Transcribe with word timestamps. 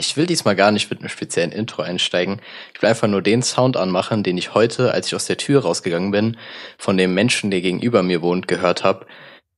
Ich 0.00 0.16
will 0.16 0.24
diesmal 0.24 0.56
gar 0.56 0.72
nicht 0.72 0.88
mit 0.88 1.00
einem 1.00 1.10
speziellen 1.10 1.52
Intro 1.52 1.82
einsteigen. 1.82 2.40
Ich 2.72 2.80
will 2.80 2.88
einfach 2.88 3.06
nur 3.06 3.20
den 3.20 3.42
Sound 3.42 3.76
anmachen, 3.76 4.22
den 4.22 4.38
ich 4.38 4.54
heute, 4.54 4.92
als 4.92 5.08
ich 5.08 5.14
aus 5.14 5.26
der 5.26 5.36
Tür 5.36 5.60
rausgegangen 5.60 6.10
bin, 6.10 6.38
von 6.78 6.96
dem 6.96 7.12
Menschen, 7.12 7.50
der 7.50 7.60
gegenüber 7.60 8.02
mir 8.02 8.22
wohnt, 8.22 8.48
gehört 8.48 8.82
habe. 8.82 9.04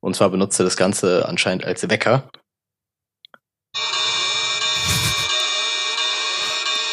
Und 0.00 0.16
zwar 0.16 0.30
benutze 0.30 0.64
das 0.64 0.76
Ganze 0.76 1.28
anscheinend 1.28 1.64
als 1.64 1.88
Wecker. 1.88 2.28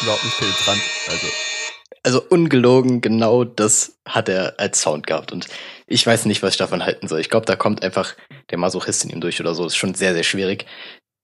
Überhaupt 0.00 0.24
nicht 0.24 0.38
penetrant. 0.38 0.82
Also. 1.08 1.26
Also 2.04 2.22
ungelogen, 2.30 3.00
genau 3.00 3.42
das 3.42 3.98
hat 4.06 4.28
er 4.28 4.60
als 4.60 4.80
Sound 4.80 5.08
gehabt. 5.08 5.32
Und 5.32 5.48
ich 5.88 6.06
weiß 6.06 6.26
nicht, 6.26 6.44
was 6.44 6.52
ich 6.52 6.58
davon 6.58 6.84
halten 6.84 7.08
soll. 7.08 7.18
Ich 7.18 7.28
glaube, 7.28 7.46
da 7.46 7.56
kommt 7.56 7.82
einfach 7.82 8.14
der 8.50 8.58
Masochist 8.58 9.04
in 9.04 9.10
ihm 9.10 9.20
durch 9.20 9.40
oder 9.40 9.56
so. 9.56 9.64
Das 9.64 9.72
ist 9.72 9.78
schon 9.78 9.94
sehr, 9.94 10.14
sehr 10.14 10.22
schwierig. 10.22 10.66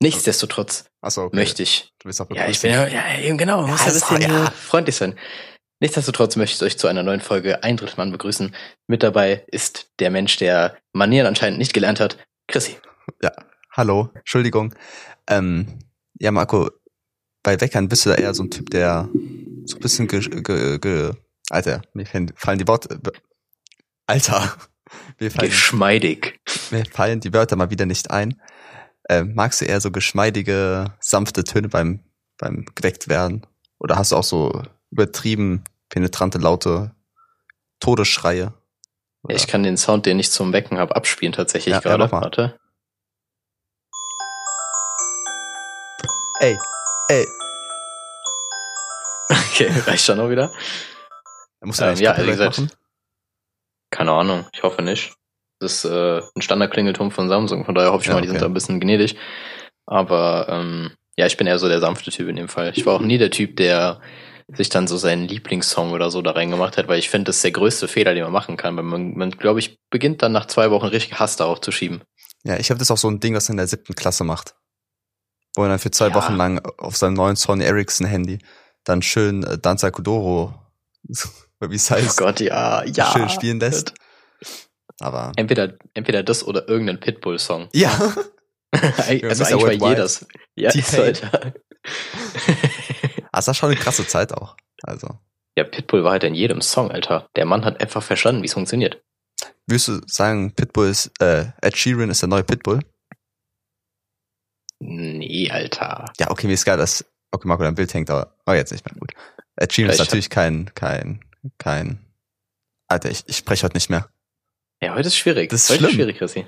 Nichtsdestotrotz 0.02 0.84
Achso, 1.00 1.24
okay. 1.24 1.36
möchte 1.36 1.62
ich. 1.62 1.92
Du 1.98 2.08
bist 2.08 2.20
auch 2.20 2.28
Ja, 2.30 2.48
ich 2.48 2.60
bin 2.60 2.72
ja, 2.72 2.86
ja 2.86 3.18
eben 3.18 3.38
genau, 3.38 3.62
man 3.62 3.70
muss 3.70 3.80
ja 3.80 3.86
ein 3.86 3.92
so, 3.94 4.06
bisschen 4.14 4.30
ja. 4.30 4.46
äh, 4.46 4.50
freundlich 4.50 4.96
sein. 4.96 5.18
Nichtsdestotrotz 5.80 6.36
möchte 6.36 6.56
ich 6.56 6.72
euch 6.72 6.78
zu 6.78 6.86
einer 6.86 7.02
neuen 7.02 7.20
Folge 7.20 7.62
Ein 7.62 7.76
Drittmann 7.76 8.10
begrüßen. 8.10 8.54
Mit 8.86 9.02
dabei 9.02 9.44
ist 9.48 9.90
der 9.98 10.10
Mensch, 10.10 10.36
der 10.36 10.78
Manieren 10.92 11.26
anscheinend 11.26 11.58
nicht 11.58 11.74
gelernt 11.74 12.00
hat, 12.00 12.16
Chrissy. 12.46 12.76
Ja, 13.22 13.30
hallo, 13.72 14.10
Entschuldigung. 14.14 14.74
Ähm, 15.28 15.78
ja, 16.18 16.30
Marco, 16.30 16.70
bei 17.42 17.60
Weckern 17.60 17.88
bist 17.88 18.06
du 18.06 18.10
da 18.10 18.16
eher 18.16 18.34
so 18.34 18.42
ein 18.42 18.50
Typ, 18.50 18.70
der 18.70 19.08
so 19.66 19.76
ein 19.76 19.80
bisschen 19.80 20.08
ge, 20.08 20.20
ge, 20.20 20.78
ge 20.78 21.12
Alter, 21.50 21.82
mir 21.92 22.06
fallen, 22.06 22.32
fallen 22.34 22.58
die 22.58 22.66
Worte 22.66 23.00
Alter, 24.06 24.56
mir 25.20 25.30
fallen, 25.30 25.50
Geschmeidig. 25.50 26.40
mir 26.70 26.84
fallen 26.86 27.20
die 27.20 27.32
Wörter 27.32 27.56
mal 27.56 27.70
wieder 27.70 27.86
nicht 27.86 28.10
ein. 28.10 28.40
Ähm, 29.08 29.34
magst 29.34 29.60
du 29.60 29.64
eher 29.64 29.80
so 29.80 29.90
geschmeidige, 29.90 30.92
sanfte 31.00 31.44
Töne 31.44 31.68
beim, 31.68 32.00
beim 32.38 32.64
geweckt 32.74 33.08
werden? 33.08 33.46
Oder 33.78 33.96
hast 33.96 34.12
du 34.12 34.16
auch 34.16 34.24
so 34.24 34.62
übertrieben 34.90 35.62
penetrante, 35.88 36.38
laute 36.38 36.94
Todesschreie? 37.80 38.52
Oder? 39.22 39.34
Ich 39.36 39.46
kann 39.46 39.62
den 39.62 39.76
Sound, 39.76 40.06
den 40.06 40.18
ich 40.18 40.30
zum 40.30 40.52
Wecken 40.52 40.78
habe, 40.78 40.96
abspielen 40.96 41.32
tatsächlich 41.32 41.72
Ja, 41.72 41.80
ja, 41.80 41.96
gerade. 41.96 42.08
mal. 42.12 42.22
Warte. 42.22 42.58
ey, 46.40 46.56
ey, 47.08 47.26
Okay, 49.30 49.72
reicht 49.86 50.08
dann 50.08 50.20
auch 50.20 50.30
wieder? 50.30 50.52
da 51.60 51.66
musst 51.66 51.80
du 51.80 51.84
Ähm, 51.84 51.96
ja, 51.96 52.14
ehrlich 52.14 52.32
gesagt, 52.32 52.58
machen? 52.58 52.70
Keine 53.90 54.12
Ahnung, 54.12 54.46
ich 54.52 54.62
hoffe 54.62 54.82
nicht. 54.82 55.16
Das 55.58 55.84
ist 55.84 55.90
äh, 55.90 56.20
ein 56.34 56.42
Standardklingelton 56.42 57.10
von 57.10 57.28
Samsung, 57.28 57.64
von 57.64 57.74
daher 57.74 57.92
hoffe 57.92 58.02
ich 58.02 58.08
Ja, 58.08 58.14
mal, 58.14 58.20
die 58.20 58.28
okay. 58.28 58.38
sind 58.38 58.42
da 58.42 58.46
ein 58.46 58.54
bisschen 58.54 58.80
gnädig. 58.80 59.16
Aber 59.86 60.46
ähm, 60.50 60.90
ja, 61.16 61.26
ich 61.26 61.36
bin 61.36 61.46
eher 61.46 61.58
so 61.58 61.68
der 61.68 61.80
sanfte 61.80 62.10
Typ 62.10 62.28
in 62.28 62.36
dem 62.36 62.48
Fall. 62.48 62.72
Ich 62.74 62.84
war 62.86 62.94
auch 62.94 63.00
nie 63.00 63.18
der 63.18 63.30
Typ, 63.30 63.56
der 63.56 64.00
sich 64.52 64.68
dann 64.68 64.86
so 64.86 64.96
seinen 64.96 65.26
Lieblingssong 65.26 65.92
oder 65.92 66.10
so 66.10 66.22
da 66.22 66.32
reingemacht 66.32 66.76
hat, 66.76 66.86
weil 66.88 66.98
ich 66.98 67.08
finde, 67.10 67.24
das 67.26 67.36
ist 67.36 67.44
der 67.44 67.50
größte 67.52 67.88
Fehler, 67.88 68.14
den 68.14 68.22
man 68.24 68.32
machen 68.32 68.56
kann, 68.56 68.76
weil 68.76 68.84
man, 68.84 69.16
man 69.16 69.30
glaube 69.30 69.58
ich, 69.58 69.78
beginnt 69.90 70.22
dann 70.22 70.32
nach 70.32 70.46
zwei 70.46 70.70
Wochen 70.70 70.86
richtig 70.86 71.18
Hass 71.18 71.36
darauf 71.36 71.60
zu 71.60 71.72
schieben. 71.72 72.02
Ja, 72.44 72.56
ich 72.58 72.70
habe 72.70 72.78
das 72.78 72.90
auch 72.92 72.96
so 72.98 73.08
ein 73.08 73.18
Ding, 73.18 73.34
was 73.34 73.48
er 73.48 73.52
in 73.52 73.56
der 73.56 73.66
siebten 73.66 73.94
Klasse 73.94 74.22
macht. 74.22 74.54
Wo 75.56 75.62
er 75.62 75.68
dann 75.68 75.78
für 75.80 75.90
zwei 75.90 76.08
Ja. 76.08 76.14
Wochen 76.14 76.36
lang 76.36 76.60
auf 76.78 76.96
seinem 76.96 77.14
neuen 77.14 77.34
Sony 77.34 77.64
Ericsson 77.64 78.06
Handy 78.06 78.38
dann 78.84 79.02
schön 79.02 79.42
äh, 79.42 79.58
Danza 79.58 79.90
Kuduro, 79.90 80.54
wie 81.60 81.74
es 81.74 81.90
Oh 81.90 81.94
heißt, 81.94 82.16
Gott, 82.18 82.38
ja, 82.40 82.84
ja. 82.84 83.10
schön 83.12 83.28
spielen 83.30 83.58
lässt. 83.58 83.94
Aber 85.00 85.32
Entweder, 85.36 85.74
entweder 85.94 86.22
das 86.22 86.42
oder 86.44 86.68
irgendein 86.68 87.00
Pitbull-Song. 87.00 87.68
ja, 87.74 87.90
also 88.72 89.44
Mr. 89.44 89.46
eigentlich 89.48 89.50
Worldwide. 89.62 89.88
jedes. 89.88 90.26
Ja, 90.56 90.70
ist. 90.74 90.98
Alter. 90.98 91.52
Ah, 93.32 93.38
es 93.38 93.46
war 93.46 93.54
schon 93.54 93.70
eine 93.70 93.78
krasse 93.78 94.06
Zeit 94.06 94.32
auch. 94.32 94.56
Also, 94.82 95.18
ja, 95.58 95.64
Pitbull 95.64 96.04
war 96.04 96.12
halt 96.12 96.24
in 96.24 96.34
jedem 96.34 96.60
Song, 96.60 96.90
Alter. 96.90 97.28
Der 97.36 97.44
Mann 97.46 97.64
hat 97.64 97.80
einfach 97.80 98.02
verstanden, 98.02 98.42
wie 98.42 98.46
es 98.46 98.54
funktioniert. 98.54 99.02
würdest 99.66 99.88
du 99.88 100.00
sagen, 100.06 100.52
Pitbull 100.54 100.88
ist, 100.88 101.10
äh, 101.20 101.46
Ed 101.62 101.76
Sheeran 101.76 102.10
ist 102.10 102.22
der 102.22 102.28
neue 102.28 102.44
Pitbull? 102.44 102.80
Nee, 104.78 105.50
Alter. 105.50 106.12
Ja, 106.18 106.30
okay, 106.30 106.46
mir 106.46 106.52
ist 106.54 106.64
geil, 106.64 106.76
dass, 106.76 107.04
okay, 107.30 107.48
Marco, 107.48 107.62
dein 107.62 107.74
Bild 107.74 107.92
hängt, 107.94 108.10
aber, 108.10 108.34
oh, 108.46 108.52
jetzt 108.52 108.72
nicht 108.72 108.84
mehr 108.84 108.94
gut. 108.98 109.12
Ed 109.56 109.72
Sheeran 109.72 109.90
ist 109.90 109.96
Ich 109.96 110.00
hab- 110.00 110.06
natürlich 110.08 110.30
kein, 110.30 110.70
kein, 110.74 111.24
kein, 111.58 112.04
Alter, 112.88 113.10
ich, 113.10 113.24
ich 113.26 113.36
spreche 113.38 113.64
heute 113.64 113.76
nicht 113.76 113.88
mehr. 113.90 114.08
Ja, 114.82 114.94
heute 114.94 115.08
ist 115.08 115.16
schwierig. 115.16 115.50
Das 115.50 115.62
ist 115.62 115.70
heute 115.70 115.80
schlimm. 115.80 115.92
schwierig, 115.92 116.18
Chrissy. 116.18 116.46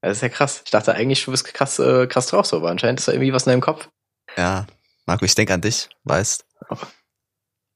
Das 0.00 0.18
ist 0.18 0.22
ja 0.22 0.28
krass. 0.28 0.62
Ich 0.64 0.70
dachte 0.70 0.94
eigentlich, 0.94 1.24
du 1.24 1.30
bist 1.30 1.44
krass, 1.52 1.78
äh, 1.78 2.06
krass 2.06 2.28
drauf 2.28 2.46
so, 2.46 2.56
aber 2.58 2.70
anscheinend 2.70 3.00
ist 3.00 3.08
da 3.08 3.12
irgendwie 3.12 3.32
was 3.32 3.46
in 3.46 3.50
deinem 3.50 3.60
Kopf. 3.60 3.88
Ja, 4.36 4.66
Marco, 5.06 5.24
ich 5.24 5.34
denke 5.34 5.54
an 5.54 5.60
dich, 5.60 5.88
weißt. 6.04 6.44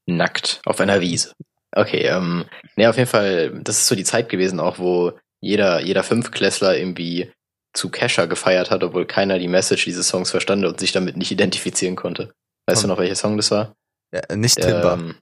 Nackt 0.06 0.60
auf 0.64 0.81
einer 0.81 1.00
Wiese. 1.00 1.32
Okay, 1.75 2.02
ähm, 2.06 2.44
nee, 2.76 2.86
auf 2.86 2.97
jeden 2.97 3.08
Fall, 3.08 3.58
das 3.62 3.78
ist 3.78 3.86
so 3.86 3.94
die 3.94 4.04
Zeit 4.04 4.28
gewesen 4.28 4.60
auch, 4.60 4.78
wo 4.78 5.12
jeder, 5.41 5.81
jeder 5.81 6.04
Fünfklässler 6.04 6.76
irgendwie 6.76 7.32
zu 7.72 7.91
Kesha 7.91 8.26
gefeiert 8.26 8.70
hat, 8.70 8.84
obwohl 8.84 9.06
keiner 9.06 9.38
die 9.38 9.48
Message 9.48 9.84
dieses 9.84 10.08
Songs 10.08 10.31
verstand 10.31 10.64
und 10.64 10.78
sich 10.78 10.92
damit 10.92 11.16
nicht 11.16 11.31
identifizieren 11.31 11.97
konnte. 11.97 12.32
Weißt 12.66 12.82
Komm. 12.82 12.88
du 12.91 12.94
noch, 12.94 12.98
welcher 12.98 13.16
Song 13.16 13.36
das 13.36 13.50
war? 13.50 13.75
Ja, 14.12 14.36
nicht 14.36 14.60
Timber. 14.60 14.94
Ähm, 14.94 15.16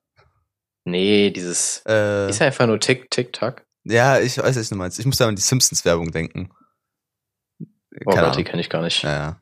nee, 0.85 1.31
dieses, 1.31 1.83
äh, 1.87 2.29
ist 2.29 2.41
ja 2.41 2.47
einfach 2.47 2.67
nur 2.67 2.81
Tick, 2.81 3.09
Tick, 3.11 3.33
Tack. 3.33 3.65
Ja, 3.85 4.19
ich 4.21 4.39
weiß, 4.39 4.57
was 4.57 4.69
du 4.69 4.75
meinst. 4.77 4.99
Ich 4.99 5.07
muss 5.07 5.17
da 5.19 5.29
an 5.29 5.37
die 5.37 5.43
Simpsons-Werbung 5.43 6.11
denken. 6.13 6.51
Oh 8.07 8.11
Keine 8.11 8.29
Gott, 8.29 8.37
die 8.37 8.45
kenne 8.45 8.61
ich 8.61 8.71
gar 8.71 8.83
nicht. 8.83 9.03
Ja, 9.03 9.13
ja. 9.13 9.41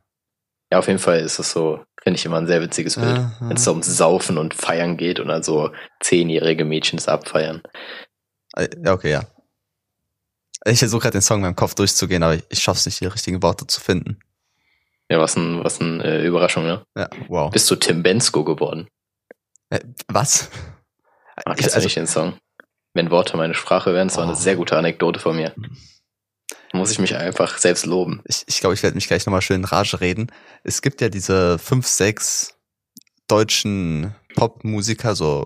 Ja, 0.70 0.78
auf 0.78 0.86
jeden 0.86 0.98
Fall 0.98 1.20
ist 1.20 1.38
es 1.38 1.50
so, 1.52 1.82
finde 2.02 2.18
ich 2.18 2.26
immer 2.26 2.36
ein 2.38 2.46
sehr 2.46 2.60
witziges 2.60 2.96
Bild. 2.96 3.18
Wenn 3.40 3.56
es 3.56 3.64
so 3.64 3.70
ums 3.70 3.86
Saufen 3.86 4.36
und 4.36 4.52
Feiern 4.54 4.96
geht 4.98 5.18
und 5.18 5.28
dann 5.28 5.42
so 5.42 5.70
zehnjährige 6.00 6.64
Mädchen 6.66 6.98
das 6.98 7.08
abfeiern. 7.08 7.62
Äh, 8.54 8.68
Ja, 8.84 8.92
okay, 8.92 9.10
ja. 9.12 9.24
Ich 10.66 10.78
versuche 10.80 11.02
gerade 11.02 11.12
den 11.12 11.22
Song 11.22 11.38
in 11.38 11.42
meinem 11.44 11.56
Kopf 11.56 11.74
durchzugehen, 11.74 12.22
aber 12.22 12.34
ich, 12.34 12.44
ich 12.50 12.58
schaff's 12.60 12.84
nicht, 12.84 13.00
die 13.00 13.06
richtigen 13.06 13.42
Worte 13.42 13.66
zu 13.66 13.80
finden. 13.80 14.18
Ja, 15.10 15.18
was 15.20 15.36
ein, 15.36 15.64
was 15.64 15.80
ein 15.80 16.00
äh, 16.02 16.22
Überraschung, 16.26 16.64
ne? 16.64 16.84
Ja, 16.94 17.08
wow. 17.28 17.50
Bist 17.50 17.70
du 17.70 17.76
Tim 17.76 18.02
Bensko 18.02 18.44
geworden? 18.44 18.88
Äh, 19.70 19.80
was? 20.08 20.50
Ich- 21.38 21.44
kennst 21.44 21.60
du 21.70 21.74
also- 21.76 21.86
nicht 21.86 21.96
den 21.96 22.06
Song? 22.06 22.34
Wenn 22.98 23.12
Worte 23.12 23.36
meine 23.36 23.54
Sprache 23.54 23.94
wären, 23.94 24.10
war 24.10 24.24
Oh. 24.24 24.26
eine 24.26 24.34
sehr 24.34 24.56
gute 24.56 24.76
Anekdote 24.76 25.20
von 25.20 25.36
mir. 25.36 25.54
Muss 26.72 26.90
ich 26.90 26.98
mich 26.98 27.14
einfach 27.14 27.56
selbst 27.58 27.86
loben. 27.86 28.22
Ich 28.24 28.42
ich, 28.48 28.58
glaube, 28.58 28.74
ich 28.74 28.82
werde 28.82 28.96
mich 28.96 29.06
gleich 29.06 29.24
nochmal 29.24 29.40
schön 29.40 29.60
in 29.60 29.64
Rage 29.64 30.00
reden. 30.00 30.32
Es 30.64 30.82
gibt 30.82 31.00
ja 31.00 31.08
diese 31.08 31.60
fünf, 31.60 31.86
sechs 31.86 32.58
deutschen 33.28 34.16
Popmusiker, 34.34 35.14
so 35.14 35.44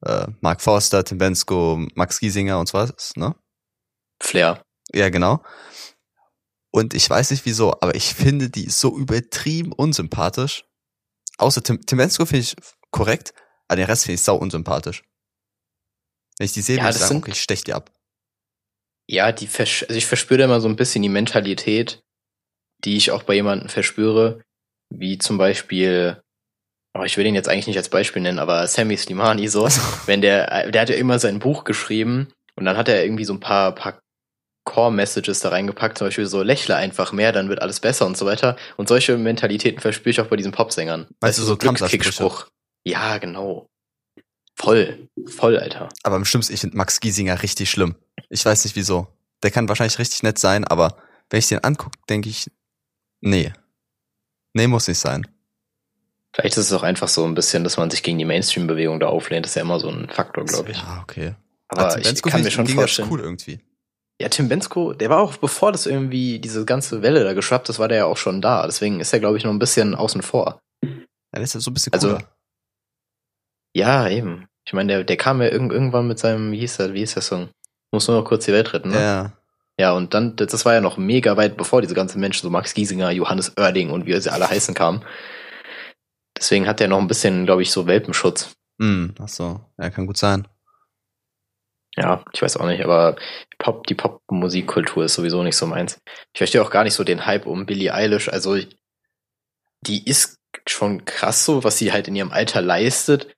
äh, 0.00 0.28
Mark 0.40 0.62
Forster, 0.62 1.04
Tim 1.04 1.18
Bensko, 1.18 1.86
Max 1.94 2.20
Giesinger 2.20 2.58
und 2.58 2.68
so 2.68 2.78
was, 2.78 3.14
ne? 3.16 3.34
Flair. 4.22 4.62
Ja, 4.94 5.10
genau. 5.10 5.42
Und 6.70 6.94
ich 6.94 7.10
weiß 7.10 7.32
nicht 7.32 7.44
wieso, 7.44 7.72
aber 7.82 7.94
ich 7.96 8.14
finde 8.14 8.48
die 8.48 8.70
so 8.70 8.96
übertrieben 8.96 9.72
unsympathisch. 9.72 10.64
Außer 11.36 11.62
Tim, 11.62 11.84
Tim 11.84 11.98
Bensko 11.98 12.24
finde 12.24 12.40
ich 12.40 12.56
korrekt, 12.90 13.34
aber 13.68 13.76
den 13.76 13.84
Rest 13.84 14.04
finde 14.04 14.14
ich 14.14 14.22
sau 14.22 14.36
unsympathisch. 14.36 15.02
Wenn 16.38 16.44
ich 16.46 16.52
die 16.52 16.62
sehe, 16.62 16.76
Ja, 16.76 16.84
würde 16.84 16.90
ich 16.92 16.96
sagen, 16.98 17.08
sind- 17.08 17.22
okay, 17.22 17.30
ich 17.32 17.40
stech 17.42 17.64
die 17.64 17.74
ab. 17.74 17.90
Ja, 19.10 19.32
die 19.32 19.48
also 19.48 19.94
ich 19.94 20.06
verspüre 20.06 20.38
da 20.38 20.44
immer 20.44 20.60
so 20.60 20.68
ein 20.68 20.76
bisschen 20.76 21.02
die 21.02 21.08
Mentalität, 21.08 22.00
die 22.84 22.96
ich 22.96 23.10
auch 23.10 23.22
bei 23.22 23.34
jemandem 23.34 23.68
verspüre, 23.68 24.42
wie 24.90 25.18
zum 25.18 25.38
Beispiel, 25.38 26.20
aber 26.94 27.06
ich 27.06 27.16
will 27.16 27.26
ihn 27.26 27.34
jetzt 27.34 27.48
eigentlich 27.48 27.66
nicht 27.66 27.78
als 27.78 27.88
Beispiel 27.88 28.22
nennen, 28.22 28.38
aber 28.38 28.66
Sammy 28.66 28.96
Slimani 28.96 29.48
so, 29.48 29.66
wenn 30.06 30.20
der, 30.20 30.70
der 30.70 30.82
hat 30.82 30.90
ja 30.90 30.96
immer 30.96 31.18
sein 31.18 31.38
Buch 31.38 31.64
geschrieben 31.64 32.32
und 32.54 32.64
dann 32.66 32.76
hat 32.76 32.88
er 32.88 33.02
irgendwie 33.02 33.24
so 33.24 33.32
ein 33.32 33.40
paar, 33.40 33.74
paar 33.74 33.98
Core-Messages 34.64 35.40
da 35.40 35.48
reingepackt, 35.48 35.96
zum 35.96 36.08
Beispiel 36.08 36.26
so, 36.26 36.42
lächle 36.42 36.76
einfach 36.76 37.12
mehr, 37.12 37.32
dann 37.32 37.48
wird 37.48 37.62
alles 37.62 37.80
besser 37.80 38.04
und 38.04 38.18
so 38.18 38.26
weiter. 38.26 38.56
Und 38.76 38.86
solche 38.88 39.16
Mentalitäten 39.16 39.80
verspüre 39.80 40.10
ich 40.10 40.20
auch 40.20 40.26
bei 40.26 40.36
diesen 40.36 40.52
Popsängern. 40.52 41.06
Meinst 41.22 41.38
du 41.38 41.42
so 41.42 41.56
Glückskickspruch? 41.56 42.46
Ja, 42.84 43.16
genau. 43.16 43.67
Voll, 44.60 45.08
voll, 45.26 45.56
Alter. 45.58 45.88
Aber 46.02 46.16
am 46.16 46.24
schlimmsten, 46.24 46.52
ich 46.52 46.60
finde 46.60 46.76
Max 46.76 46.98
Giesinger 47.00 47.42
richtig 47.42 47.70
schlimm. 47.70 47.94
Ich 48.28 48.44
weiß 48.44 48.64
nicht 48.64 48.74
wieso. 48.76 49.06
Der 49.42 49.52
kann 49.52 49.68
wahrscheinlich 49.68 49.98
richtig 49.98 50.22
nett 50.24 50.38
sein, 50.38 50.64
aber 50.64 50.96
wenn 51.30 51.38
ich 51.38 51.46
den 51.48 51.62
angucke, 51.62 51.96
denke 52.08 52.28
ich, 52.28 52.50
nee. 53.20 53.52
Nee, 54.54 54.66
muss 54.66 54.88
nicht 54.88 54.98
sein. 54.98 55.28
Vielleicht 56.34 56.56
ist 56.56 56.66
es 56.66 56.72
auch 56.72 56.82
einfach 56.82 57.08
so 57.08 57.24
ein 57.24 57.34
bisschen, 57.34 57.62
dass 57.62 57.76
man 57.76 57.90
sich 57.90 58.02
gegen 58.02 58.18
die 58.18 58.24
Mainstream-Bewegung 58.24 58.98
da 59.00 59.06
auflehnt. 59.06 59.44
Das 59.44 59.52
ist 59.52 59.56
ja 59.56 59.62
immer 59.62 59.78
so 59.78 59.88
ein 59.88 60.08
Faktor, 60.08 60.44
glaube 60.44 60.72
ich. 60.72 60.78
Ja, 60.78 61.00
okay. 61.02 61.34
Aber 61.68 61.88
Tim 61.90 62.00
ich 62.00 62.06
Bensko 62.06 62.28
kann 62.30 62.42
mir 62.42 62.50
schon 62.50 62.66
vorstellen. 62.66 63.08
cool 63.10 63.20
irgendwie. 63.20 63.60
Ja, 64.20 64.28
Tim 64.28 64.48
Bensko, 64.48 64.92
der 64.94 65.10
war 65.10 65.18
auch, 65.20 65.36
bevor 65.36 65.70
das 65.70 65.86
irgendwie, 65.86 66.40
diese 66.40 66.64
ganze 66.64 67.02
Welle 67.02 67.22
da 67.22 67.34
geschwappt 67.34 67.68
ist, 67.68 67.78
war 67.78 67.86
der 67.88 67.98
ja 67.98 68.04
auch 68.06 68.16
schon 68.16 68.42
da. 68.42 68.66
Deswegen 68.66 68.98
ist 68.98 69.12
er, 69.12 69.20
glaube 69.20 69.36
ich, 69.38 69.44
noch 69.44 69.52
ein 69.52 69.60
bisschen 69.60 69.94
außen 69.94 70.22
vor. 70.22 70.60
Ja, 70.82 70.90
der 71.34 71.42
ist 71.42 71.54
ja 71.54 71.60
so 71.60 71.70
ein 71.70 71.74
bisschen 71.74 71.92
Also, 71.92 72.08
cooler. 72.08 72.36
Ja, 73.74 74.08
eben. 74.08 74.47
Ich 74.68 74.74
meine, 74.74 74.92
der, 74.92 75.04
der 75.04 75.16
kam 75.16 75.40
ja 75.40 75.48
irgend, 75.48 75.72
irgendwann 75.72 76.06
mit 76.06 76.18
seinem, 76.18 76.52
wie 76.52 76.58
hieß 76.58 76.76
der, 76.76 76.92
wie 76.92 76.98
hieß 76.98 77.14
der 77.14 77.22
Song? 77.22 77.48
Muss 77.90 78.06
nur 78.06 78.18
noch 78.18 78.26
kurz 78.26 78.44
die 78.44 78.52
Welt 78.52 78.74
retten, 78.74 78.90
ne? 78.90 79.00
Ja. 79.00 79.32
Ja, 79.80 79.92
und 79.92 80.12
dann, 80.12 80.36
das 80.36 80.66
war 80.66 80.74
ja 80.74 80.82
noch 80.82 80.98
mega 80.98 81.38
weit 81.38 81.56
bevor 81.56 81.80
diese 81.80 81.94
ganzen 81.94 82.20
Menschen, 82.20 82.42
so 82.42 82.50
Max 82.50 82.74
Giesinger, 82.74 83.10
Johannes 83.12 83.56
Oerding 83.56 83.88
und 83.90 84.04
wie 84.04 84.20
sie 84.20 84.30
alle 84.30 84.50
heißen 84.50 84.74
kamen. 84.74 85.06
Deswegen 86.36 86.66
hat 86.66 86.82
er 86.82 86.88
noch 86.88 86.98
ein 86.98 87.08
bisschen, 87.08 87.46
glaube 87.46 87.62
ich, 87.62 87.70
so 87.70 87.86
Welpenschutz. 87.86 88.52
Hm, 88.78 89.14
ach 89.18 89.28
so. 89.28 89.58
Ja, 89.78 89.88
kann 89.88 90.06
gut 90.06 90.18
sein. 90.18 90.46
Ja, 91.96 92.22
ich 92.34 92.42
weiß 92.42 92.58
auch 92.58 92.66
nicht, 92.66 92.84
aber 92.84 93.16
Pop, 93.56 93.86
die 93.86 93.94
Pop-Musikkultur 93.94 95.06
ist 95.06 95.14
sowieso 95.14 95.42
nicht 95.44 95.56
so 95.56 95.66
meins. 95.66 95.98
Ich 96.34 96.38
verstehe 96.38 96.60
auch 96.60 96.70
gar 96.70 96.84
nicht 96.84 96.94
so 96.94 97.04
den 97.04 97.24
Hype 97.24 97.46
um 97.46 97.64
Billie 97.64 97.94
Eilish. 97.94 98.28
Also, 98.28 98.58
die 99.80 100.04
ist 100.04 100.36
schon 100.66 101.06
krass 101.06 101.46
so, 101.46 101.64
was 101.64 101.78
sie 101.78 101.90
halt 101.90 102.06
in 102.06 102.16
ihrem 102.16 102.32
Alter 102.32 102.60
leistet. 102.60 103.34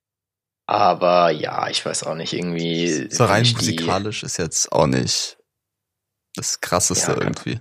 Aber 0.71 1.31
ja, 1.31 1.67
ich 1.67 1.85
weiß 1.85 2.03
auch 2.03 2.15
nicht, 2.15 2.31
irgendwie. 2.31 3.09
So 3.11 3.25
rein 3.25 3.43
musikalisch 3.43 4.23
ist 4.23 4.37
jetzt 4.37 4.71
auch 4.71 4.87
nicht 4.87 5.37
das 6.35 6.61
krasseste 6.61 7.11
Ja, 7.11 7.21
irgendwie. 7.21 7.59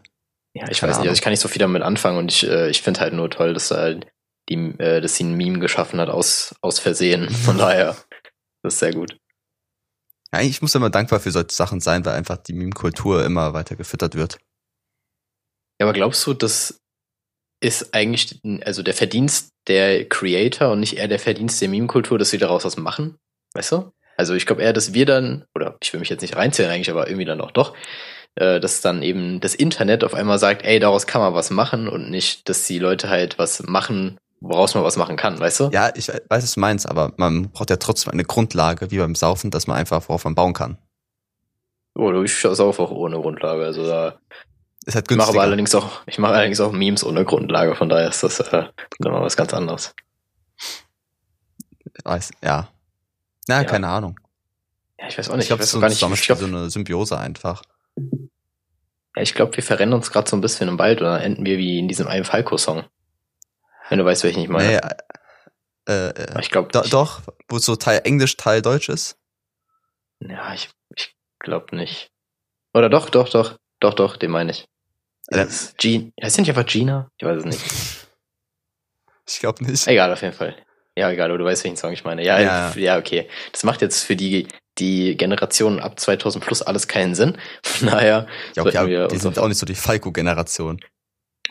Ja, 0.55 0.71
ich 0.71 0.79
Keine 0.79 0.93
weiß 0.93 1.01
nicht, 1.01 1.09
also 1.09 1.19
ich 1.19 1.21
kann 1.21 1.33
nicht 1.33 1.41
so 1.41 1.49
viel 1.49 1.59
damit 1.59 1.83
anfangen 1.83 2.19
und 2.19 2.31
ich, 2.31 2.47
äh, 2.47 2.71
ich 2.71 2.83
finde 2.83 3.01
halt 3.01 3.12
nur 3.12 3.29
toll, 3.29 3.53
dass 3.53 3.73
er 3.73 3.79
halt 3.79 4.07
die, 4.49 4.55
äh, 4.79 5.01
dass 5.01 5.17
sie 5.17 5.25
ein 5.25 5.35
Meme 5.35 5.59
geschaffen 5.59 5.99
hat 6.01 6.09
aus, 6.09 6.55
aus 6.61 6.79
Versehen. 6.79 7.29
Von 7.45 7.59
daher, 7.59 7.97
das 8.62 8.75
ist 8.75 8.79
sehr 8.79 8.95
gut. 8.95 9.19
Ja, 10.33 10.43
ich 10.43 10.62
muss 10.62 10.77
immer 10.77 10.91
dankbar 10.91 11.19
für 11.19 11.33
solche 11.33 11.51
Sachen 11.51 11.81
sein, 11.81 12.05
weil 12.05 12.15
einfach 12.15 12.37
die 12.37 12.53
Meme-Kultur 12.53 13.25
immer 13.25 13.55
weiter 13.55 13.75
gefüttert 13.75 14.15
wird. 14.15 14.39
Ja, 15.81 15.87
aber 15.87 15.95
glaubst 15.95 16.25
du, 16.29 16.33
das 16.33 16.80
ist 17.61 17.95
eigentlich, 17.95 18.41
also 18.65 18.83
der 18.83 18.95
Verdienst 18.95 19.53
der 19.67 20.09
Creator 20.09 20.73
und 20.73 20.81
nicht 20.81 20.97
eher 20.97 21.09
der 21.09 21.19
Verdienst 21.19 21.61
der 21.61 21.69
Meme-Kultur, 21.69 22.19
dass 22.19 22.33
wir 22.33 22.39
daraus 22.39 22.65
was 22.65 22.77
machen? 22.77 23.19
Weißt 23.55 23.73
du? 23.73 23.93
Also 24.17 24.35
ich 24.35 24.47
glaube 24.47 24.62
eher, 24.62 24.73
dass 24.73 24.95
wir 24.95 25.07
dann, 25.07 25.45
oder 25.55 25.77
ich 25.83 25.93
will 25.93 26.01
mich 26.01 26.09
jetzt 26.09 26.23
nicht 26.23 26.37
reinzählen 26.37 26.71
eigentlich, 26.71 26.91
aber 26.91 27.09
irgendwie 27.09 27.25
dann 27.25 27.41
auch 27.41 27.51
doch, 27.51 27.75
äh, 28.35 28.61
dass 28.61 28.81
dann 28.81 29.03
eben 29.03 29.41
das 29.41 29.55
Internet 29.55 30.05
auf 30.05 30.15
einmal 30.15 30.39
sagt, 30.39 30.65
ey, 30.65 30.79
daraus 30.79 31.07
kann 31.07 31.21
man 31.21 31.35
was 31.35 31.51
machen 31.51 31.89
und 31.89 32.11
nicht, 32.11 32.49
dass 32.49 32.67
die 32.67 32.79
Leute 32.79 33.09
halt 33.09 33.39
was 33.39 33.62
machen, 33.62 34.19
woraus 34.41 34.75
man 34.75 34.85
was 34.85 34.97
machen 34.97 35.17
kann, 35.17 35.39
weißt 35.39 35.61
du? 35.61 35.71
Ja, 35.73 35.91
ich 35.95 36.09
weiß, 36.09 36.23
was 36.29 36.55
du 36.55 36.61
meinst, 36.61 36.89
aber 36.89 37.12
man 37.17 37.51
braucht 37.51 37.71
ja 37.71 37.77
trotzdem 37.77 38.12
eine 38.12 38.25
Grundlage, 38.25 38.91
wie 38.91 38.99
beim 38.99 39.15
Saufen, 39.15 39.51
dass 39.51 39.67
man 39.67 39.77
einfach 39.77 40.09
worauf 40.09 40.25
man 40.25 40.35
bauen 40.35 40.55
kann. 40.55 40.79
Oder 41.95 42.23
ich 42.23 42.35
sauf 42.35 42.79
auch 42.79 42.91
ohne 42.91 43.21
Grundlage. 43.21 43.65
Also 43.65 43.87
da 43.87 44.19
Ist 44.87 44.94
halt 44.94 45.11
ich 45.11 45.17
mache 45.17 45.27
günstiger. 45.27 45.43
allerdings 45.43 45.75
auch, 45.75 46.00
ich 46.06 46.19
mache 46.19 46.32
allerdings 46.35 46.61
auch 46.61 46.73
Memes 46.73 47.05
ohne 47.05 47.25
Grundlage, 47.25 47.77
von 47.77 47.88
daher 47.88 48.09
ist 48.09 48.23
das 48.23 48.41
äh, 48.41 48.65
nochmal 48.99 49.23
was 49.23 49.37
ganz 49.37 49.53
anderes. 49.53 49.94
Weiß, 52.05 52.31
ja. 52.43 52.69
Na, 53.47 53.56
Ja. 53.62 53.65
keine 53.65 53.88
Ahnung. 53.88 54.19
Ja, 54.99 55.09
ich 55.09 55.19
weiß 55.19 55.31
auch 55.31 55.37
nicht, 55.37 55.44
Ich 55.44 55.49
glaube, 55.49 55.65
so 55.65 55.79
auch 55.79 55.81
gar 55.82 55.88
nicht, 55.88 56.03
ich 56.03 56.27
glaube, 56.27 56.41
so 56.41 56.47
eine 56.47 56.71
Symbiose 56.71 57.19
einfach. 57.19 57.62
ja, 57.97 59.23
ich 59.23 59.35
glaub, 59.35 59.55
wir 59.56 59.62
verrennen 59.62 59.94
uns 59.94 60.11
gerade 60.11 60.29
so 60.31 60.37
ein 60.37 60.41
bisschen 60.41 60.69
im 60.69 60.79
Wald 60.79 61.00
dann 61.00 61.21
enden 61.21 61.44
wir 61.44 61.59
wie 61.59 61.79
in 61.79 61.88
diesem 61.88 62.06
einen 62.06 62.25
Falco-Song. 62.25 62.85
Wenn 63.88 63.99
du 63.99 64.05
weißt, 64.05 64.25
welchen 64.25 64.43
ich 64.43 64.49
meine. 64.49 64.69
Nee, 65.87 65.93
äh, 65.93 66.09
äh, 66.11 66.41
ich 66.41 66.50
glaube, 66.50 66.69
do, 66.71 66.81
doch, 66.83 67.23
wo 67.49 67.59
so 67.59 67.76
Teil 67.76 68.03
Englisch, 68.05 68.37
Teil 68.37 68.62
Deutsch 68.62 68.88
ist. 68.88 69.19
ja, 70.21 70.55
ich, 70.55 70.71
ich 70.94 71.17
glaube 71.38 71.75
nicht. 71.75 72.11
Oder 72.73 72.88
doch, 72.88 73.11
doch, 73.11 73.29
doch, 73.29 73.59
doch, 73.81 73.94
doch, 73.94 74.17
den 74.17 74.31
meine 74.31 74.53
ich. 74.53 74.67
Äh, 75.29 75.44
ist 75.44 75.79
Jean, 75.79 76.12
heißt 76.23 76.37
der 76.37 76.43
nicht 76.43 76.50
einfach 76.50 76.67
Gina? 76.67 77.11
Ich 77.19 77.27
weiß 77.27 77.38
es 77.38 77.44
nicht. 77.44 77.61
Ich 79.32 79.38
glaube 79.38 79.65
nicht. 79.65 79.87
Egal, 79.87 80.12
auf 80.12 80.23
jeden 80.23 80.35
Fall. 80.35 80.56
Ja, 80.97 81.09
egal, 81.09 81.31
aber 81.31 81.38
du 81.38 81.44
weißt, 81.44 81.62
welchen 81.62 81.77
Song 81.77 81.93
ich 81.93 82.03
meine. 82.05 82.25
Ja, 82.25 82.41
Ja. 82.41 82.73
ja, 82.75 82.99
okay. 82.99 83.29
Das 83.53 83.62
macht 83.62 83.81
jetzt 83.81 84.03
für 84.03 84.17
die, 84.17 84.49
die 84.79 85.17
Generation 85.17 85.79
ab 85.79 86.00
2000 86.00 86.44
plus 86.44 86.62
alles 86.62 86.88
keinen 86.88 87.15
Sinn. 87.15 87.38
Von 87.65 87.88
daher, 87.88 88.27
ja, 88.56 88.65
okay, 88.65 88.88
wir 88.88 89.06
die 89.06 89.19
sind 89.19 89.38
auch 89.38 89.47
nicht 89.47 89.59
so 89.59 89.67
die 89.67 89.77
Falco-Generation. 89.77 90.81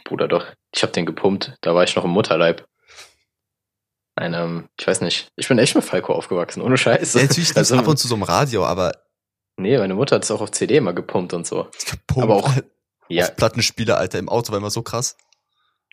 Bruder, 0.04 0.28
doch. 0.28 0.46
Ich 0.76 0.84
hab 0.84 0.92
den 0.92 1.06
gepumpt. 1.06 1.54
Da 1.62 1.74
war 1.74 1.86
ich 1.86 1.96
noch 1.96 2.04
im 2.04 2.12
Mutterleib. 2.12 2.68
Ein, 4.16 4.34
ähm, 4.34 4.68
ich 4.78 4.86
weiß 4.86 5.00
nicht. 5.00 5.30
Ich 5.38 5.48
bin 5.48 5.58
echt 5.58 5.76
mit 5.76 5.86
Falco 5.86 6.14
aufgewachsen, 6.14 6.62
ohne 6.62 6.78
Scheiß. 6.78 7.14
Ja, 7.14 7.22
natürlich 7.22 7.56
also, 7.56 7.78
ab 7.78 7.88
und 7.88 7.98
zu 7.98 8.10
so 8.10 8.16
im 8.16 8.24
Radio, 8.24 8.66
aber 8.66 8.92
nee, 9.60 9.78
meine 9.78 9.94
Mutter 9.96 10.16
hat 10.18 10.24
es 10.24 10.32
auch 10.32 10.42
auf 10.42 10.52
CD 10.52 10.78
immer 10.78 10.94
gepumpt 10.94 11.34
und 11.34 11.46
so. 11.46 11.68
Pump, 12.08 12.24
Aber 12.24 12.36
auch- 12.38 12.52
Ja, 13.08 13.28
Plattenspieler, 13.28 13.98
Alter, 13.98 14.20
im 14.20 14.30
Auto 14.30 14.52
war 14.52 14.60
immer 14.60 14.70
so 14.72 14.82
krass. 14.82 15.18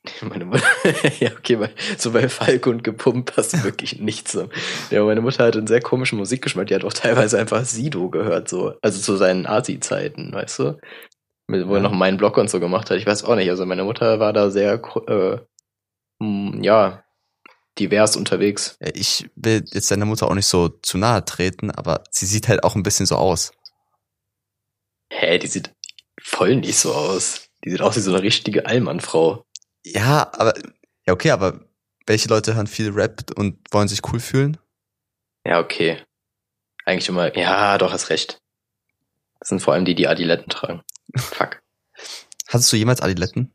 meine 0.22 0.44
Mutter, 0.44 0.62
ja, 1.20 1.30
okay, 1.32 1.56
bei, 1.56 1.70
so 1.98 2.12
bei 2.12 2.28
Falco 2.28 2.70
und 2.70 2.84
gepumpt 2.84 3.34
passt 3.34 3.64
wirklich 3.64 3.98
nichts. 4.00 4.32
So. 4.32 4.48
Ja, 4.90 5.02
meine 5.04 5.20
Mutter 5.20 5.44
hat 5.44 5.56
einen 5.56 5.66
sehr 5.66 5.80
komischen 5.80 6.18
Musikgeschmack. 6.18 6.66
Die 6.68 6.74
hat 6.74 6.84
auch 6.84 6.92
teilweise 6.92 7.38
einfach 7.38 7.64
Sido 7.64 8.08
gehört, 8.10 8.48
so. 8.48 8.74
Also 8.82 9.00
zu 9.00 9.16
seinen 9.16 9.46
Asi-Zeiten, 9.46 10.32
weißt 10.32 10.58
du? 10.60 10.78
Mit, 11.48 11.66
wo 11.68 11.72
er 11.74 11.76
Ja. 11.78 11.82
noch 11.82 11.92
meinen 11.92 12.16
Blog 12.18 12.36
und 12.38 12.50
so 12.50 12.60
gemacht 12.60 12.90
hat. 12.90 12.98
Ich 12.98 13.06
weiß 13.06 13.24
auch 13.24 13.34
nicht. 13.36 13.48
Also 13.50 13.66
meine 13.66 13.84
Mutter 13.84 14.20
war 14.20 14.32
da 14.32 14.50
sehr, 14.50 14.80
äh, 15.08 15.38
hm, 16.22 16.62
ja, 16.62 17.02
divers 17.78 18.17
unterwegs. 18.17 18.76
Ja, 18.81 18.90
Ich 18.94 19.28
will 19.37 19.64
jetzt 19.73 19.90
deiner 19.90 20.05
Mutter 20.05 20.28
auch 20.28 20.34
nicht 20.34 20.46
so 20.46 20.69
zu 20.69 20.99
nahe 20.99 21.25
treten, 21.25 21.70
aber 21.70 22.05
sie 22.11 22.26
sieht 22.26 22.49
halt 22.49 22.64
auch 22.64 22.75
ein 22.75 22.82
bisschen 22.82 23.06
so 23.06 23.17
aus. 23.17 23.52
Hä, 25.11 25.38
die 25.38 25.46
sieht 25.46 25.73
voll 26.20 26.56
nicht 26.56 26.76
so 26.78 26.94
aus. 26.94 27.49
Die 27.64 27.70
sieht 27.70 27.81
aus 27.81 27.96
wie 27.96 28.00
so 28.00 28.12
eine 28.12 28.23
richtige 28.23 28.67
Allmann-Frau. 28.67 29.44
Ja, 29.84 30.31
aber, 30.32 30.55
ja, 31.06 31.12
okay, 31.12 31.31
aber 31.31 31.61
welche 32.06 32.28
Leute 32.28 32.55
hören 32.55 32.67
viel 32.67 32.90
Rap 32.90 33.31
und 33.37 33.58
wollen 33.73 33.88
sich 33.88 34.00
cool 34.12 34.20
fühlen? 34.20 34.58
Ja, 35.44 35.61
okay. 35.61 36.02
Eigentlich 36.84 37.08
immer, 37.08 37.37
ja, 37.37 37.78
doch, 37.78 37.93
hast 37.93 38.11
recht. 38.11 38.40
Das 39.40 39.49
sind 39.49 39.61
vor 39.61 39.75
allem 39.75 39.84
die, 39.84 39.94
die 39.94 40.08
Adiletten 40.08 40.49
tragen. 40.49 40.82
Fuck. 41.17 41.61
Hattest 42.49 42.73
du 42.73 42.76
jemals 42.76 43.00
Adiletten? 43.00 43.52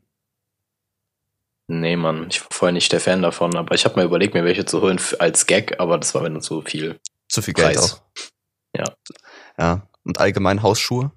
Nee, 1.80 1.96
Mann, 1.96 2.26
ich 2.30 2.40
war 2.42 2.48
vorher 2.50 2.72
nicht 2.72 2.92
der 2.92 3.00
Fan 3.00 3.22
davon, 3.22 3.56
aber 3.56 3.74
ich 3.74 3.84
habe 3.86 3.96
mal 3.96 4.04
überlegt, 4.04 4.34
mir 4.34 4.44
welche 4.44 4.64
zu 4.66 4.82
holen 4.82 5.00
als 5.18 5.46
Gag, 5.46 5.80
aber 5.80 5.96
das 5.98 6.14
war 6.14 6.22
mir 6.22 6.30
dann 6.30 6.42
zu 6.42 6.60
viel. 6.62 7.00
Zu 7.28 7.40
viel 7.40 7.54
Geld 7.54 7.76
Preis. 7.76 7.94
auch. 7.94 8.00
Ja. 8.76 8.84
Ja. 9.58 9.88
Und 10.04 10.18
allgemein 10.18 10.62
Hausschuhe? 10.62 11.12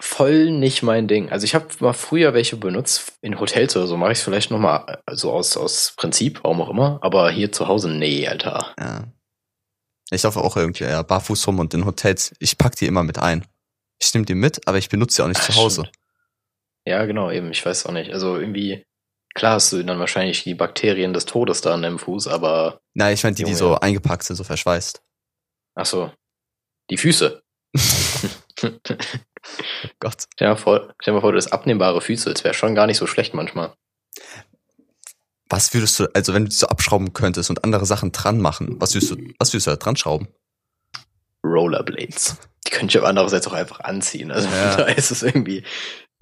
Voll 0.00 0.50
nicht 0.50 0.82
mein 0.82 1.06
Ding. 1.06 1.30
Also 1.30 1.44
ich 1.44 1.54
habe 1.54 1.68
mal 1.78 1.92
früher 1.92 2.34
welche 2.34 2.56
benutzt, 2.56 3.12
in 3.22 3.38
Hotels 3.38 3.76
oder 3.76 3.86
so, 3.86 3.96
mache 3.96 4.12
ich 4.12 4.18
es 4.18 4.24
vielleicht 4.24 4.50
nochmal, 4.50 5.00
also 5.06 5.30
aus, 5.32 5.56
aus 5.56 5.94
Prinzip, 5.96 6.40
warum 6.42 6.60
auch 6.62 6.70
immer, 6.70 6.98
aber 7.00 7.30
hier 7.30 7.52
zu 7.52 7.68
Hause, 7.68 7.88
nee, 7.88 8.26
Alter. 8.26 8.74
Ja. 8.78 9.04
Ich 10.10 10.22
laufe 10.24 10.40
auch 10.40 10.56
irgendwie 10.56 10.84
ja, 10.84 11.00
barfuß 11.02 11.46
rum 11.46 11.60
und 11.60 11.72
in 11.74 11.86
Hotels, 11.86 12.34
ich 12.40 12.58
pack 12.58 12.74
die 12.76 12.86
immer 12.86 13.04
mit 13.04 13.18
ein. 13.18 13.46
Ich 14.00 14.12
nehme 14.12 14.26
die 14.26 14.34
mit, 14.34 14.66
aber 14.66 14.78
ich 14.78 14.88
benutze 14.88 15.16
sie 15.16 15.22
auch 15.22 15.28
nicht 15.28 15.40
Ah, 15.40 15.44
zu 15.44 15.54
Hause. 15.56 15.82
stimmt. 15.86 15.96
Ja, 16.86 17.04
genau, 17.06 17.30
eben, 17.30 17.50
ich 17.50 17.64
weiß 17.64 17.86
auch 17.86 17.92
nicht. 17.92 18.12
Also 18.12 18.36
irgendwie, 18.36 18.84
klar 19.34 19.54
hast 19.54 19.72
du 19.72 19.82
dann 19.82 19.98
wahrscheinlich 19.98 20.42
die 20.44 20.54
Bakterien 20.54 21.12
des 21.12 21.24
Todes 21.26 21.60
da 21.60 21.74
an 21.74 21.82
deinem 21.82 21.98
Fuß, 21.98 22.28
aber, 22.28 22.80
Nein, 22.94 23.14
ich 23.14 23.24
meine 23.24 23.34
die, 23.36 23.44
die 23.44 23.54
so 23.54 23.74
eingepackt 23.76 24.24
sind, 24.24 24.36
so 24.36 24.44
verschweißt. 24.44 25.02
ach 25.76 25.86
so, 25.86 26.12
die 26.90 26.98
Füße. 26.98 27.42
Gott. 30.00 30.24
Stell 30.34 30.48
dir 30.48 30.54
mal 30.54 30.56
vor, 30.56 30.94
stell 31.00 31.12
dir 31.12 31.16
mal 31.16 31.20
vor, 31.20 31.32
du 31.32 31.38
hast 31.38 31.52
abnehmbare 31.52 32.00
Füße, 32.00 32.32
das 32.32 32.44
wäre 32.44 32.54
schon 32.54 32.74
gar 32.74 32.86
nicht 32.86 32.98
so 32.98 33.06
schlecht 33.06 33.34
manchmal. 33.34 33.74
Was 35.50 35.74
würdest 35.74 35.98
du, 35.98 36.06
also 36.14 36.32
wenn 36.34 36.44
du 36.44 36.48
die 36.48 36.56
so 36.56 36.66
abschrauben 36.68 37.12
könntest 37.12 37.50
und 37.50 37.64
andere 37.64 37.86
Sachen 37.86 38.12
dran 38.12 38.40
machen, 38.40 38.80
was 38.80 38.94
würdest 38.94 39.12
du, 39.12 39.16
was 39.38 39.52
würdest 39.52 39.66
du 39.66 39.70
da 39.70 39.76
dran 39.76 39.96
schrauben? 39.96 40.28
Rollerblades. 41.44 42.38
Die 42.66 42.70
könnte 42.70 42.92
ich 42.92 42.98
aber 42.98 43.08
andererseits 43.08 43.46
auch 43.46 43.52
einfach 43.52 43.80
anziehen. 43.80 44.30
Also 44.30 44.48
Ja. 44.48 44.76
da 44.76 44.84
ist 44.86 45.10
es 45.10 45.22
irgendwie. 45.22 45.62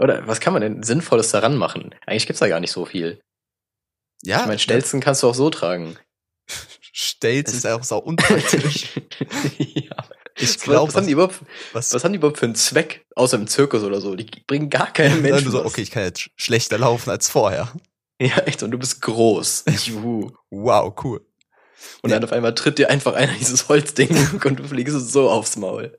Oder 0.03 0.27
was 0.27 0.41
kann 0.41 0.53
man 0.53 0.63
denn 0.63 0.83
Sinnvolles 0.83 1.31
daran 1.31 1.57
machen? 1.57 1.95
Eigentlich 2.07 2.27
gibt's 2.27 2.41
da 2.41 2.49
gar 2.49 2.61
nicht 2.61 2.73
so 2.73 2.85
viel. 2.85 3.21
Ja, 4.25 4.41
ich 4.41 4.47
meine, 4.47 4.59
Stelzen 4.59 5.01
kannst 5.01 5.23
du 5.23 5.29
auch 5.29 5.35
so 5.35 5.51
tragen. 5.51 5.97
Stelz 6.93 7.53
ist 7.53 7.67
auch 7.67 7.83
sau 7.85 7.99
unpraktisch. 7.99 8.89
ja. 9.59 9.93
Ich 10.37 10.49
Was, 10.49 10.59
glaube, 10.61 10.89
was, 10.89 10.97
haben 10.97 11.07
die 11.07 11.13
überhaupt, 11.13 11.41
was, 11.73 11.93
was 11.93 12.05
haben 12.05 12.13
die 12.13 12.17
überhaupt 12.19 12.39
für 12.39 12.47
einen 12.47 12.55
Zweck? 12.55 13.05
Außer 13.15 13.37
im 13.37 13.47
Zirkus 13.47 13.83
oder 13.83 14.01
so. 14.01 14.15
Die 14.15 14.27
bringen 14.47 14.71
gar 14.71 14.93
keinen 14.93 15.23
Nein, 15.23 15.33
Menschen. 15.33 15.51
so, 15.51 15.59
was. 15.61 15.67
okay, 15.67 15.83
ich 15.83 15.91
kann 15.91 16.05
jetzt 16.05 16.21
sch- 16.21 16.31
schlechter 16.37 16.79
laufen 16.79 17.11
als 17.11 17.29
vorher. 17.29 17.73
Ja, 18.21 18.37
echt. 18.39 18.63
Und 18.63 18.71
du 18.71 18.79
bist 18.79 19.03
groß. 19.03 19.65
Juhu. 19.87 20.31
Wow, 20.49 20.95
cool. 21.03 21.27
Und 22.03 22.11
Ja. 22.11 22.17
dann 22.21 22.25
auf 22.29 22.31
einmal 22.33 22.55
tritt 22.55 22.79
dir 22.79 22.89
einfach 22.89 23.15
einer 23.15 23.33
dieses 23.33 23.69
Holzding 23.69 24.11
und 24.45 24.61
du 24.61 24.65
fliegst 24.65 24.95
so 25.11 25.29
aufs 25.29 25.57
Maul. 25.57 25.99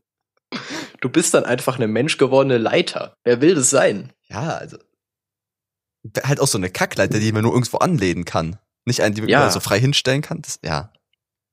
Du 1.04 1.10
bist 1.10 1.34
dann 1.34 1.44
einfach 1.44 1.76
eine 1.76 1.88
menschgewordene 1.90 2.58
Leiter. 2.58 3.18
Wer 3.26 3.42
will 3.42 3.56
das 3.56 3.70
sein? 3.70 4.14
Ja, 4.30 4.56
also. 4.56 4.78
Halt 6.24 6.40
auch 6.40 6.48
so 6.48 6.58
eine 6.58 6.70
Kackleiter, 6.70 7.20
die 7.20 7.30
man 7.34 7.44
nur 7.44 7.52
irgendwo 7.52 7.80
anlehnen 7.80 8.24
kann. 8.24 8.58
Nicht 8.86 9.02
eine, 9.02 9.14
die 9.14 9.20
man 9.20 9.30
Ja. 9.30 9.50
so 9.50 9.60
frei 9.60 9.82
hinstellen 9.82 10.22
kann. 10.22 10.42
Das, 10.42 10.60
ja. 10.64 10.94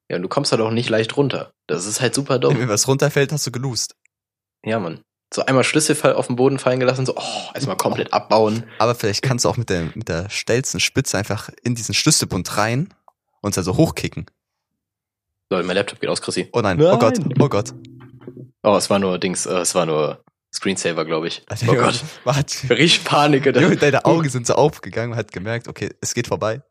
Ja, 0.08 0.16
und 0.16 0.22
du 0.22 0.28
kommst 0.28 0.52
halt 0.52 0.60
auch 0.62 0.70
nicht 0.70 0.88
leicht 0.88 1.16
runter. 1.16 1.52
Das 1.66 1.84
ist 1.84 2.00
halt 2.00 2.14
super 2.14 2.34
Wenn 2.34 2.40
dumm. 2.42 2.68
was 2.68 2.86
runterfällt, 2.86 3.32
hast 3.32 3.44
du 3.44 3.50
geloost. 3.50 3.96
Ja, 4.64 4.78
Mann. 4.78 5.00
So 5.34 5.44
einmal 5.44 5.64
Schlüsselfall 5.64 6.14
auf 6.14 6.28
den 6.28 6.36
Boden 6.36 6.60
fallen 6.60 6.78
gelassen, 6.78 7.04
so, 7.04 7.16
oh, 7.16 7.50
erstmal 7.52 7.76
komplett 7.76 8.12
abbauen. 8.12 8.62
Aber 8.78 8.94
vielleicht 8.94 9.22
kannst 9.22 9.44
du 9.44 9.48
auch 9.48 9.56
mit 9.56 9.68
der, 9.68 9.90
mit 9.96 10.08
der 10.08 10.30
stelzen 10.30 10.78
Spitze 10.78 11.18
einfach 11.18 11.50
in 11.64 11.74
diesen 11.74 11.94
Schlüsselbund 11.94 12.56
rein 12.56 12.94
und 13.40 13.56
dann 13.56 13.64
so 13.64 13.76
hochkicken. 13.76 14.26
So, 15.50 15.56
mein 15.62 15.74
Laptop 15.76 15.98
geht 16.00 16.08
aus, 16.08 16.22
Chrissy. 16.22 16.48
Oh 16.52 16.60
nein, 16.60 16.76
Nein. 16.76 16.86
oh 16.94 16.98
Gott, 16.98 17.18
oh 17.40 17.48
Gott. 17.48 17.74
Oh, 18.62 18.76
es 18.76 18.90
war 18.90 18.98
nur 18.98 19.18
Dings, 19.18 19.46
äh, 19.46 19.58
es 19.58 19.74
war 19.74 19.86
nur 19.86 20.24
Screensaver, 20.52 21.04
glaube 21.04 21.28
ich. 21.28 21.42
Alter, 21.46 21.66
Oh 21.70 21.74
Gott. 21.74 22.02
Warte. 22.24 22.70
Richtig 22.70 23.04
Panik. 23.04 23.46
Junge, 23.46 23.60
Junge, 23.60 23.76
deine 23.76 24.04
Augen 24.04 24.28
sind 24.28 24.46
so 24.46 24.54
aufgegangen 24.54 25.12
und 25.12 25.18
hat 25.18 25.32
gemerkt, 25.32 25.68
okay, 25.68 25.90
es 26.00 26.14
geht 26.14 26.26
vorbei. 26.26 26.62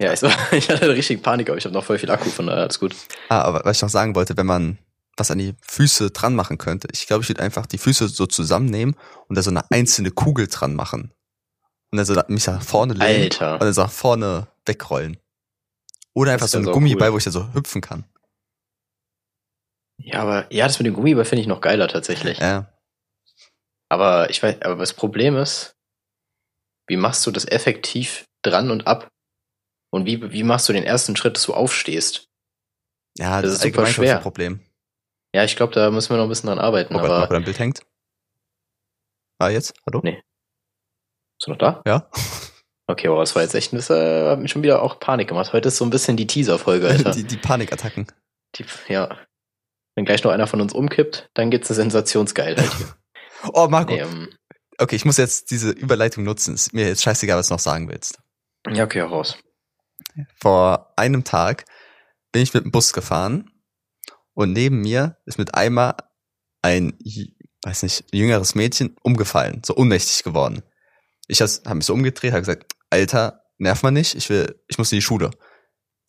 Ja, 0.00 0.12
ich, 0.12 0.22
war, 0.22 0.32
ich 0.52 0.68
hatte 0.68 0.88
richtig 0.88 1.22
Panik, 1.22 1.48
aber 1.48 1.58
ich 1.58 1.64
habe 1.64 1.74
noch 1.74 1.84
voll 1.84 1.98
viel 1.98 2.10
Akku, 2.10 2.28
von 2.28 2.46
daher 2.46 2.62
alles 2.62 2.80
gut. 2.80 2.94
Ah, 3.28 3.42
aber 3.42 3.64
was 3.64 3.76
ich 3.76 3.82
noch 3.82 3.88
sagen 3.88 4.14
wollte, 4.14 4.36
wenn 4.36 4.46
man 4.46 4.78
was 5.16 5.30
an 5.30 5.38
die 5.38 5.54
Füße 5.60 6.10
dran 6.10 6.34
machen 6.34 6.58
könnte, 6.58 6.88
ich 6.92 7.06
glaube, 7.06 7.22
ich 7.22 7.28
würde 7.28 7.42
einfach 7.42 7.66
die 7.66 7.78
Füße 7.78 8.08
so 8.08 8.26
zusammennehmen 8.26 8.96
und 9.28 9.36
da 9.36 9.42
so 9.42 9.50
eine 9.50 9.70
einzelne 9.70 10.10
Kugel 10.10 10.46
dran 10.46 10.74
machen. 10.74 11.12
Und 11.90 11.98
dann 11.98 12.06
so 12.06 12.18
mich 12.28 12.46
nach 12.46 12.62
vorne 12.62 12.94
legen 12.94 13.24
Alter. 13.24 13.54
und 13.54 13.62
dann 13.62 13.72
so 13.74 13.82
nach 13.82 13.90
vorne 13.90 14.48
wegrollen. 14.64 15.18
Oder 16.14 16.32
einfach 16.32 16.48
so 16.48 16.58
ein 16.58 16.64
Gummiball, 16.64 17.08
cool. 17.08 17.14
wo 17.14 17.18
ich 17.18 17.24
da 17.24 17.30
so 17.30 17.52
hüpfen 17.52 17.82
kann. 17.82 18.04
Ja, 19.98 20.20
aber 20.20 20.52
ja, 20.52 20.66
das 20.66 20.78
mit 20.78 20.86
dem 20.86 20.94
Gummiball 20.94 21.24
finde 21.24 21.42
ich 21.42 21.48
noch 21.48 21.60
geiler 21.60 21.88
tatsächlich. 21.88 22.38
Ja. 22.38 22.72
Aber 23.88 24.30
ich 24.30 24.42
weiß, 24.42 24.62
aber 24.62 24.76
das 24.76 24.94
Problem 24.94 25.36
ist, 25.36 25.76
wie 26.88 26.96
machst 26.96 27.24
du 27.26 27.30
das 27.30 27.44
effektiv 27.46 28.24
dran 28.42 28.70
und 28.70 28.86
ab? 28.86 29.08
Und 29.92 30.06
wie, 30.06 30.32
wie 30.32 30.42
machst 30.42 30.68
du 30.68 30.72
den 30.72 30.84
ersten 30.84 31.14
Schritt, 31.16 31.36
dass 31.36 31.44
du 31.44 31.54
aufstehst? 31.54 32.28
Ja, 33.18 33.42
Das 33.42 33.50
das, 33.52 33.52
ist 33.60 33.64
ist 33.66 33.74
super 33.74 33.86
schwer. 33.86 34.16
ein 34.16 34.22
Problem. 34.22 34.60
Ja, 35.34 35.44
ich 35.44 35.54
glaube, 35.56 35.74
da 35.74 35.90
müssen 35.90 36.10
wir 36.10 36.16
noch 36.16 36.24
ein 36.24 36.28
bisschen 36.30 36.48
dran 36.48 36.58
arbeiten. 36.58 36.94
Robert, 36.94 37.10
aber 37.10 37.20
noch 37.20 37.28
dein 37.28 37.44
Bild 37.44 37.58
hängt. 37.58 37.82
Ah, 39.38 39.48
jetzt? 39.50 39.74
Hallo? 39.86 40.00
Nee. 40.02 40.22
bist 41.38 41.46
du 41.46 41.50
noch 41.50 41.58
da? 41.58 41.82
Ja? 41.86 42.10
Okay, 42.86 43.08
aber 43.08 43.20
das 43.20 43.34
war 43.34 43.42
jetzt 43.42 43.54
echt, 43.54 43.72
das 43.72 43.90
äh, 43.90 44.30
hat 44.30 44.38
mir 44.38 44.48
schon 44.48 44.62
wieder 44.62 44.82
auch 44.82 44.98
Panik 45.00 45.28
gemacht. 45.28 45.52
Heute 45.52 45.68
ist 45.68 45.76
so 45.76 45.84
ein 45.84 45.90
bisschen 45.90 46.16
die 46.16 46.26
Teaser-Folge, 46.26 46.88
Alter. 46.88 47.10
die, 47.12 47.24
die 47.24 47.36
Panikattacken. 47.36 48.06
die, 48.56 48.64
ja. 48.88 49.16
Wenn 49.94 50.04
gleich 50.04 50.22
noch 50.24 50.30
einer 50.32 50.46
von 50.46 50.60
uns 50.60 50.72
umkippt, 50.72 51.28
dann 51.34 51.50
gibt's 51.50 51.70
eine 51.70 51.76
Sensationsgeilheit 51.76 52.72
hier. 52.76 52.86
Oh, 53.54 53.66
Marco. 53.68 53.92
ähm, 53.92 54.28
Okay, 54.78 54.96
ich 54.96 55.04
muss 55.04 55.16
jetzt 55.16 55.50
diese 55.50 55.70
Überleitung 55.70 56.24
nutzen. 56.24 56.54
Ist 56.54 56.72
mir 56.74 56.86
jetzt 56.86 57.02
scheißegal, 57.02 57.38
was 57.38 57.48
du 57.48 57.54
noch 57.54 57.60
sagen 57.60 57.88
willst. 57.88 58.18
ja, 58.68 58.84
okay, 58.84 59.00
raus. 59.00 59.36
Vor 60.40 60.92
einem 60.96 61.24
Tag 61.24 61.64
bin 62.32 62.42
ich 62.42 62.52
mit 62.54 62.64
dem 62.64 62.72
Bus 62.72 62.92
gefahren 62.92 63.50
und 64.34 64.52
neben 64.52 64.80
mir 64.80 65.18
ist 65.24 65.38
mit 65.38 65.54
einmal 65.54 65.94
ein, 66.62 66.98
weiß 67.64 67.82
nicht, 67.84 68.04
jüngeres 68.12 68.54
Mädchen 68.54 68.96
umgefallen, 69.02 69.62
so 69.64 69.76
ohnmächtig 69.76 70.22
geworden. 70.24 70.62
Ich 71.28 71.40
habe 71.40 71.74
mich 71.74 71.86
so 71.86 71.94
umgedreht, 71.94 72.32
habe 72.32 72.42
gesagt, 72.42 72.72
Alter, 72.90 73.44
nerv 73.58 73.82
mal 73.82 73.90
nicht, 73.90 74.14
ich 74.14 74.28
will, 74.30 74.60
ich 74.66 74.78
muss 74.78 74.90
in 74.92 74.96
die 74.96 75.02
Schule. 75.02 75.30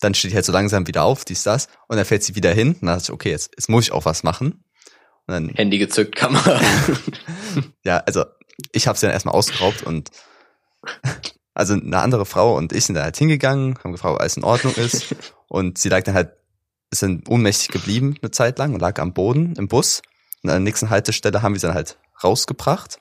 Dann 0.04 0.14
steht 0.14 0.32
die 0.32 0.36
halt 0.36 0.46
so 0.46 0.52
langsam 0.52 0.86
wieder 0.88 1.04
auf, 1.04 1.24
dies, 1.24 1.44
das, 1.44 1.68
und 1.88 1.96
dann 1.96 2.06
fällt 2.06 2.24
sie 2.24 2.36
wieder 2.36 2.52
hin. 2.54 2.74
Und 2.74 2.82
dann 2.82 2.98
dachte 2.98 3.04
ich, 3.04 3.12
okay, 3.12 3.30
jetzt, 3.30 3.52
jetzt 3.56 3.70
muss 3.70 3.86
ich 3.86 3.92
auch 3.94 4.04
was 4.04 4.24
machen. 4.24 4.64
Und 5.26 5.34
dann 5.34 5.50
Handy 5.50 5.78
gezückt, 5.78 6.16
Kamera. 6.16 6.60
ja, 7.86 8.00
also 8.00 8.26
ich 8.74 8.88
habe 8.88 8.98
sie 8.98 9.06
dann 9.06 9.14
erstmal 9.14 9.34
ausgeraubt 9.36 9.84
und 9.84 10.10
also 11.54 11.74
eine 11.76 12.00
andere 12.00 12.26
Frau 12.26 12.58
und 12.58 12.74
ich 12.74 12.86
sind 12.86 12.96
da 12.96 13.04
halt 13.04 13.16
hingegangen, 13.16 13.78
haben 13.82 13.94
gefragt, 13.94 14.16
ob 14.16 14.20
alles 14.20 14.36
in 14.36 14.44
Ordnung 14.44 14.76
ist 14.76 15.16
und 15.48 15.78
sie 15.78 15.88
lag 15.88 16.04
dann 16.04 16.16
halt, 16.16 16.34
ist 16.92 17.04
dann 17.04 17.24
ohnmächtig 17.30 17.70
geblieben 17.70 18.16
eine 18.22 18.32
Zeit 18.32 18.58
lang 18.58 18.74
und 18.74 18.82
lag 18.82 19.00
am 19.00 19.14
Boden 19.14 19.56
im 19.56 19.70
Bus 19.70 20.02
und 20.44 20.50
an 20.50 20.56
der 20.56 20.60
nächsten 20.60 20.90
Haltestelle 20.90 21.42
haben 21.42 21.54
wir 21.54 21.60
sie 21.60 21.68
dann 21.68 21.76
halt 21.76 21.98
rausgebracht 22.22 23.00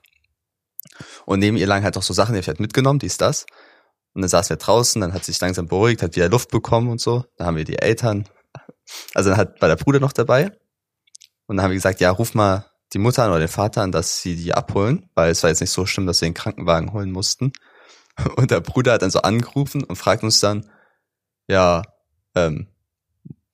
und 1.27 1.41
neben 1.41 1.57
ihr 1.57 1.67
lagen 1.67 1.85
halt 1.85 1.97
auch 1.97 2.03
so 2.03 2.15
Sachen, 2.15 2.35
die 2.35 2.39
hab 2.39 2.43
ich 2.43 2.49
halt 2.49 2.61
mitgenommen, 2.61 3.01
dies, 3.01 3.17
das 3.17 3.47
und 4.15 4.23
dann 4.23 4.29
saßen 4.29 4.51
wir 4.51 4.59
draußen, 4.59 5.01
dann 5.01 5.13
hat 5.13 5.25
sich 5.25 5.41
langsam 5.41 5.67
beruhigt, 5.67 6.03
hat 6.03 6.17
wieder 6.17 6.29
Luft 6.29 6.51
bekommen 6.51 6.89
und 6.91 7.01
so, 7.01 7.25
dann 7.37 7.47
haben 7.47 7.57
wir 7.57 7.65
die 7.65 7.79
Eltern, 7.79 8.29
also 9.15 9.31
dann 9.31 9.39
hat 9.39 9.61
war 9.61 9.69
der 9.69 9.77
Bruder 9.77 10.01
noch 10.01 10.13
dabei 10.13 10.53
und 11.47 11.57
dann 11.57 11.65
haben 11.65 11.71
wir 11.71 11.77
gesagt, 11.77 12.01
ja, 12.01 12.11
ruf 12.11 12.35
mal 12.35 12.67
die 12.93 12.99
Mutter 12.99 13.25
an 13.25 13.31
oder 13.31 13.41
den 13.41 13.49
Vater 13.49 13.83
an, 13.83 13.93
dass 13.93 14.21
sie 14.21 14.37
die 14.37 14.55
abholen, 14.55 15.09
weil 15.15 15.31
es 15.31 15.43
war 15.43 15.51
jetzt 15.51 15.61
nicht 15.61 15.71
so 15.71 15.87
schlimm, 15.87 16.07
dass 16.07 16.21
wir 16.21 16.29
den 16.29 16.35
Krankenwagen 16.35 16.93
holen 16.93 17.11
mussten. 17.11 17.53
Und 18.37 18.51
der 18.51 18.61
Bruder 18.61 18.93
hat 18.93 19.03
dann 19.03 19.11
so 19.11 19.23
angerufen 19.23 19.85
und 19.85 19.97
fragt 19.97 20.23
uns 20.23 20.41
dann, 20.41 20.69
ja, 21.49 21.83
ähm, 22.35 22.69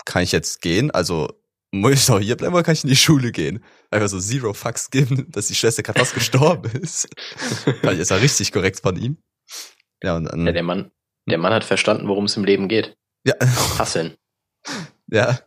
kann 0.04 0.22
ich 0.22 0.32
jetzt 0.32 0.62
gehen? 0.62 0.90
Also 0.90 1.28
muss 1.70 1.92
ich 1.92 2.08
noch 2.08 2.18
hier 2.18 2.36
bleiben 2.36 2.54
oder 2.54 2.64
kann 2.64 2.74
ich 2.74 2.82
in 2.82 2.90
die 2.90 2.96
Schule 2.96 3.30
gehen? 3.30 3.62
Einfach 3.90 4.08
so 4.08 4.18
zero 4.18 4.54
fucks 4.54 4.90
geben, 4.90 5.30
dass 5.30 5.46
die 5.48 5.54
Schwester 5.54 5.82
gerade 5.82 6.00
fast 6.00 6.14
gestorben 6.14 6.70
ist. 6.80 7.08
Das 7.82 8.10
war 8.10 8.20
richtig 8.20 8.52
korrekt 8.52 8.80
von 8.80 8.96
ihm. 8.96 9.18
Ja, 10.02 10.16
und 10.16 10.24
dann, 10.24 10.46
ja, 10.46 10.52
der 10.52 10.62
Mann, 10.62 10.90
der 11.26 11.38
Mann 11.38 11.52
hat 11.52 11.64
verstanden, 11.64 12.08
worum 12.08 12.24
es 12.24 12.36
im 12.36 12.44
Leben 12.44 12.68
geht. 12.68 12.96
ja, 13.24 13.34
Hasseln. 13.78 14.16
Ja. 15.08 15.38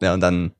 Ja, 0.00 0.14
und 0.14 0.20
dann 0.20 0.52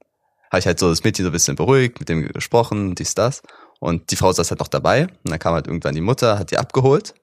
habe 0.51 0.59
ich 0.59 0.67
halt 0.67 0.79
so 0.79 0.91
das 0.91 1.05
Mädchen 1.05 1.25
so 1.25 1.31
ein 1.31 1.33
bisschen 1.33 1.57
beruhigt, 1.57 2.01
mit 2.01 2.09
dem 2.09 2.29
gesprochen, 2.29 2.95
dies, 2.95 3.15
das. 3.15 3.43
Und 3.79 4.11
die 4.11 4.17
Frau 4.17 4.33
saß 4.33 4.51
halt 4.51 4.61
noch 4.61 4.69
dabei. 4.69 5.05
Und 5.05 5.31
dann 5.31 5.39
kam 5.39 5.55
halt 5.55 5.67
irgendwann 5.67 5.95
die 5.95 6.01
Mutter, 6.01 6.39
hat 6.39 6.51
die 6.51 6.59
abgeholt. 6.59 7.15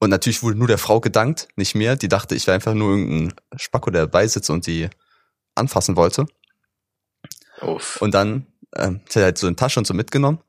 Und 0.00 0.10
natürlich 0.10 0.42
wurde 0.42 0.58
nur 0.58 0.68
der 0.68 0.78
Frau 0.78 1.00
gedankt, 1.00 1.48
nicht 1.56 1.74
mir. 1.74 1.96
Die 1.96 2.08
dachte, 2.08 2.34
ich 2.34 2.46
wäre 2.46 2.54
einfach 2.54 2.74
nur 2.74 2.96
irgendein 2.96 3.34
Spacko, 3.56 3.90
der 3.90 4.02
dabei 4.02 4.26
sitzt 4.26 4.50
und 4.50 4.66
die 4.66 4.88
anfassen 5.54 5.96
wollte. 5.96 6.26
Uff. 7.62 8.00
Und 8.02 8.12
dann 8.14 8.46
ähm, 8.76 9.00
sie 9.08 9.20
hat 9.20 9.24
halt 9.24 9.38
so 9.38 9.46
eine 9.46 9.56
Tasche 9.56 9.80
und 9.80 9.86
so 9.86 9.94
mitgenommen. 9.94 10.40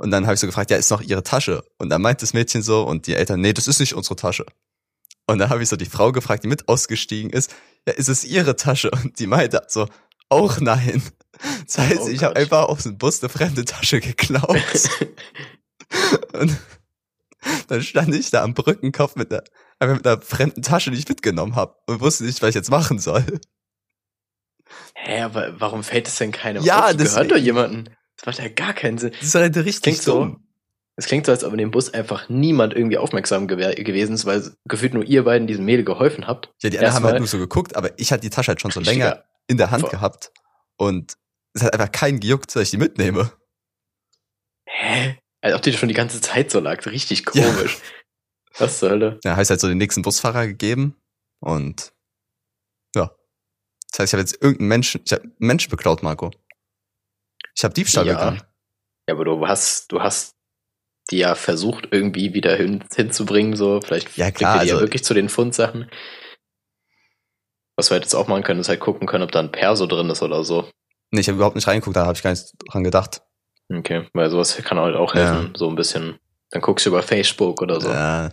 Und 0.00 0.10
dann 0.12 0.24
habe 0.24 0.32
ich 0.32 0.40
so 0.40 0.46
gefragt, 0.46 0.70
ja, 0.70 0.78
ist 0.78 0.90
noch 0.90 1.02
ihre 1.02 1.22
Tasche? 1.22 1.62
Und 1.76 1.90
dann 1.90 2.00
meint 2.00 2.22
das 2.22 2.32
Mädchen 2.32 2.62
so 2.62 2.84
und 2.84 3.06
die 3.06 3.14
Eltern, 3.14 3.42
nee, 3.42 3.52
das 3.52 3.68
ist 3.68 3.80
nicht 3.80 3.92
unsere 3.92 4.16
Tasche. 4.16 4.46
Und 5.26 5.38
dann 5.38 5.50
habe 5.50 5.62
ich 5.62 5.68
so 5.68 5.76
die 5.76 5.84
Frau 5.84 6.10
gefragt, 6.10 6.42
die 6.42 6.48
mit 6.48 6.68
ausgestiegen 6.68 7.30
ist, 7.30 7.54
ja, 7.86 7.92
ist 7.92 8.08
es 8.08 8.24
ihre 8.24 8.56
Tasche? 8.56 8.90
Und 8.90 9.18
die 9.18 9.26
meinte 9.26 9.62
so, 9.68 9.88
auch 10.30 10.58
nein. 10.58 11.02
Das 11.66 11.76
heißt, 11.76 12.00
Oh 12.04 12.08
ich 12.08 12.24
habe 12.24 12.36
einfach 12.36 12.64
aus 12.70 12.84
dem 12.84 12.96
Bus 12.96 13.22
eine 13.22 13.28
fremde 13.28 13.66
Tasche 13.66 14.00
geklaut. 14.00 14.56
und 16.32 16.56
dann 17.68 17.82
stand 17.82 18.14
ich 18.14 18.30
da 18.30 18.42
am 18.42 18.54
Brückenkopf 18.54 19.16
mit 19.16 19.30
einer, 19.30 19.42
einfach 19.80 19.96
mit 19.96 20.06
einer 20.06 20.22
fremden 20.22 20.62
Tasche, 20.62 20.90
die 20.90 20.98
ich 20.98 21.08
mitgenommen 21.10 21.56
habe 21.56 21.76
und 21.86 22.00
wusste 22.00 22.24
nicht, 22.24 22.40
was 22.40 22.48
ich 22.48 22.54
jetzt 22.54 22.70
machen 22.70 22.98
soll. 22.98 23.24
Hä, 24.94 25.20
aber 25.20 25.60
warum 25.60 25.84
fällt 25.84 26.08
es 26.08 26.16
denn 26.16 26.32
keinem 26.32 26.62
Ja, 26.64 26.86
auf? 26.86 26.92
Deswegen- 26.92 27.10
gehört 27.10 27.30
doch 27.32 27.36
jemanden. 27.36 27.90
Das 28.22 28.26
macht 28.26 28.38
ja 28.38 28.48
gar 28.52 28.74
keinen 28.74 28.98
Sinn. 28.98 29.12
Das 29.12 29.22
ist 29.28 29.34
halt 29.34 29.56
richtig 29.56 29.82
Klingt 29.82 30.02
so, 30.02 30.36
es 30.96 31.06
klingt 31.06 31.24
so, 31.24 31.32
als 31.32 31.44
ob 31.44 31.52
in 31.52 31.58
dem 31.58 31.70
Bus 31.70 31.94
einfach 31.94 32.28
niemand 32.28 32.74
irgendwie 32.74 32.98
aufmerksam 32.98 33.48
gewesen 33.48 34.14
ist, 34.14 34.26
weil 34.26 34.52
gefühlt 34.66 34.92
nur 34.92 35.04
ihr 35.04 35.24
beiden 35.24 35.46
diesem 35.46 35.64
Mädel 35.64 35.84
geholfen 35.84 36.26
habt. 36.26 36.52
Ja, 36.62 36.68
die 36.68 36.78
anderen 36.78 36.94
haben 36.96 37.04
halt 37.04 37.18
nur 37.18 37.26
so 37.26 37.38
geguckt, 37.38 37.76
aber 37.76 37.98
ich 37.98 38.12
hatte 38.12 38.20
die 38.20 38.30
Tasche 38.30 38.48
halt 38.48 38.60
schon 38.60 38.70
so 38.70 38.80
länger 38.80 39.24
in 39.46 39.56
der 39.56 39.70
Hand 39.70 39.82
Boah. 39.84 39.90
gehabt 39.90 40.30
und 40.76 41.14
es 41.54 41.62
hat 41.62 41.72
einfach 41.72 41.90
keinen 41.90 42.20
gejuckt, 42.20 42.54
dass 42.54 42.62
ich 42.64 42.70
die 42.70 42.76
mitnehme. 42.76 43.32
Hä? 44.66 45.18
Als 45.40 45.54
ob 45.54 45.62
die 45.62 45.72
schon 45.72 45.88
die 45.88 45.94
ganze 45.94 46.20
Zeit 46.20 46.50
so 46.50 46.60
lag. 46.60 46.84
Richtig 46.86 47.24
Ja. 47.32 47.50
komisch. 47.50 47.78
Was 48.58 48.78
zur 48.78 48.90
Hölle? 48.90 49.18
Ja, 49.24 49.32
habe 49.32 49.42
ich 49.42 49.48
halt 49.48 49.60
so 49.60 49.68
den 49.68 49.78
nächsten 49.78 50.02
Busfahrer 50.02 50.46
gegeben 50.46 50.96
und 51.40 51.92
ja. 52.94 53.10
Das 53.90 54.00
heißt, 54.00 54.10
ich 54.10 54.12
habe 54.12 54.20
jetzt 54.20 54.34
irgendeinen 54.42 54.68
Menschen, 54.68 55.00
ich 55.04 55.12
habe 55.12 55.22
einen 55.22 55.34
Menschen 55.38 55.70
beklaut, 55.70 56.02
Marco. 56.02 56.30
Ich 57.56 57.64
habe 57.64 57.74
Diebstahl 57.74 58.06
Ja. 58.06 58.14
begangen. 58.14 58.42
Ja, 59.08 59.14
aber 59.14 59.24
du 59.24 59.46
hast, 59.46 59.90
du 59.92 60.00
hast 60.02 60.34
die 61.10 61.18
ja 61.18 61.34
versucht, 61.34 61.88
irgendwie 61.90 62.34
wieder 62.34 62.54
hin, 62.56 62.84
hinzubringen, 62.94 63.56
so. 63.56 63.80
Vielleicht 63.80 64.16
Ja, 64.16 64.30
klar, 64.30 64.60
die 64.60 64.68
ja 64.68 64.74
also- 64.74 64.84
wirklich 64.84 65.02
zu 65.04 65.14
den 65.14 65.28
Fundsachen. 65.28 65.90
Was 67.76 67.90
wir 67.90 67.96
jetzt 67.98 68.14
auch 68.14 68.28
machen 68.28 68.42
können, 68.44 68.60
ist 68.60 68.68
halt 68.68 68.80
gucken 68.80 69.06
können, 69.08 69.24
ob 69.24 69.32
da 69.32 69.40
ein 69.40 69.50
Perso 69.52 69.86
drin 69.86 70.10
ist 70.10 70.22
oder 70.22 70.44
so. 70.44 70.68
Nee, 71.10 71.20
ich 71.20 71.28
habe 71.28 71.36
überhaupt 71.36 71.56
nicht 71.56 71.66
reingeguckt, 71.66 71.96
da 71.96 72.04
habe 72.06 72.14
ich 72.16 72.22
gar 72.22 72.30
nicht 72.30 72.44
dran 72.68 72.84
gedacht. 72.84 73.22
Okay, 73.72 74.06
weil 74.12 74.30
sowas 74.30 74.56
kann 74.56 74.78
halt 74.78 74.94
auch 74.96 75.14
Ja. 75.14 75.32
helfen, 75.32 75.54
so 75.56 75.68
ein 75.68 75.76
bisschen. 75.76 76.18
Dann 76.50 76.62
guckst 76.62 76.84
du 76.86 76.90
über 76.90 77.02
Facebook 77.02 77.62
oder 77.62 77.80
so. 77.80 77.88
Ja, 77.88 78.24
Ja, 78.24 78.30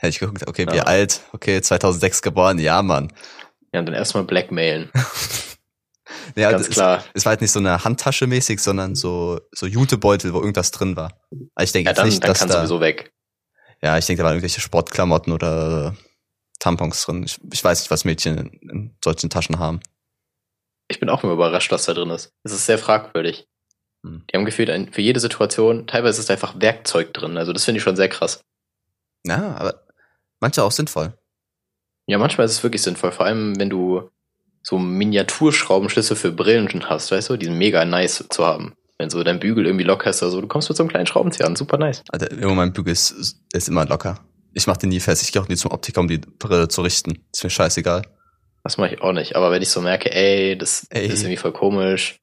hätte 0.00 0.08
ich 0.10 0.18
geguckt, 0.18 0.46
okay, 0.46 0.66
wie 0.70 0.76
Ja. 0.76 0.82
alt? 0.84 1.20
Okay, 1.32 1.60
2006 1.62 2.22
geboren, 2.22 2.58
ja, 2.58 2.82
Mann. 2.82 3.12
und 3.72 3.86
dann 3.86 3.94
erstmal 3.94 4.24
blackmailen. 4.24 4.90
Ja, 6.36 6.50
Ganz 6.50 6.66
das 6.66 6.74
klar. 6.74 6.98
Ist, 6.98 7.10
es 7.14 7.24
war 7.24 7.30
halt 7.30 7.40
nicht 7.40 7.52
so 7.52 7.58
eine 7.58 7.84
Handtasche 7.84 8.26
mäßig, 8.26 8.60
sondern 8.60 8.94
so, 8.94 9.40
so 9.52 9.66
Jutebeutel, 9.66 10.32
wo 10.32 10.38
irgendwas 10.40 10.70
drin 10.70 10.96
war. 10.96 11.20
Aber 11.54 11.64
ich 11.64 11.72
denke 11.72 11.86
Ja, 11.86 11.90
jetzt 11.92 11.98
dann, 11.98 12.06
nicht, 12.08 12.22
dann 12.22 12.28
dass 12.30 12.38
kann 12.38 12.48
da, 12.48 12.56
sowieso 12.58 12.80
weg. 12.80 13.12
ja, 13.82 13.98
ich 13.98 14.06
denke, 14.06 14.20
da 14.22 14.24
waren 14.26 14.34
irgendwelche 14.34 14.60
Sportklamotten 14.60 15.32
oder 15.32 15.96
Tampons 16.58 17.04
drin. 17.04 17.22
Ich, 17.24 17.38
ich 17.52 17.62
weiß 17.62 17.80
nicht, 17.80 17.90
was 17.90 18.04
Mädchen 18.04 18.38
in, 18.38 18.70
in 18.70 18.96
solchen 19.04 19.30
Taschen 19.30 19.58
haben. 19.58 19.80
Ich 20.88 21.00
bin 21.00 21.08
auch 21.10 21.22
immer 21.22 21.34
überrascht, 21.34 21.70
was 21.70 21.84
da 21.84 21.92
drin 21.94 22.10
ist. 22.10 22.32
Es 22.44 22.52
ist 22.52 22.66
sehr 22.66 22.78
fragwürdig. 22.78 23.46
Hm. 24.04 24.24
Die 24.30 24.36
haben 24.36 24.44
gefühlt 24.44 24.70
ein, 24.70 24.92
für 24.92 25.02
jede 25.02 25.20
Situation, 25.20 25.86
teilweise 25.86 26.20
ist 26.20 26.30
einfach 26.30 26.58
Werkzeug 26.60 27.12
drin. 27.12 27.36
Also 27.36 27.52
das 27.52 27.64
finde 27.64 27.78
ich 27.78 27.84
schon 27.84 27.96
sehr 27.96 28.08
krass. 28.08 28.40
Ja, 29.26 29.56
aber 29.56 29.86
manche 30.40 30.62
auch 30.62 30.72
sinnvoll. 30.72 31.12
Ja, 32.06 32.16
manchmal 32.16 32.46
ist 32.46 32.52
es 32.52 32.62
wirklich 32.62 32.80
sinnvoll, 32.80 33.12
vor 33.12 33.26
allem 33.26 33.58
wenn 33.58 33.68
du 33.68 34.08
so 34.68 34.78
Miniaturschraubenschlüssel 34.78 36.14
für 36.14 36.30
Brillen 36.30 36.68
schon 36.68 36.90
hast, 36.90 37.10
weißt 37.10 37.30
du, 37.30 37.38
die 37.38 37.46
sind 37.46 37.56
mega 37.56 37.86
nice 37.86 38.26
zu 38.28 38.44
haben. 38.44 38.74
Wenn 38.98 39.08
so 39.08 39.22
dein 39.24 39.40
Bügel 39.40 39.64
irgendwie 39.64 39.84
locker 39.84 40.10
ist 40.10 40.22
oder 40.22 40.30
so, 40.30 40.42
du 40.42 40.46
kommst 40.46 40.68
mit 40.68 40.76
so 40.76 40.82
einem 40.82 40.90
kleinen 40.90 41.06
Schraubenzieher 41.06 41.46
an, 41.46 41.56
super 41.56 41.78
nice. 41.78 42.02
Also 42.10 42.26
immer 42.26 42.54
mein 42.54 42.74
Bügel 42.74 42.92
ist, 42.92 43.38
ist 43.50 43.68
immer 43.68 43.86
locker. 43.86 44.20
Ich 44.52 44.66
mach 44.66 44.76
den 44.76 44.90
nie 44.90 45.00
fest. 45.00 45.22
Ich 45.22 45.32
gehe 45.32 45.40
auch 45.40 45.48
nie 45.48 45.56
zum 45.56 45.70
Optiker, 45.70 46.02
um 46.02 46.08
die 46.08 46.18
Brille 46.18 46.68
zu 46.68 46.82
richten. 46.82 47.24
Ist 47.32 47.44
mir 47.44 47.48
scheißegal. 47.48 48.02
Das 48.62 48.76
mache 48.76 48.94
ich 48.94 49.00
auch 49.00 49.12
nicht. 49.12 49.36
Aber 49.36 49.50
wenn 49.50 49.62
ich 49.62 49.70
so 49.70 49.80
merke, 49.80 50.12
ey, 50.12 50.58
das 50.58 50.86
Ey. 50.90 51.06
ist 51.06 51.22
irgendwie 51.22 51.38
voll 51.38 51.52
komisch, 51.52 52.18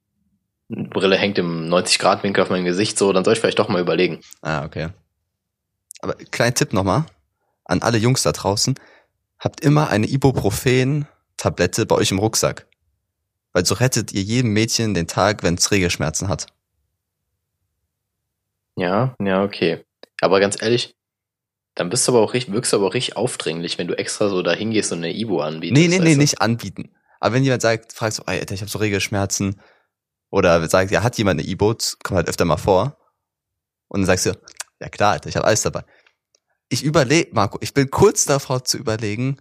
eine 0.71 0.87
Brille 0.89 1.17
hängt 1.17 1.39
im 1.39 1.67
90-Grad-Winkel 1.73 2.43
auf 2.43 2.51
meinem 2.51 2.65
Gesicht 2.65 2.99
so, 2.99 3.11
dann 3.11 3.23
soll 3.23 3.33
ich 3.33 3.39
vielleicht 3.39 3.57
doch 3.57 3.69
mal 3.69 3.81
überlegen. 3.81 4.19
Ah, 4.43 4.65
okay. 4.65 4.89
Aber 6.01 6.13
kleinen 6.13 6.53
Tipp 6.53 6.73
nochmal 6.73 7.05
an 7.63 7.81
alle 7.81 7.97
Jungs 7.97 8.21
da 8.21 8.33
draußen. 8.33 8.75
habt 9.39 9.61
immer 9.61 9.89
eine 9.89 10.05
Ibuprofen-Tablette 11.35 11.85
bei 11.85 11.95
euch 11.95 12.11
im 12.11 12.19
Rucksack. 12.19 12.67
Weil 13.53 13.65
so 13.65 13.75
rettet 13.75 14.11
ihr 14.11 14.21
jedem 14.21 14.51
Mädchen 14.51 14.93
den 14.93 15.07
Tag, 15.07 15.43
wenn 15.43 15.55
es 15.55 15.71
Regelschmerzen 15.71 16.27
hat. 16.27 16.47
Ja, 18.75 19.15
ja, 19.21 19.43
okay. 19.43 19.85
Aber 20.21 20.39
ganz 20.39 20.61
ehrlich, 20.61 20.95
dann 21.75 21.89
bist 21.89 22.07
du 22.07 22.13
aber 22.13 22.21
auch 22.21 22.33
richtig, 22.33 22.53
wirkst 22.53 22.73
du 22.73 22.77
aber 22.77 22.87
auch 22.87 22.93
richtig 22.93 23.15
aufdringlich, 23.15 23.77
wenn 23.77 23.87
du 23.87 23.97
extra 23.97 24.29
so 24.29 24.41
da 24.41 24.51
hingehst 24.51 24.91
und 24.91 24.99
eine 24.99 25.13
Ibu 25.13 25.39
anbietest. 25.39 25.81
Nee, 25.81 25.87
nee, 25.87 26.03
nee, 26.03 26.13
du? 26.13 26.19
nicht 26.19 26.41
anbieten. 26.41 26.91
Aber 27.19 27.35
wenn 27.35 27.43
jemand 27.43 27.61
sagt, 27.61 27.93
fragst 27.93 28.19
du, 28.19 28.23
ey, 28.27 28.39
Alter, 28.39 28.53
ich 28.53 28.61
habe 28.61 28.71
so 28.71 28.79
Regelschmerzen, 28.79 29.61
oder 30.29 30.67
sagt, 30.67 30.91
ja, 30.91 31.01
hat 31.01 31.17
jemand 31.17 31.39
eine 31.39 31.47
E-Boot, 31.47 31.97
kommt 32.03 32.17
halt 32.17 32.27
öfter 32.27 32.43
mal 32.43 32.57
vor. 32.57 32.97
Und 33.87 34.01
dann 34.01 34.05
sagst 34.05 34.25
du, 34.25 34.31
ja 34.81 34.89
klar, 34.89 35.13
Alter, 35.13 35.29
ich 35.29 35.37
habe 35.37 35.47
alles 35.47 35.61
dabei. 35.61 35.85
Ich 36.67 36.83
überlege, 36.83 37.29
Marco, 37.33 37.57
ich 37.61 37.73
bin 37.73 37.89
kurz 37.89 38.25
davor 38.25 38.65
zu 38.65 38.77
überlegen, 38.77 39.37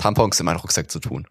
Tampons 0.00 0.40
in 0.40 0.46
meinen 0.46 0.56
Rucksack 0.56 0.90
zu 0.90 0.98
tun. 0.98 1.26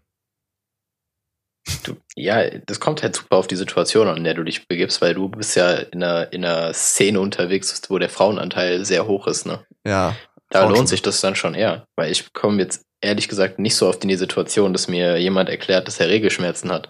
Du, 1.83 1.97
ja, 2.15 2.49
das 2.65 2.79
kommt 2.79 3.03
halt 3.03 3.15
super 3.15 3.35
auf 3.38 3.47
die 3.47 3.55
Situation 3.55 4.07
an, 4.07 4.17
in 4.17 4.23
der 4.23 4.33
du 4.33 4.43
dich 4.43 4.67
begibst, 4.67 5.01
weil 5.01 5.13
du 5.13 5.27
bist 5.29 5.55
ja 5.55 5.73
in 5.73 6.01
einer, 6.03 6.31
in 6.33 6.45
einer 6.45 6.73
Szene 6.73 7.19
unterwegs, 7.19 7.81
wo 7.89 7.99
der 7.99 8.09
Frauenanteil 8.09 8.85
sehr 8.85 9.07
hoch 9.07 9.27
ist, 9.27 9.45
ne? 9.45 9.65
Ja. 9.85 10.15
Da 10.49 10.67
lohnt 10.67 10.89
sich 10.89 11.01
das 11.03 11.21
dann 11.21 11.35
schon 11.35 11.53
eher, 11.53 11.85
weil 11.95 12.11
ich 12.11 12.33
komme 12.33 12.59
jetzt 12.59 12.83
ehrlich 13.01 13.27
gesagt 13.27 13.59
nicht 13.59 13.75
so 13.75 13.88
oft 13.88 14.01
in 14.03 14.09
die 14.09 14.15
Situation, 14.15 14.73
dass 14.73 14.88
mir 14.88 15.17
jemand 15.17 15.49
erklärt, 15.49 15.88
dass 15.88 15.99
er 15.99 16.09
Regelschmerzen 16.09 16.71
hat. 16.71 16.89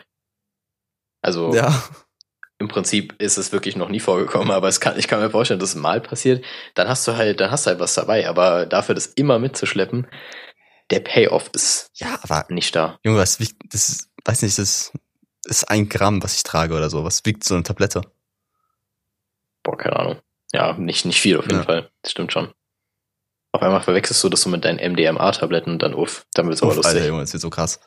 Also 1.21 1.53
Ja. 1.53 1.83
im 2.59 2.69
Prinzip 2.69 3.21
ist 3.21 3.37
es 3.37 3.51
wirklich 3.51 3.75
noch 3.75 3.89
nie 3.89 3.99
vorgekommen, 3.99 4.51
aber 4.51 4.69
es 4.69 4.79
kann, 4.79 4.97
ich 4.97 5.07
kann 5.09 5.19
mir 5.19 5.29
vorstellen, 5.29 5.59
dass 5.59 5.69
es 5.69 5.75
mal 5.75 5.99
passiert, 5.99 6.45
dann 6.75 6.87
hast 6.87 7.05
du 7.07 7.17
halt, 7.17 7.41
dann 7.41 7.51
hast 7.51 7.65
du 7.65 7.71
halt 7.71 7.79
was 7.79 7.95
dabei, 7.95 8.29
aber 8.29 8.65
dafür 8.65 8.95
das 8.95 9.07
immer 9.07 9.39
mitzuschleppen, 9.39 10.07
der 10.91 10.99
Payoff 11.01 11.49
ist 11.53 11.91
Ja, 11.95 12.19
aber, 12.21 12.45
nicht 12.49 12.75
da. 12.75 12.99
Junge, 13.03 13.19
was 13.19 13.39
wiegt, 13.39 13.73
das 13.73 13.89
ist, 13.89 14.09
weiß 14.25 14.41
nicht, 14.41 14.57
das 14.57 14.91
ist 15.45 15.63
ein 15.69 15.89
Gramm, 15.89 16.21
was 16.23 16.35
ich 16.35 16.43
trage 16.43 16.75
oder 16.75 16.89
so. 16.89 17.03
Was 17.03 17.25
wiegt 17.25 17.43
so 17.43 17.55
eine 17.55 17.63
Tablette? 17.63 18.01
Boah, 19.63 19.77
keine 19.77 19.97
Ahnung. 19.97 20.21
Ja, 20.53 20.73
nicht, 20.73 21.05
nicht 21.05 21.21
viel 21.21 21.37
auf 21.37 21.45
jeden 21.45 21.59
Ja. 21.59 21.63
Fall. 21.63 21.91
Das 22.01 22.11
stimmt 22.11 22.31
schon. 22.33 22.51
Auf 23.51 23.61
einmal 23.61 23.81
verwechselst 23.81 24.23
du 24.23 24.29
das 24.29 24.41
so 24.41 24.49
mit 24.49 24.63
deinen 24.65 24.79
MDMA-Tabletten 24.79 25.73
und 25.73 25.81
dann 25.81 25.93
uff, 25.93 26.25
dann 26.33 26.47
wird's 26.47 26.61
aber 26.61 26.71
Uff, 26.71 26.77
lustig. 26.77 26.95
Alter, 26.95 27.07
Junge, 27.07 27.21
das 27.21 27.33
wird 27.33 27.41
so 27.41 27.49
krass. 27.49 27.79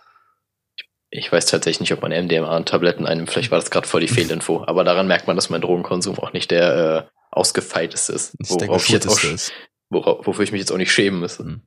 Ich 1.11 1.31
weiß 1.31 1.47
tatsächlich 1.47 1.81
nicht, 1.81 1.93
ob 1.93 2.03
man 2.03 2.11
MDMA-Tabletten 2.13 3.07
einnimmt. 3.07 3.31
Vielleicht 3.31 3.51
war 3.51 3.59
das 3.61 3.71
gerade 3.71 3.87
voll 3.87 4.01
die 4.01 4.09
Fehlinfo. 4.15 4.65
Aber 4.67 4.83
daran 4.85 5.07
merkt 5.07 5.27
man, 5.27 5.37
dass 5.37 5.51
mein 5.51 5.61
Drogenkonsum 5.61 6.19
auch 6.19 6.33
nicht 6.33 6.51
der 6.51 7.09
äh, 7.09 7.17
ausgefeilteste 7.31 8.13
ist. 8.13 8.35
Der 8.39 8.69
Worauf 8.69 8.85
ich 8.85 8.91
jetzt 8.91 9.07
auch, 9.09 9.21
worauf, 9.91 10.27
wofür 10.27 10.45
ich 10.45 10.53
mich 10.53 10.61
jetzt 10.61 10.73
auch 10.73 10.79
nicht 10.79 10.93
schämen 10.93 11.21
müsste. 11.21 11.45
Mhm. 11.45 11.63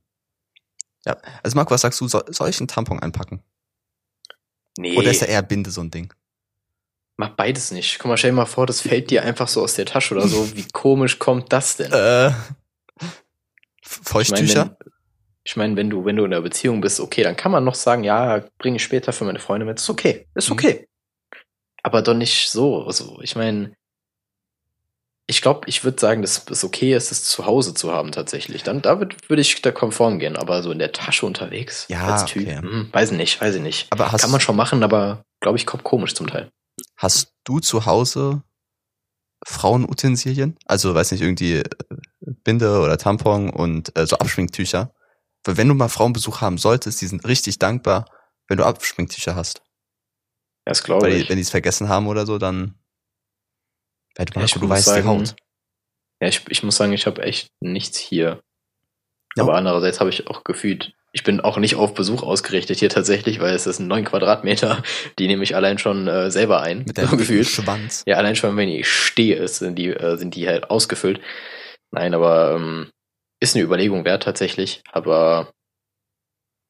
Ja, 1.05 1.17
also 1.43 1.55
Marco, 1.55 1.71
was 1.71 1.81
sagst 1.81 2.01
du, 2.01 2.07
soll, 2.07 2.24
soll 2.29 2.50
ich 2.50 2.59
einen 2.59 2.67
Tampon 2.67 3.00
einpacken? 3.00 3.43
Nee, 4.77 4.97
Oder 4.97 5.12
ist 5.12 5.21
er 5.21 5.29
eher 5.29 5.41
Binde 5.41 5.71
so 5.71 5.81
ein 5.81 5.91
Ding? 5.91 6.13
mach 7.17 7.29
beides 7.29 7.71
nicht. 7.71 8.00
Guck 8.00 8.09
mal, 8.09 8.17
stell 8.17 8.31
dir 8.31 8.35
mal 8.38 8.45
vor, 8.45 8.65
das 8.65 8.81
fällt 8.81 9.09
dir 9.09 9.24
einfach 9.24 9.47
so 9.47 9.62
aus 9.63 9.75
der 9.75 9.85
Tasche 9.85 10.15
oder 10.15 10.27
so. 10.27 10.53
Wie 10.55 10.67
komisch 10.74 11.19
kommt 11.19 11.53
das 11.53 11.77
denn? 11.77 11.91
Äh, 11.93 12.29
Ich 12.29 12.33
meine, 14.29 14.41
Feuchttücher? 14.47 14.77
wenn, 14.79 14.91
ich 15.43 15.55
meine, 15.55 15.75
wenn 15.77 15.89
du, 15.89 16.05
wenn 16.05 16.15
du 16.15 16.25
in 16.25 16.33
einer 16.33 16.41
Beziehung 16.41 16.81
bist, 16.81 17.00
okay, 17.00 17.24
dann 17.24 17.35
kann 17.38 17.51
man 17.51 17.63
noch 17.63 17.75
sagen, 17.75 18.03
ja, 18.03 18.43
bringe 18.57 18.77
ich 18.77 18.83
später 18.83 19.13
für 19.13 19.25
meine 19.25 19.39
Freunde 19.39 19.65
mit. 19.65 19.79
Ist 19.79 19.89
okay, 19.89 20.27
ist 20.33 20.50
Mhm. 20.50 20.53
okay. 20.53 20.88
Aber 21.83 22.01
doch 22.01 22.15
nicht 22.15 22.50
so. 22.50 22.83
Also, 22.83 23.19
ich 23.21 23.35
meine, 23.35 23.75
ich 25.27 25.41
glaube, 25.41 25.67
ich 25.67 25.84
würde 25.84 26.00
sagen, 26.00 26.22
dass 26.22 26.44
es 26.50 26.63
okay 26.63 26.94
ist, 26.96 27.12
es 27.12 27.24
zu 27.24 27.46
Hause 27.46 27.74
zu 27.74 27.91
haben 27.91 28.12
tatsächlich. 28.12 28.63
Dann 28.63 28.82
damit 28.82 29.29
würde 29.29 29.41
ich 29.41 29.62
da 29.62 29.72
konform 29.72 30.20
gehen, 30.20 30.36
aber 30.38 30.62
so 30.62 30.72
in 30.72 30.79
der 30.79 30.91
Tasche 30.91 31.25
unterwegs 31.25 31.86
Ja, 31.89 32.05
als 32.05 32.25
Typ, 32.25 32.44
okay. 32.44 32.58
hm, 32.62 32.89
weiß 32.91 33.12
ich 33.12 33.17
nicht, 33.17 33.41
weiß 33.41 33.55
ich 33.55 33.62
nicht. 33.62 33.88
Aber 33.91 34.12
hast, 34.12 34.22
Kann 34.22 34.32
man 34.32 34.39
schon 34.41 34.55
machen, 34.55 34.84
aber 34.84 35.24
glaube 35.41 35.58
ich, 35.58 35.65
kommt 35.65 35.84
komisch 35.84 36.13
zum 36.13 36.27
Teil. 36.27 36.50
hast 36.96 37.33
du 37.44 37.59
zu 37.59 37.85
Hause 37.85 38.44
Frauenutensilien? 39.46 40.57
Also, 40.66 40.94
weiß 40.96 41.11
nicht, 41.11 41.22
irgendwie 41.22 41.57
äh, 41.57 41.64
Binde 42.44 42.79
oder 42.79 42.98
Tampon 42.98 43.50
und 43.50 43.96
äh, 43.98 44.05
so 44.07 44.18
Abschminktücher? 44.18 44.92
Weil 45.44 45.57
wenn 45.57 45.68
du 45.68 45.75
mal 45.75 45.90
Frauenbesuch 45.90 46.42
haben 46.42 46.57
solltest, 46.57 47.01
die 47.01 47.07
sind 47.07 47.25
richtig 47.27 47.59
dankbar, 47.59 48.05
wenn 48.48 48.57
du 48.57 48.64
Abschminktücher 48.66 49.35
hast. 49.35 49.61
Das 50.66 50.83
glaube 50.83 51.09
ich. 51.11 51.29
wenn 51.29 51.35
die 51.35 51.44
es 51.44 51.51
vergessen 51.51 51.90
haben 51.90 52.07
oder 52.07 52.25
so, 52.25 52.38
dann 52.40 52.75
weil 54.16 54.25
du, 54.25 54.40
Ja, 54.40 54.46
ich 54.46 54.54
du 54.54 54.60
muss 54.60 54.70
weißt 54.70 54.88
die 54.88 54.92
sagen, 54.92 55.08
Haut. 55.08 55.36
Ja, 56.22 56.28
ich, 56.28 56.42
ich 56.50 56.64
muss 56.64 56.75
sagen, 56.78 56.94
ich 56.94 57.06
habe 57.06 57.22
echt 57.24 57.50
nichts 57.62 57.98
hier. 57.98 58.42
Ja. 59.36 59.44
Aber 59.44 59.56
andererseits 59.56 60.00
habe 60.00 60.10
ich 60.10 60.28
auch 60.28 60.44
gefühlt, 60.44 60.94
ich 61.12 61.24
bin 61.24 61.42
auch 61.42 61.58
nicht 61.58 61.75
auf 61.75 61.94
Besuch 61.94 62.24
ausgerichtet 62.24 62.80
hier 62.80 62.90
tatsächlich, 62.90 63.40
weil 63.40 63.54
es 63.54 63.68
ist 63.68 63.80
ein 63.80 63.88
9 63.88 64.06
Quadratmeter, 64.06 64.82
die 65.20 65.28
nehme 65.28 65.44
ich 65.44 65.56
allein 65.56 65.78
schon 65.78 66.08
äh, 66.08 66.32
selber 66.32 66.62
ein, 66.62 66.86
Mit 66.86 66.98
so 66.98 67.08
gefühlt. 67.18 67.48
Schwanz. 67.48 68.04
Ja, 68.06 68.18
allein 68.18 68.36
schon, 68.36 68.56
wenn 68.58 68.70
ich 68.70 68.90
stehe, 68.90 69.36
ist, 69.36 69.58
sind 69.58 69.75
die, 69.75 69.90
äh, 69.90 70.18
sind 70.18 70.36
die 70.36 70.48
halt 70.48 70.70
ausgefüllt. 70.70 71.20
Nein, 71.92 72.14
aber 72.14 72.56
ähm, 72.56 72.92
ist 73.42 73.56
eine 73.56 73.64
Überlegung 73.66 74.06
wert 74.06 74.24
tatsächlich, 74.24 74.82
aber 74.92 75.51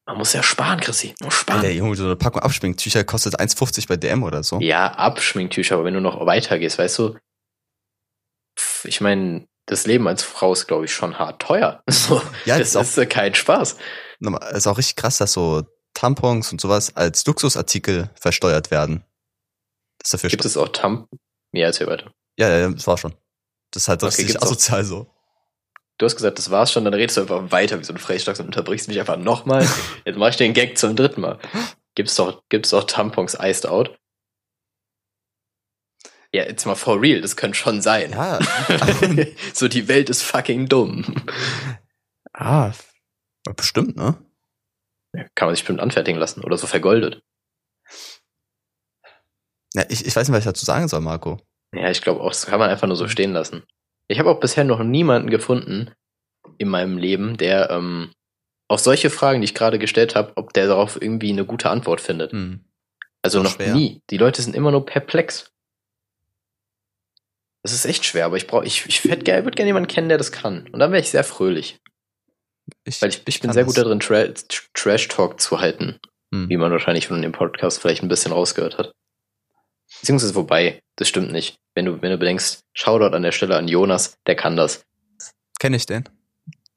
man 0.06 0.18
muss 0.18 0.32
ja 0.32 0.42
sparen, 0.42 0.78
Chrissy. 0.80 1.14
Muss 1.20 1.34
sparen. 1.34 1.60
Alter, 1.60 1.72
Junge, 1.72 1.96
so 1.96 2.04
eine 2.04 2.14
Packung 2.16 2.42
Abschminktücher 2.42 3.02
kostet 3.02 3.40
1,50 3.40 3.88
bei 3.88 3.96
DM 3.96 4.22
oder 4.22 4.42
so. 4.44 4.60
Ja, 4.60 4.86
Abschminktücher, 4.92 5.74
aber 5.76 5.84
wenn 5.84 5.94
du 5.94 6.00
noch 6.00 6.24
weitergehst, 6.26 6.78
weißt 6.78 6.98
du, 6.98 7.16
ich 8.84 9.00
meine, 9.00 9.46
das 9.66 9.86
Leben 9.86 10.06
als 10.06 10.22
Frau 10.22 10.52
ist, 10.52 10.66
glaube 10.66 10.84
ich, 10.84 10.92
schon 10.92 11.18
hart 11.18 11.40
teuer. 11.42 11.82
So, 11.90 12.20
Ja, 12.44 12.58
das 12.58 12.72
das 12.72 12.96
ist 12.96 12.98
auch 13.04 13.08
kein 13.08 13.34
Spaß. 13.34 13.76
Nochmal, 14.20 14.54
ist 14.54 14.66
auch 14.66 14.78
richtig 14.78 14.96
krass, 14.96 15.18
dass 15.18 15.32
so 15.32 15.62
Tampons 15.94 16.52
und 16.52 16.60
sowas 16.60 16.94
als 16.96 17.24
Luxusartikel 17.26 18.10
versteuert 18.20 18.70
werden. 18.70 19.04
Das 19.98 20.10
dafür 20.10 20.30
Gibt 20.30 20.44
es 20.44 20.56
auch 20.56 20.68
Tamp? 20.68 21.08
Ja, 21.52 21.66
erzähl 21.66 21.86
weiter. 21.86 22.12
Ja, 22.38 22.48
ja, 22.56 22.68
das 22.70 22.86
war 22.86 22.98
schon. 22.98 23.14
Das 23.72 23.84
ist 23.84 23.88
halt 23.88 24.02
Okay, 24.02 24.08
richtig 24.08 24.26
gibt's 24.28 24.42
auch- 24.42 24.46
asozial 24.48 24.84
so. 24.84 25.10
Du 25.98 26.04
hast 26.04 26.16
gesagt, 26.16 26.38
das 26.38 26.50
war's 26.50 26.70
schon, 26.72 26.84
dann 26.84 26.92
redest 26.92 27.16
du 27.16 27.22
einfach 27.22 27.50
weiter 27.50 27.80
wie 27.80 27.84
so 27.84 27.94
ein 27.94 27.98
Frechstock 27.98 28.38
und 28.38 28.46
unterbrichst 28.46 28.86
mich 28.88 29.00
einfach 29.00 29.16
nochmal. 29.16 29.66
Jetzt 30.04 30.18
mach 30.18 30.28
ich 30.28 30.36
den 30.36 30.52
Gag 30.52 30.76
zum 30.76 30.94
dritten 30.94 31.22
Mal. 31.22 31.38
Gibt's 31.94 32.14
doch, 32.16 32.42
gibt's 32.50 32.70
doch 32.70 32.84
Tampons 32.84 33.34
iced 33.40 33.66
out? 33.66 33.96
Ja, 36.36 36.42
jetzt 36.42 36.66
mal 36.66 36.74
for 36.74 37.00
real, 37.00 37.22
das 37.22 37.34
könnte 37.34 37.56
schon 37.56 37.80
sein. 37.80 38.10
Ja, 38.10 38.38
so, 39.54 39.68
die 39.68 39.88
Welt 39.88 40.10
ist 40.10 40.20
fucking 40.20 40.68
dumm. 40.68 41.24
ah, 42.34 42.72
bestimmt, 43.56 43.96
ne? 43.96 44.18
Kann 45.34 45.48
man 45.48 45.54
sich 45.54 45.62
bestimmt 45.62 45.80
anfertigen 45.80 46.20
lassen 46.20 46.44
oder 46.44 46.58
so 46.58 46.66
vergoldet. 46.66 47.22
Ja, 49.72 49.84
ich, 49.88 50.04
ich 50.04 50.14
weiß 50.14 50.28
nicht, 50.28 50.36
was 50.36 50.40
ich 50.40 50.44
dazu 50.44 50.66
sagen 50.66 50.88
soll, 50.88 51.00
Marco. 51.00 51.40
Ja, 51.74 51.90
ich 51.90 52.02
glaube 52.02 52.20
auch, 52.20 52.28
das 52.28 52.44
kann 52.44 52.58
man 52.58 52.68
einfach 52.68 52.86
nur 52.86 52.98
so 52.98 53.08
stehen 53.08 53.32
lassen. 53.32 53.62
Ich 54.06 54.18
habe 54.18 54.28
auch 54.28 54.38
bisher 54.38 54.64
noch 54.64 54.82
niemanden 54.82 55.30
gefunden 55.30 55.90
in 56.58 56.68
meinem 56.68 56.98
Leben, 56.98 57.38
der 57.38 57.70
ähm, 57.70 58.12
auf 58.68 58.80
solche 58.80 59.08
Fragen, 59.08 59.40
die 59.40 59.46
ich 59.46 59.54
gerade 59.54 59.78
gestellt 59.78 60.14
habe, 60.14 60.32
ob 60.36 60.52
der 60.52 60.66
darauf 60.66 61.00
irgendwie 61.00 61.30
eine 61.30 61.46
gute 61.46 61.70
Antwort 61.70 62.02
findet. 62.02 62.32
Hm. 62.32 62.66
Also 63.22 63.42
noch 63.42 63.52
schwer. 63.52 63.74
nie. 63.74 64.02
Die 64.10 64.18
Leute 64.18 64.42
sind 64.42 64.54
immer 64.54 64.70
nur 64.70 64.84
perplex. 64.84 65.55
Das 67.66 67.72
ist 67.72 67.84
echt 67.84 68.04
schwer, 68.04 68.26
aber 68.26 68.36
ich 68.36 68.46
brauche, 68.46 68.64
ich, 68.64 68.86
ich 68.86 69.04
würde 69.04 69.24
gerne 69.24 69.44
würd 69.44 69.56
gern 69.56 69.66
jemanden 69.66 69.88
kennen, 69.88 70.08
der 70.08 70.18
das 70.18 70.30
kann. 70.30 70.68
Und 70.70 70.78
dann 70.78 70.92
wäre 70.92 71.02
ich 71.02 71.10
sehr 71.10 71.24
fröhlich. 71.24 71.80
Ich, 72.84 73.02
Weil 73.02 73.08
ich, 73.08 73.22
ich 73.26 73.40
bin 73.40 73.52
sehr 73.52 73.64
das. 73.64 73.74
gut 73.74 73.84
darin, 73.84 73.98
Tra 73.98 74.24
Trash-Talk 74.72 75.40
zu 75.40 75.58
halten. 75.58 75.98
Hm. 76.32 76.48
Wie 76.48 76.56
man 76.56 76.70
wahrscheinlich 76.70 77.08
von 77.08 77.20
dem 77.20 77.32
Podcast 77.32 77.80
vielleicht 77.80 78.04
ein 78.04 78.08
bisschen 78.08 78.30
rausgehört 78.30 78.78
hat. 78.78 78.92
Beziehungsweise 80.00 80.36
wobei, 80.36 80.80
das 80.94 81.08
stimmt 81.08 81.32
nicht. 81.32 81.56
Wenn 81.74 81.86
du, 81.86 82.00
wenn 82.02 82.12
du 82.12 82.18
bedenkst, 82.18 82.60
Shoutout 82.72 83.16
an 83.16 83.22
der 83.24 83.32
Stelle 83.32 83.56
an 83.56 83.66
Jonas, 83.66 84.16
der 84.28 84.36
kann 84.36 84.54
das. 84.56 84.84
Kenn 85.58 85.74
ich 85.74 85.86
den? 85.86 86.08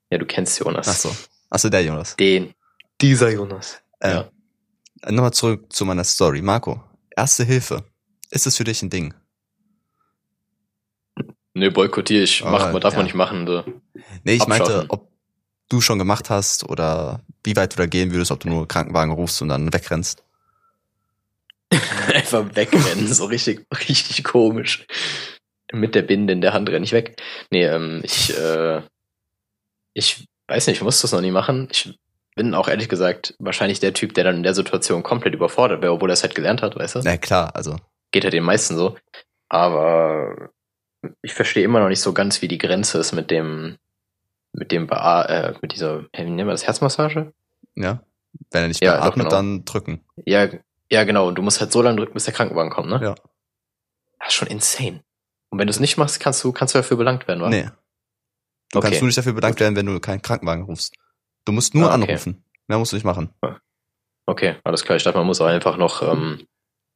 Ja, 0.09 0.17
du 0.17 0.25
kennst 0.25 0.57
Jonas. 0.59 0.87
Ach 0.87 0.95
so. 0.95 1.15
Ach 1.51 1.59
so, 1.59 1.69
der 1.69 1.83
Jonas. 1.83 2.15
Den. 2.15 2.51
Dieser 2.99 3.29
Jonas. 3.29 3.79
Äh, 3.99 4.09
Ja. 4.09 4.31
Nochmal 5.05 5.33
zurück 5.33 5.71
zu 5.71 5.85
meiner 5.85 6.03
Story. 6.03 6.41
Marco, 6.41 6.83
erste 7.15 7.43
Hilfe. 7.43 7.83
Ist 8.31 8.47
es 8.47 8.57
für 8.57 8.63
dich 8.63 8.81
ein 8.81 8.89
Ding? 8.89 9.13
Nö, 11.59 11.71
boykottiere 11.71 12.23
ich. 12.23 12.43
Mach, 12.43 12.61
Aber, 12.61 12.71
man 12.71 12.81
darf 12.81 12.93
ja. 12.93 12.99
man 12.99 13.05
nicht 13.05 13.15
machen. 13.15 13.45
So. 13.45 13.63
Nee, 14.23 14.33
ich 14.33 14.47
meinte, 14.47 14.85
ob 14.87 15.09
du 15.67 15.81
schon 15.81 15.99
gemacht 15.99 16.29
hast 16.29 16.67
oder 16.69 17.19
wie 17.43 17.55
weit 17.55 17.73
du 17.73 17.77
da 17.77 17.85
gehen 17.85 18.11
würdest, 18.11 18.31
ob 18.31 18.39
du 18.39 18.49
nur 18.49 18.67
Krankenwagen 18.67 19.13
rufst 19.13 19.41
und 19.41 19.49
dann 19.49 19.73
wegrennst. 19.73 20.23
Einfach 22.13 22.45
wegrennen, 22.55 23.07
so 23.13 23.25
richtig, 23.25 23.65
richtig 23.87 24.23
komisch. 24.23 24.87
Mit 25.71 25.93
der 25.93 26.01
Binde 26.01 26.33
in 26.33 26.41
der 26.41 26.53
Hand 26.53 26.69
renne 26.69 26.85
ich 26.85 26.93
weg. 26.93 27.21
Nee, 27.51 27.65
ähm, 27.65 28.01
ich, 28.03 28.35
äh, 28.35 28.81
ich 29.93 30.25
weiß 30.47 30.67
nicht, 30.67 30.77
ich 30.77 30.83
muss 30.83 31.01
das 31.01 31.11
noch 31.11 31.21
nie 31.21 31.29
machen. 31.29 31.67
Ich 31.71 31.93
bin 32.35 32.55
auch 32.55 32.69
ehrlich 32.69 32.89
gesagt 32.89 33.35
wahrscheinlich 33.37 33.79
der 33.79 33.93
Typ, 33.93 34.13
der 34.13 34.23
dann 34.23 34.37
in 34.37 34.43
der 34.43 34.55
Situation 34.55 35.03
komplett 35.03 35.35
überfordert 35.35 35.81
wäre, 35.81 35.91
obwohl 35.91 36.09
er 36.09 36.13
es 36.13 36.23
halt 36.23 36.35
gelernt 36.35 36.61
hat, 36.61 36.75
weißt 36.75 36.95
du? 36.95 37.01
Na 37.03 37.17
klar, 37.17 37.55
also 37.55 37.75
Geht 38.11 38.23
ja 38.23 38.29
den 38.31 38.43
meisten 38.43 38.75
so. 38.75 38.97
Aber 39.49 40.49
ich 41.21 41.33
verstehe 41.33 41.63
immer 41.63 41.79
noch 41.79 41.89
nicht 41.89 42.01
so 42.01 42.13
ganz, 42.13 42.41
wie 42.41 42.47
die 42.47 42.57
Grenze 42.57 42.97
ist 42.99 43.11
mit 43.13 43.31
dem, 43.31 43.77
mit 44.53 44.71
dem 44.71 44.87
Bea 44.87 45.23
äh, 45.25 45.53
mit 45.61 45.73
dieser, 45.73 46.03
wie 46.13 46.21
nennen 46.23 46.37
wir 46.47 46.51
das, 46.51 46.65
Herzmassage? 46.67 47.33
Ja. 47.75 48.03
Wenn 48.51 48.63
er 48.63 48.67
nicht 48.67 48.83
Ja, 48.83 48.91
mehr 48.91 48.99
doch, 49.01 49.05
atmet, 49.07 49.25
genau. 49.27 49.35
dann 49.35 49.65
drücken. 49.65 50.01
Ja, 50.25 50.47
ja, 50.91 51.03
genau. 51.03 51.27
Und 51.27 51.35
du 51.35 51.41
musst 51.41 51.59
halt 51.61 51.71
so 51.71 51.81
lange 51.81 51.97
drücken, 51.97 52.13
bis 52.13 52.25
der 52.25 52.33
Krankenwagen 52.33 52.71
kommt, 52.71 52.89
ne? 52.89 52.99
Ja. 53.01 53.15
Das 54.19 54.29
ist 54.29 54.33
schon 54.33 54.47
insane. 54.47 55.03
Und 55.49 55.59
wenn 55.59 55.67
du 55.67 55.71
es 55.71 55.79
nicht 55.79 55.97
machst, 55.97 56.19
kannst 56.19 56.43
du, 56.43 56.51
kannst 56.51 56.73
du 56.75 56.79
dafür 56.79 56.97
belangt 56.97 57.27
werden, 57.27 57.41
wa? 57.41 57.49
Nee. 57.49 57.69
Du 58.71 58.77
Okay. 58.79 58.87
kannst 58.87 59.01
nur 59.01 59.07
nicht 59.07 59.17
dafür 59.17 59.33
bedankt 59.33 59.59
werden, 59.59 59.75
wenn 59.75 59.85
du 59.87 59.99
keinen 59.99 60.21
Krankenwagen 60.21 60.63
rufst. 60.65 60.93
Du 61.45 61.51
musst 61.51 61.73
nur 61.73 61.89
Ah, 61.91 61.95
okay. 61.95 62.03
anrufen. 62.11 62.43
Mehr 62.67 62.77
musst 62.77 62.91
du 62.91 62.97
nicht 62.97 63.05
machen. 63.05 63.33
Okay, 64.27 64.57
alles 64.63 64.83
klar. 64.83 64.97
Ich 64.97 65.03
dachte, 65.03 65.17
man 65.17 65.25
muss 65.25 65.41
auch 65.41 65.47
einfach 65.47 65.77
noch 65.77 66.03
ähm, 66.03 66.45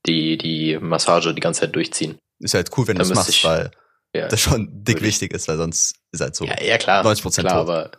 die, 0.06 0.38
die 0.38 0.78
Massage 0.80 1.34
die 1.34 1.42
ganze 1.42 1.62
Zeit 1.62 1.76
durchziehen. 1.76 2.20
Ist 2.40 2.54
halt 2.54 2.70
cool, 2.78 2.88
wenn 2.88 2.96
du 2.98 3.00
müsste 3.00 3.16
machst, 3.16 3.44
weil 3.44 3.72
Ja, 4.16 4.28
das 4.28 4.40
schon 4.42 4.70
dick 4.84 5.02
wichtig 5.02 5.34
ist, 5.34 5.48
weil 5.48 5.58
sonst 5.58 5.96
ist 6.12 6.22
halt 6.22 6.36
so. 6.36 6.46
ja, 6.46 6.62
ja 6.64 6.78
klar. 6.78 7.04
90% 7.06 7.40
klar, 7.42 7.54
tot. 7.54 7.70
aber 7.70 7.92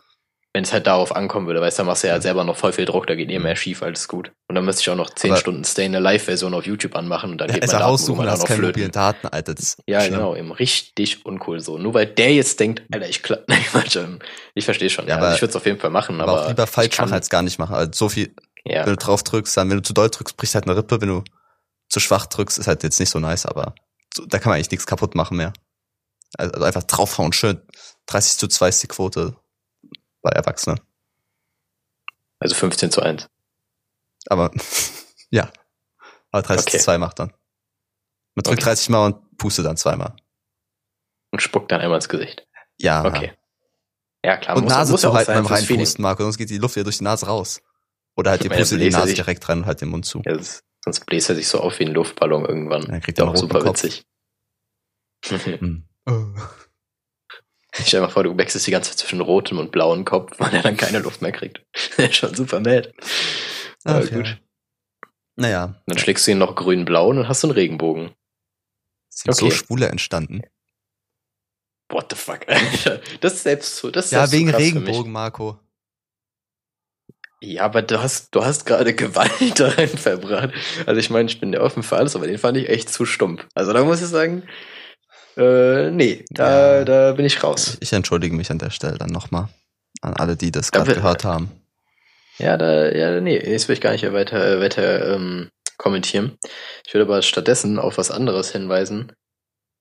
wenn 0.53 0.63
es 0.63 0.71
halt 0.71 0.87
darauf 0.87 1.13
ankommen 1.13 1.47
würde, 1.47 1.59
weißt 1.59 1.77
du, 1.77 1.81
dann 1.81 1.87
machst 1.87 2.05
du 2.05 2.07
ja 2.07 2.21
selber 2.21 2.45
noch 2.45 2.55
voll 2.55 2.71
viel 2.71 2.85
Druck, 2.85 3.07
da 3.07 3.15
geht 3.15 3.29
eh 3.29 3.39
mehr 3.39 3.57
schief, 3.57 3.83
alles 3.83 4.07
gut. 4.07 4.31
Und 4.47 4.55
dann 4.55 4.63
müsste 4.63 4.83
ich 4.83 4.89
auch 4.89 4.95
noch 4.95 5.09
10 5.13 5.31
Aber- 5.31 5.39
Stunden 5.41 5.65
Stay 5.65 5.85
in 5.85 5.91
der 5.91 5.99
Live-Version 5.99 6.53
auf 6.53 6.65
YouTube 6.65 6.95
anmachen 6.95 7.31
und 7.31 7.39
dann 7.39 7.49
Ja, 7.49 7.55
geht 7.55 7.65
es 7.65 7.73
mein 7.73 7.81
raussuchen, 7.81 8.25
hast 8.25 8.39
auch 8.39 8.43
noch 8.43 8.55
keine 8.55 8.67
mobilen 8.67 8.91
Daten, 8.91 9.27
Alter. 9.27 9.53
Ja, 9.85 9.99
schlimm. 9.99 10.13
genau, 10.13 10.33
eben 10.37 10.53
richtig 10.53 11.25
uncool 11.25 11.59
so. 11.59 11.77
Nur 11.77 11.93
weil 11.93 12.05
der 12.05 12.33
jetzt 12.33 12.57
denkt, 12.61 12.83
Alter, 12.93 13.09
ich 13.09 13.21
kla 13.21 13.39
Nein, 13.47 13.63
Quatsch, 13.69 13.97
ähm, 13.97 14.19
ich 14.53 14.63
verstehe 14.63 14.89
schon. 14.89 15.07
Ja, 15.09 15.17
Ja, 15.17 15.17
aber- 15.25 15.35
ich 15.35 15.41
würde 15.41 15.49
es 15.49 15.55
auf 15.57 15.65
jeden 15.65 15.79
Fall 15.81 15.89
machen, 15.89 16.21
Aber, 16.21 16.31
aber. 16.31 16.43
auch 16.43 16.47
lieber 16.47 16.67
falsch 16.67 16.97
machen 16.99 17.11
als 17.11 17.29
gar 17.29 17.41
nicht 17.41 17.59
machen. 17.59 17.75
Also 17.75 17.91
so 17.93 18.07
viel, 18.07 18.33
Ja, 18.63 18.85
wenn 18.85 18.93
du 18.93 18.97
drauf 18.97 19.23
drückst, 19.23 19.57
dann, 19.57 19.69
wenn 19.69 19.77
du 19.77 19.83
zu 19.83 19.93
doll 19.93 20.09
drückst, 20.09 20.37
bricht 20.37 20.55
halt 20.55 20.63
eine 20.69 20.77
Rippe. 20.77 21.01
Wenn 21.01 21.09
du 21.09 21.23
zu 21.89 21.99
schwach 21.99 22.27
drückst, 22.27 22.57
ist 22.59 22.67
halt 22.67 22.81
jetzt 22.83 22.97
nicht 23.01 23.09
so 23.09 23.19
nice, 23.19 23.45
aber 23.45 23.75
so, 24.15 24.25
da 24.25 24.39
kann 24.39 24.51
man 24.51 24.55
eigentlich 24.55 24.71
nichts 24.71 24.87
kaputt 24.87 25.15
machen 25.15 25.35
mehr. 25.35 25.51
Also, 26.37 26.53
also 26.53 26.65
einfach 26.65 26.83
draufhauen, 26.83 27.33
schön. 27.33 27.61
30 28.07 28.37
zu 28.37 28.47
2 28.47 28.69
ist 28.69 28.83
die 28.83 28.87
Quote 28.87 29.35
bei 30.21 30.31
Erwachsenen. 30.31 30.79
also 32.39 32.55
15 32.55 32.91
zu 32.91 33.01
1. 33.01 33.29
Aber 34.29 34.51
ja. 35.29 35.51
Aber 36.31 36.41
30 36.41 36.67
Okay. 36.67 36.77
zu 36.77 36.83
2 36.83 36.97
macht 36.97 37.19
dann. 37.19 37.29
Man 38.35 38.43
drückt 38.43 38.59
Okay. 38.59 38.65
30 38.71 38.89
Mal 38.89 39.05
und 39.07 39.37
pustet 39.37 39.65
dann 39.65 39.77
zweimal. 39.77 40.15
Und 41.31 41.41
spuckt 41.41 41.71
dann 41.71 41.81
einmal 41.81 41.97
ins 41.97 42.09
Gesicht. 42.09 42.47
Ja. 42.77 43.05
Okay. 43.05 43.33
Ja, 44.23 44.37
klar. 44.37 44.57
Und 44.57 44.63
muss, 44.63 44.73
Nase 44.73 44.91
muss 44.91 45.03
ja 45.03 45.09
zu 45.11 45.15
halten 45.15 45.33
beim. 45.33 45.45
Reinpusten, 45.45 46.01
Marco, 46.01 46.23
sonst 46.23 46.37
geht 46.37 46.49
die 46.49 46.57
Luft 46.57 46.75
wieder 46.75 46.83
durch 46.85 46.97
die 46.97 47.03
Nase 47.03 47.27
raus. 47.27 47.61
Oder 48.17 48.31
halt 48.31 48.43
die 48.43 48.49
Puste 48.49 48.77
die 48.77 48.89
Nase 48.89 49.07
sich- 49.07 49.15
direkt 49.15 49.47
rein 49.47 49.59
und 49.59 49.65
halt 49.65 49.81
den 49.81 49.89
Mund 49.89 50.05
zu. 50.05 50.21
Ja, 50.25 50.37
sonst 50.83 51.05
bläst 51.05 51.29
er 51.29 51.35
sich 51.35 51.47
so 51.47 51.59
auf 51.61 51.79
wie 51.79 51.85
ein 51.85 51.93
Luftballon 51.93 52.45
irgendwann. 52.45 52.81
Dann 52.85 53.01
kriegt 53.01 53.19
er 53.19 53.27
Auch 53.29 53.35
super 53.35 53.59
Kopf. 53.59 53.83
witzig. 53.83 54.05
Hm. 55.27 55.87
Ich 57.77 57.87
stell 57.87 57.99
dir 57.99 58.05
mal 58.07 58.11
vor, 58.11 58.23
du 58.23 58.37
wechselst 58.37 58.65
die 58.67 58.71
ganze 58.71 58.91
Zeit 58.91 58.99
zwischen 58.99 59.21
rotem 59.21 59.59
und 59.59 59.71
blauem 59.71 60.05
Kopf, 60.05 60.39
weil 60.39 60.53
er 60.53 60.61
dann 60.61 60.77
keine 60.77 60.99
Luft 60.99 61.21
mehr 61.21 61.31
kriegt. 61.31 61.61
Der 61.97 62.09
ist 62.09 62.15
schon 62.15 62.33
super 62.33 62.59
mad. 62.59 62.93
Ach, 63.83 63.95
Aber 63.95 64.05
ja. 64.05 64.15
gut. 64.15 64.41
Naja, 65.35 65.81
Dann 65.85 65.97
schlägst 65.97 66.25
du 66.25 66.31
ihn 66.31 66.37
noch 66.37 66.55
grün-blau 66.55 67.09
und 67.09 67.17
dann 67.17 67.27
hast 67.27 67.43
du 67.43 67.47
einen 67.47 67.55
Regenbogen. 67.55 68.11
sind 69.09 69.35
so 69.35 69.47
Okay. 69.47 69.55
Schwule 69.55 69.87
entstanden. 69.89 70.41
What 71.89 72.07
the 72.11 72.15
fuck, 72.15 72.47
Alter? 72.47 73.01
Das 73.19 73.33
ist 73.33 73.43
selbst 73.43 73.75
so. 73.75 73.91
Das 73.91 74.05
ist 74.05 74.11
Ja, 74.11 74.25
so 74.25 74.31
wegen 74.31 74.45
mich. 74.47 74.55
Regenbogen, 74.55 75.11
Marco. 75.11 75.59
Ja, 77.41 77.63
aber 77.65 77.81
du 77.81 78.01
hast, 78.01 78.33
du 78.33 78.45
hast 78.45 78.65
gerade 78.65 78.93
Gewalt 78.95 79.59
da 79.59 79.67
rein 79.67 79.89
verbracht. 79.89 80.51
Also 80.85 80.99
ich 80.99 81.09
meine, 81.09 81.29
ich 81.29 81.39
bin 81.41 81.51
ja 81.51 81.59
offen 81.59 81.83
für 81.83 81.97
alles, 81.97 82.15
aber 82.15 82.27
den 82.27 82.37
fand 82.37 82.57
ich 82.57 82.69
echt 82.69 82.89
zu 82.89 83.05
stumpf. 83.05 83.45
Also 83.53 83.73
da 83.73 83.83
muss 83.83 84.01
ich 84.01 84.07
sagen, 84.07 84.43
äh, 85.37 85.91
nee, 85.91 86.25
da, 86.29 86.77
Ja. 86.79 86.83
da 86.85 87.11
bin 87.13 87.25
ich 87.25 87.43
raus. 87.43 87.77
Ich 87.79 87.91
entschuldige 87.93 88.35
mich 88.35 88.51
an 88.51 88.59
der 88.59 88.69
Stelle 88.71 88.97
dann 88.97 89.09
nochmal 89.11 89.49
an 90.01 90.13
alle, 90.15 90.35
die 90.35 90.51
das 90.51 90.71
Da 90.71 90.79
gerade 90.79 90.95
gehört 90.95 91.23
haben. 91.23 91.51
Ja, 92.37 92.57
da, 92.57 92.91
ja, 92.91 93.21
nee, 93.21 93.37
jetzt 93.37 93.67
will 93.67 93.73
ich 93.75 93.81
gar 93.81 93.91
nicht 93.91 94.11
weiter, 94.11 94.59
weiter 94.59 95.15
ähm, 95.15 95.49
kommentieren. 95.77 96.37
Ich 96.85 96.93
würde 96.93 97.05
aber 97.05 97.21
stattdessen 97.21 97.79
auf 97.79 97.97
was 97.97 98.11
anderes 98.11 98.51
hinweisen. 98.51 99.13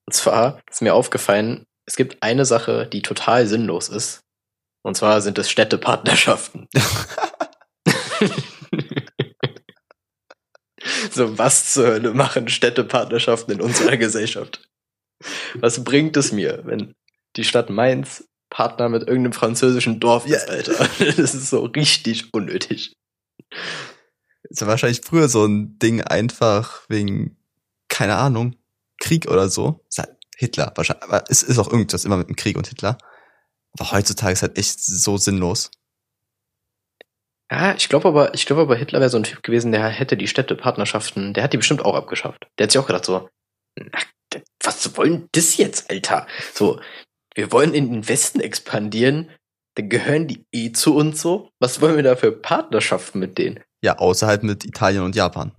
Und 0.06 0.12
zwar 0.12 0.60
ist 0.70 0.82
mir 0.82 0.94
aufgefallen, 0.94 1.66
es 1.86 1.96
gibt 1.96 2.22
eine 2.22 2.44
Sache, 2.44 2.86
die 2.86 3.02
total 3.02 3.46
sinnlos 3.46 3.88
ist. 3.88 4.20
Und 4.82 4.96
zwar 4.96 5.20
sind 5.20 5.38
es 5.38 5.50
Städtepartnerschaften. 5.50 6.68
so, 11.10 11.38
was 11.38 11.72
zur 11.72 11.86
Hölle 11.86 12.12
machen 12.12 12.48
Städtepartnerschaften 12.48 13.54
in 13.54 13.60
unserer 13.60 13.96
Gesellschaft? 13.96 14.68
Was 15.54 15.84
bringt 15.84 16.16
es 16.16 16.32
mir, 16.32 16.62
wenn 16.64 16.94
die 17.36 17.44
Stadt 17.44 17.70
Mainz 17.70 18.28
Partner 18.50 18.88
mit 18.88 19.02
irgendeinem 19.08 19.32
französischen 19.32 20.00
Dorf 20.00 20.26
ist, 20.26 20.48
Alter? 20.48 20.88
Das 21.16 21.34
ist 21.34 21.50
so 21.50 21.64
richtig 21.64 22.32
unnötig. 22.32 22.94
Ist 24.44 24.60
ja 24.60 24.66
wahrscheinlich 24.66 25.00
früher 25.02 25.28
so 25.28 25.44
ein 25.44 25.78
Ding 25.78 26.02
einfach 26.02 26.82
wegen, 26.88 27.36
keine 27.88 28.16
Ahnung, 28.16 28.56
Krieg 29.00 29.28
oder 29.28 29.48
so. 29.48 29.84
Ist 29.88 29.98
halt 29.98 30.16
Hitler 30.36 30.72
wahrscheinlich. 30.74 31.04
Aber 31.04 31.24
es 31.28 31.42
ist 31.42 31.58
auch 31.58 31.70
irgendwas 31.70 32.04
immer 32.04 32.16
mit 32.16 32.28
dem 32.28 32.36
Krieg 32.36 32.56
und 32.56 32.68
Hitler. 32.68 32.98
Aber 33.72 33.92
heutzutage 33.92 34.32
ist 34.32 34.42
halt 34.42 34.58
echt 34.58 34.80
so 34.80 35.16
sinnlos. 35.16 35.70
Ja, 37.50 37.74
ich 37.74 37.88
glaube 37.88 38.08
aber, 38.08 38.34
ich 38.34 38.46
glaube 38.46 38.62
aber, 38.62 38.76
Hitler 38.76 39.00
wäre 39.00 39.10
so 39.10 39.18
ein 39.18 39.24
Typ 39.24 39.42
gewesen, 39.42 39.72
der 39.72 39.86
hätte 39.88 40.16
die 40.16 40.28
Städtepartnerschaften, 40.28 41.34
der 41.34 41.44
hat 41.44 41.52
die 41.52 41.58
bestimmt 41.58 41.84
auch 41.84 41.94
abgeschafft. 41.94 42.46
Der 42.58 42.64
hat 42.64 42.72
sich 42.72 42.80
auch 42.80 42.86
gedacht 42.86 43.04
so, 43.04 43.28
na, 43.76 43.98
was 44.62 44.96
wollen 44.96 45.28
das 45.32 45.56
jetzt, 45.56 45.90
Alter? 45.90 46.26
So, 46.52 46.80
wir 47.34 47.52
wollen 47.52 47.74
in 47.74 47.90
den 47.90 48.08
Westen 48.08 48.40
expandieren, 48.40 49.30
dann 49.76 49.88
gehören 49.88 50.28
die 50.28 50.46
eh 50.52 50.72
zu 50.72 50.94
uns 50.94 51.20
so. 51.20 51.50
Was 51.58 51.80
wollen 51.80 51.96
wir 51.96 52.02
da 52.02 52.16
für 52.16 52.32
Partnerschaften 52.32 53.18
mit 53.18 53.38
denen? 53.38 53.62
Ja, 53.82 53.98
außer 53.98 54.26
halt 54.26 54.42
mit 54.42 54.64
Italien 54.64 55.02
und 55.02 55.16
Japan. 55.16 55.52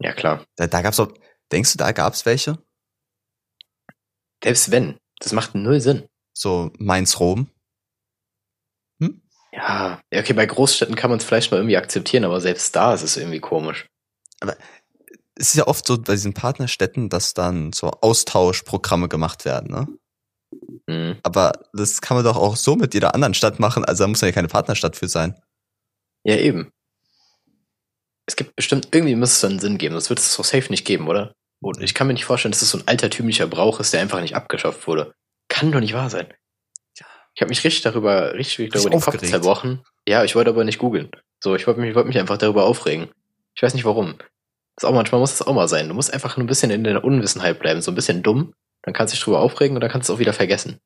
Ja, 0.00 0.12
klar. 0.12 0.44
Da, 0.56 0.66
da 0.66 0.82
gab's 0.82 0.98
auch, 0.98 1.12
denkst 1.52 1.72
du, 1.72 1.78
da 1.78 1.92
gab's 1.92 2.26
welche? 2.26 2.58
Selbst 4.42 4.70
wenn, 4.72 4.98
das 5.20 5.32
macht 5.32 5.54
null 5.54 5.80
Sinn. 5.80 6.08
So 6.34 6.72
Mainz-Rom? 6.78 7.48
Ja, 9.52 10.00
ja, 10.10 10.20
okay, 10.20 10.32
bei 10.32 10.46
Großstädten 10.46 10.96
kann 10.96 11.10
man 11.10 11.18
es 11.18 11.24
vielleicht 11.24 11.50
mal 11.50 11.58
irgendwie 11.58 11.76
akzeptieren, 11.76 12.24
aber 12.24 12.40
selbst 12.40 12.74
da 12.74 12.94
ist 12.94 13.02
es 13.02 13.18
irgendwie 13.18 13.40
komisch. 13.40 13.86
Es 15.34 15.48
ist 15.48 15.54
ja 15.54 15.66
oft 15.66 15.86
so 15.86 15.98
bei 15.98 16.12
diesen 16.12 16.34
Partnerstädten, 16.34 17.08
dass 17.08 17.34
dann 17.34 17.72
so 17.72 17.90
Austauschprogramme 17.90 19.08
gemacht 19.08 19.44
werden, 19.44 19.70
ne? 19.70 19.88
Hm. 20.88 21.16
Aber 21.22 21.52
das 21.72 22.00
kann 22.00 22.16
man 22.16 22.24
doch 22.24 22.36
auch 22.36 22.56
so 22.56 22.76
mit 22.76 22.92
jeder 22.92 23.14
anderen 23.14 23.34
Stadt 23.34 23.58
machen, 23.58 23.84
also 23.84 24.04
da 24.04 24.08
muss 24.08 24.20
ja 24.20 24.32
keine 24.32 24.48
Partnerstadt 24.48 24.96
für 24.96 25.08
sein. 25.08 25.34
Ja, 26.24 26.36
eben. 26.36 26.70
Es 28.26 28.36
gibt 28.36 28.54
bestimmt, 28.54 28.88
irgendwie 28.92 29.16
muss 29.16 29.32
es 29.32 29.44
einen 29.44 29.58
Sinn 29.58 29.78
geben, 29.78 29.94
das 29.94 30.10
wird 30.10 30.20
es 30.20 30.36
doch 30.36 30.44
safe 30.44 30.70
nicht 30.70 30.84
geben, 30.84 31.08
oder? 31.08 31.34
Und 31.62 31.80
ich 31.80 31.94
kann 31.94 32.08
mir 32.08 32.12
nicht 32.12 32.24
vorstellen, 32.24 32.52
dass 32.52 32.60
das 32.60 32.70
so 32.70 32.78
ein 32.78 32.88
altertümlicher 32.88 33.46
Brauch 33.46 33.80
ist, 33.80 33.92
der 33.92 34.00
einfach 34.00 34.20
nicht 34.20 34.34
abgeschafft 34.34 34.86
wurde. 34.86 35.14
Kann 35.48 35.72
doch 35.72 35.80
nicht 35.80 35.94
wahr 35.94 36.10
sein. 36.10 36.26
Ich 37.34 37.40
habe 37.40 37.48
mich 37.48 37.64
richtig 37.64 37.82
darüber, 37.82 38.34
richtig 38.34 38.70
darüber 38.70 38.90
den 38.90 39.00
Kopf 39.00 39.08
aufgeregt. 39.08 39.30
zerbrochen. 39.30 39.82
Ja, 40.06 40.24
ich 40.24 40.34
wollte 40.34 40.50
aber 40.50 40.64
nicht 40.64 40.78
googeln. 40.78 41.10
So, 41.42 41.54
ich 41.54 41.66
wollte 41.66 41.80
mich, 41.80 41.94
wollte 41.94 42.08
mich 42.08 42.18
einfach 42.18 42.36
darüber 42.36 42.64
aufregen. 42.64 43.08
Ich 43.54 43.62
weiß 43.62 43.74
nicht 43.74 43.84
warum. 43.84 44.16
Ist 44.82 44.86
auch 44.86 44.94
manchmal 44.94 45.20
muss 45.20 45.30
das 45.30 45.46
auch 45.46 45.54
mal 45.54 45.68
sein. 45.68 45.86
Du 45.86 45.94
musst 45.94 46.12
einfach 46.12 46.36
nur 46.36 46.42
ein 46.42 46.48
bisschen 46.48 46.72
in 46.72 46.82
der 46.82 47.04
Unwissenheit 47.04 47.60
bleiben, 47.60 47.80
so 47.80 47.92
ein 47.92 47.94
bisschen 47.94 48.24
dumm. 48.24 48.52
Dann 48.82 48.92
kannst 48.92 49.12
du 49.12 49.16
dich 49.16 49.22
drüber 49.22 49.38
aufregen 49.38 49.76
und 49.76 49.80
dann 49.80 49.88
kannst 49.88 50.08
du 50.08 50.12
es 50.12 50.16
auch 50.16 50.18
wieder 50.18 50.32
vergessen. 50.32 50.80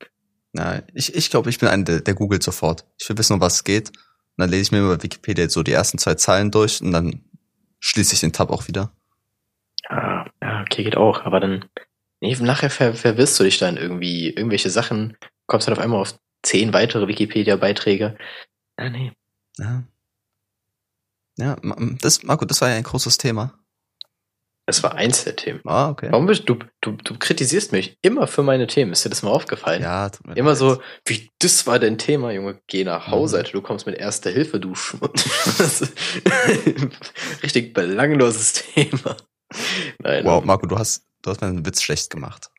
Na, 0.53 0.83
ich 0.93 1.15
ich, 1.15 1.31
glaube, 1.31 1.49
ich 1.49 1.59
bin 1.59 1.71
einer, 1.71 1.85
der, 1.85 2.01
der 2.03 2.13
googelt 2.13 2.43
sofort. 2.43 2.85
Ich 2.99 3.09
will 3.09 3.17
wissen, 3.17 3.33
um 3.33 3.41
was 3.41 3.55
es 3.55 3.65
geht. 3.65 3.89
Und 3.89 3.97
dann 4.37 4.51
lese 4.51 4.65
ich 4.65 4.73
mir 4.73 4.81
über 4.81 5.03
Wikipedia 5.03 5.45
jetzt 5.45 5.55
so 5.55 5.63
die 5.63 5.73
ersten 5.73 5.97
zwei 5.97 6.15
Zeilen 6.15 6.51
durch 6.51 6.83
und 6.83 6.93
dann 6.93 7.25
schließe 7.81 8.13
ich 8.13 8.21
den 8.21 8.35
Tab 8.35 8.51
auch 8.51 8.69
wieder. 8.69 8.93
Ja, 9.89 10.27
ja, 10.43 10.61
okay, 10.61 10.85
geht 10.85 10.99
auch. 10.99 11.25
Aber 11.25 11.41
dann, 11.41 11.65
nee, 12.21 12.37
nachher 12.39 12.69
ver 12.69 12.93
verwirrst 12.93 13.41
du 13.41 13.45
dich 13.45 13.57
dann 13.57 13.79
irgendwie, 13.79 14.29
irgendwelche 14.29 14.69
Sachen, 14.69 15.17
kommst 15.47 15.69
dann 15.69 15.75
auf 15.75 15.83
einmal 15.83 16.03
auf 16.03 16.19
zehn 16.43 16.75
weitere 16.75 17.09
Wikipedia-Beiträge. 17.09 18.19
Ah, 18.77 18.91
nee. 18.91 19.13
Ja. 19.57 19.85
Ja, 21.39 21.57
das, 22.03 22.25
Marco, 22.25 22.45
das 22.45 22.61
war 22.61 22.69
ja 22.69 22.77
ein 22.77 22.83
großes 22.83 23.17
Thema. 23.17 23.59
Das 24.67 24.83
war 24.83 24.97
eins 24.97 25.23
der 25.23 25.37
Themen. 25.37 25.61
Ah, 25.65 25.91
okay. 25.91 26.09
Warum 26.11 26.27
bist 26.27 26.49
du, 26.49 26.57
du, 26.81 26.91
du 26.93 27.17
kritisierst 27.19 27.71
mich 27.71 27.97
immer 28.03 28.27
für 28.27 28.43
meine 28.43 28.67
Themen. 28.67 28.91
Ist 28.93 29.05
dir 29.05 29.11
das 29.11 29.23
mal 29.23 29.31
aufgefallen? 29.31 29.81
Ja, 29.81 30.09
tut 30.11 30.27
mir 30.27 30.37
Immer 30.37 30.51
leid. 30.51 30.59
so, 30.59 30.83
wie, 31.05 31.31
das 31.39 31.67
war 31.69 31.79
dein 31.79 31.99
Thema, 31.99 32.33
Junge, 32.33 32.61
geh 32.67 32.83
nach 32.83 33.07
Hause, 33.07 33.37
Mhm. 33.37 33.39
Alter, 33.45 33.53
du 33.53 33.63
kommst 33.63 33.87
mit 33.87 33.95
Erster 33.97 34.31
Hilfe, 34.31 34.59
du 34.59 34.75
Schmutz. 34.75 35.25
Richtig 37.43 37.75
belangloses 37.75 38.53
Thema. 38.75 39.17
Nein, 40.01 40.25
Wow, 40.25 40.45
Marco, 40.45 40.67
du 40.67 40.77
hast, 40.79 41.05
du 41.23 41.31
hast 41.31 41.41
meinen 41.41 41.65
Witz 41.65 41.83
schlecht 41.83 42.11
gemacht. 42.11 42.51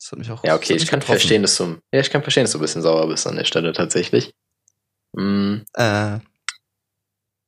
Das 0.00 0.10
hat 0.12 0.18
mich 0.18 0.30
auch. 0.30 0.42
Ja, 0.44 0.54
okay, 0.56 0.74
ich 0.74 0.86
kann 0.86 1.00
getroffen. 1.00 1.18
verstehen, 1.18 1.42
dass 1.42 1.56
du, 1.56 1.76
ja, 1.92 2.00
ich 2.00 2.10
kann 2.10 2.22
verstehen, 2.22 2.44
dass 2.44 2.52
du 2.52 2.58
ein 2.58 2.62
bisschen 2.62 2.82
sauer 2.82 3.06
bist 3.08 3.26
an 3.26 3.36
der 3.36 3.44
Stelle 3.44 3.72
tatsächlich. 3.72 4.32
Mm, 5.12 5.58
Äh, 5.74 6.18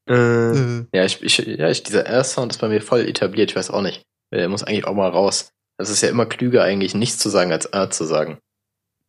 äh, 0.09 0.13
äh, 0.15 0.87
ja, 0.95 1.05
ich, 1.05 1.23
ich, 1.23 1.39
ja, 1.39 1.69
ich, 1.71 1.83
dieser 1.83 2.07
R-Sound 2.07 2.53
ist 2.53 2.61
bei 2.61 2.69
mir 2.69 2.81
voll 2.83 3.01
etabliert, 3.01 3.51
ich 3.51 3.57
weiß 3.57 3.71
auch 3.71 3.83
nicht. 3.83 4.03
Der 4.33 4.49
muss 4.49 4.63
eigentlich 4.65 4.87
auch 4.87 4.95
mal 4.95 5.09
raus. 5.11 5.51
Es 5.79 5.91
ist 5.91 6.03
ja 6.03 6.09
immer 6.09 6.27
klüger, 6.27 6.63
eigentlich 6.63 6.95
nichts 6.95 7.19
zu 7.19 7.29
sagen, 7.29 7.53
als 7.53 7.67
R 7.67 7.91
zu 7.91 8.05
sagen. 8.05 8.39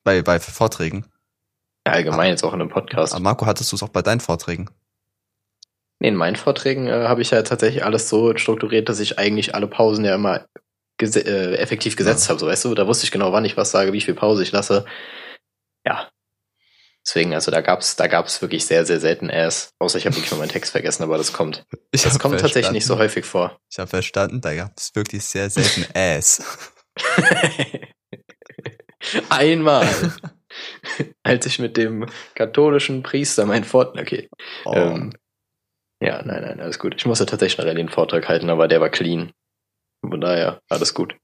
bei, 0.04 0.22
bei 0.22 0.40
Vorträgen. 0.40 1.06
allgemein 1.84 2.30
jetzt 2.30 2.44
auch 2.44 2.54
in 2.54 2.62
einem 2.62 2.70
Podcast. 2.70 3.14
Aber 3.14 3.22
Marco, 3.24 3.46
hattest 3.46 3.72
du 3.72 3.76
es 3.76 3.84
auch 3.84 3.90
bei 3.90 4.02
deinen 4.02 4.20
Vorträgen? 4.20 4.70
Nee, 6.00 6.10
in 6.10 6.16
meinen 6.16 6.36
Vorträgen 6.36 6.88
äh, 6.88 7.06
habe 7.08 7.22
ich 7.22 7.32
ja 7.32 7.42
tatsächlich 7.44 7.84
alles 7.86 8.10
so 8.10 8.36
strukturiert, 8.38 8.90
dass 8.90 9.00
ich 9.00 9.18
eigentlich 9.18 9.56
alle 9.56 9.68
Pausen 9.68 10.04
ja 10.06 10.16
immer 10.16 10.46
gese 10.98 11.22
äh, 11.26 11.56
effektiv 11.58 11.96
gesetzt 11.96 12.26
Ja. 12.26 12.30
habe. 12.30 12.40
So, 12.40 12.48
weißt 12.48 12.66
du, 12.66 12.76
da 12.76 12.88
wusste 12.88 13.06
ich 13.06 13.12
genau, 13.12 13.32
wann 13.32 13.46
ich 13.46 13.58
was 13.58 13.72
sage, 13.72 13.94
wie 13.94 14.02
viel 14.02 14.14
Pause 14.16 14.44
ich 14.44 14.52
lasse. 14.52 14.86
Ja. 15.86 16.10
Deswegen, 17.06 17.34
also 17.36 17.52
da 17.52 17.62
gab's, 17.62 17.96
da 17.96 18.08
gab's 18.08 18.42
wirklich 18.42 18.66
sehr, 18.66 18.86
sehr 18.86 19.00
selten 19.00 19.30
Ass. 19.30 19.70
Außer 19.80 20.00
ich 20.00 20.06
habe 20.08 20.16
wirklich 20.16 20.32
mal 20.32 20.38
meinen 20.38 20.50
Text 20.50 20.72
vergessen, 20.72 21.04
aber 21.04 21.18
das 21.18 21.34
kommt. 21.34 21.66
Ich 21.92 22.04
Das 22.04 22.20
kommt 22.20 22.40
tatsächlich 22.42 22.74
nicht 22.74 22.86
so 22.86 22.98
häufig 22.98 23.24
vor. 23.26 23.58
Ich 23.72 23.80
habe 23.80 23.88
verstanden, 23.88 24.42
da 24.42 24.54
gab 24.54 24.74
es 24.78 24.94
wirklich 24.96 25.24
sehr 25.24 25.50
selten 25.50 25.86
Ass. 25.96 26.44
Einmal. 29.30 29.88
als 31.24 31.46
ich 31.46 31.60
mit 31.60 31.78
dem 31.78 32.08
katholischen 32.34 33.04
Priester 33.04 33.46
meinen 33.46 33.64
Vortrag, 33.64 34.02
okay. 34.02 34.30
Oh. 34.66 34.74
Ähm, 34.74 35.14
ja, 36.02 36.22
nein, 36.24 36.42
nein, 36.42 36.60
alles 36.60 36.80
gut. 36.80 36.96
Ich 36.98 37.06
musste 37.06 37.26
tatsächlich 37.26 37.66
einen 37.66 37.78
den 37.78 37.90
Vortrag 37.90 38.28
halten, 38.28 38.50
aber 38.50 38.68
der 38.68 38.82
war 38.82 38.90
clean. 38.90 39.32
Von 40.02 40.22
daher, 40.22 40.62
alles 40.70 40.94
gut. 40.94 41.16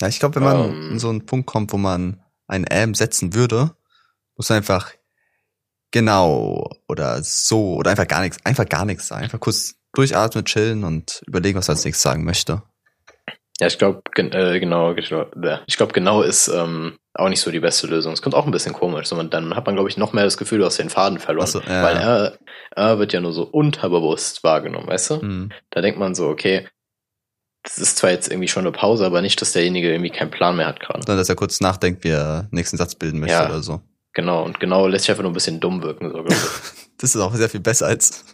Ja, 0.00 0.08
ich 0.08 0.18
glaube, 0.18 0.36
wenn 0.36 0.42
man 0.42 0.70
Ähm. 0.70 0.90
in 0.92 0.98
so 0.98 1.08
einen 1.08 1.24
Punkt 1.24 1.46
kommt, 1.46 1.72
wo 1.72 1.78
man 1.78 2.22
ein 2.46 2.64
M 2.64 2.94
setzen 2.94 3.34
würde, 3.34 3.74
muss 4.36 4.48
man 4.48 4.58
einfach 4.58 4.92
genau 5.90 6.70
oder 6.88 7.22
so 7.22 7.74
oder 7.74 7.90
einfach 7.90 8.08
gar 8.08 8.22
nichts, 8.22 8.38
einfach 8.44 8.68
gar 8.68 8.84
nichts 8.84 9.08
sagen. 9.08 9.24
Einfach 9.24 9.40
kurz 9.40 9.74
durchatmen, 9.92 10.44
chillen 10.44 10.84
und 10.84 11.22
überlegen, 11.26 11.58
was 11.58 11.68
man 11.68 11.76
als 11.76 11.84
nächstes 11.84 12.02
sagen 12.02 12.24
möchte. 12.24 12.62
Ja, 13.60 13.66
ich 13.66 13.76
glaube, 13.76 14.02
gen 14.14 14.32
äh, 14.32 14.58
genau, 14.58 14.94
genau, 14.94 15.26
ich 15.66 15.76
glaube, 15.76 15.92
genau 15.92 16.22
ist 16.22 16.48
ähm, 16.48 16.96
auch 17.12 17.28
nicht 17.28 17.42
so 17.42 17.50
die 17.50 17.60
beste 17.60 17.86
Lösung. 17.88 18.14
Es 18.14 18.22
kommt 18.22 18.34
auch 18.34 18.46
ein 18.46 18.52
bisschen 18.52 18.72
komisch. 18.72 19.06
So, 19.08 19.16
man, 19.16 19.28
dann 19.28 19.54
hat 19.54 19.66
man, 19.66 19.74
glaube 19.74 19.90
ich, 19.90 19.98
noch 19.98 20.14
mehr 20.14 20.24
das 20.24 20.38
Gefühl, 20.38 20.60
du 20.60 20.64
hast 20.64 20.78
den 20.78 20.88
Faden 20.88 21.18
verloren. 21.18 21.46
So, 21.46 21.60
ja. 21.60 21.82
Weil 21.82 21.96
er, 21.96 22.38
er 22.74 22.98
wird 22.98 23.12
ja 23.12 23.20
nur 23.20 23.34
so 23.34 23.42
unterbewusst 23.42 24.44
wahrgenommen, 24.44 24.86
weißt 24.86 25.10
du? 25.10 25.20
Hm. 25.20 25.52
Da 25.68 25.82
denkt 25.82 25.98
man 25.98 26.14
so, 26.14 26.28
okay, 26.28 26.68
das 27.62 27.76
ist 27.76 27.98
zwar 27.98 28.10
jetzt 28.10 28.28
irgendwie 28.30 28.48
schon 28.48 28.62
eine 28.64 28.72
Pause, 28.72 29.04
aber 29.04 29.20
nicht, 29.20 29.40
dass 29.42 29.52
derjenige 29.52 29.90
irgendwie 29.90 30.10
keinen 30.10 30.30
Plan 30.30 30.56
mehr 30.56 30.66
hat 30.66 30.80
gerade. 30.80 31.00
Sondern 31.00 31.18
dass 31.18 31.28
er 31.28 31.36
kurz 31.36 31.60
nachdenkt, 31.60 32.02
wie 32.04 32.08
er 32.10 32.48
nächsten 32.52 32.78
Satz 32.78 32.94
bilden 32.94 33.20
möchte 33.20 33.34
Ja. 33.34 33.46
oder 33.46 33.62
so. 33.62 33.82
Genau, 34.12 34.44
und 34.44 34.58
genau 34.58 34.86
lässt 34.86 35.04
sich 35.04 35.10
einfach 35.10 35.22
nur 35.22 35.30
ein 35.30 35.34
bisschen 35.34 35.60
dumm 35.60 35.82
wirken, 35.82 36.10
so. 36.10 36.24
Das 36.98 37.14
ist 37.14 37.20
auch 37.20 37.34
sehr 37.34 37.48
viel 37.48 37.60
besser 37.60 37.86
als 37.86 38.24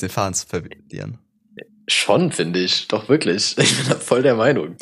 den 0.00 0.10
Faden 0.10 0.34
zu 0.34 0.46
verlieren. 0.46 1.18
Schon, 1.88 2.30
finde 2.32 2.60
ich. 2.60 2.86
Doch 2.88 3.08
wirklich. 3.08 3.56
Ich 3.58 3.76
bin 3.76 3.88
da 3.88 3.94
voll 3.94 4.22
der 4.22 4.34
Meinung. 4.34 4.76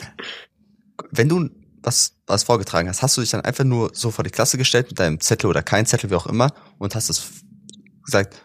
Wenn 1.10 1.28
du 1.28 1.48
was, 1.82 2.16
was 2.26 2.42
vorgetragen 2.42 2.88
hast, 2.88 3.02
hast 3.02 3.16
du 3.16 3.20
dich 3.20 3.30
dann 3.30 3.42
einfach 3.42 3.62
nur 3.62 3.90
so 3.92 4.10
vor 4.10 4.24
die 4.24 4.30
Klasse 4.30 4.58
gestellt 4.58 4.88
mit 4.88 4.98
deinem 4.98 5.20
Zettel 5.20 5.48
oder 5.48 5.62
kein 5.62 5.86
Zettel, 5.86 6.10
wie 6.10 6.16
auch 6.16 6.26
immer, 6.26 6.52
und 6.78 6.96
hast 6.96 7.08
es 7.08 7.44
gesagt, 8.04 8.42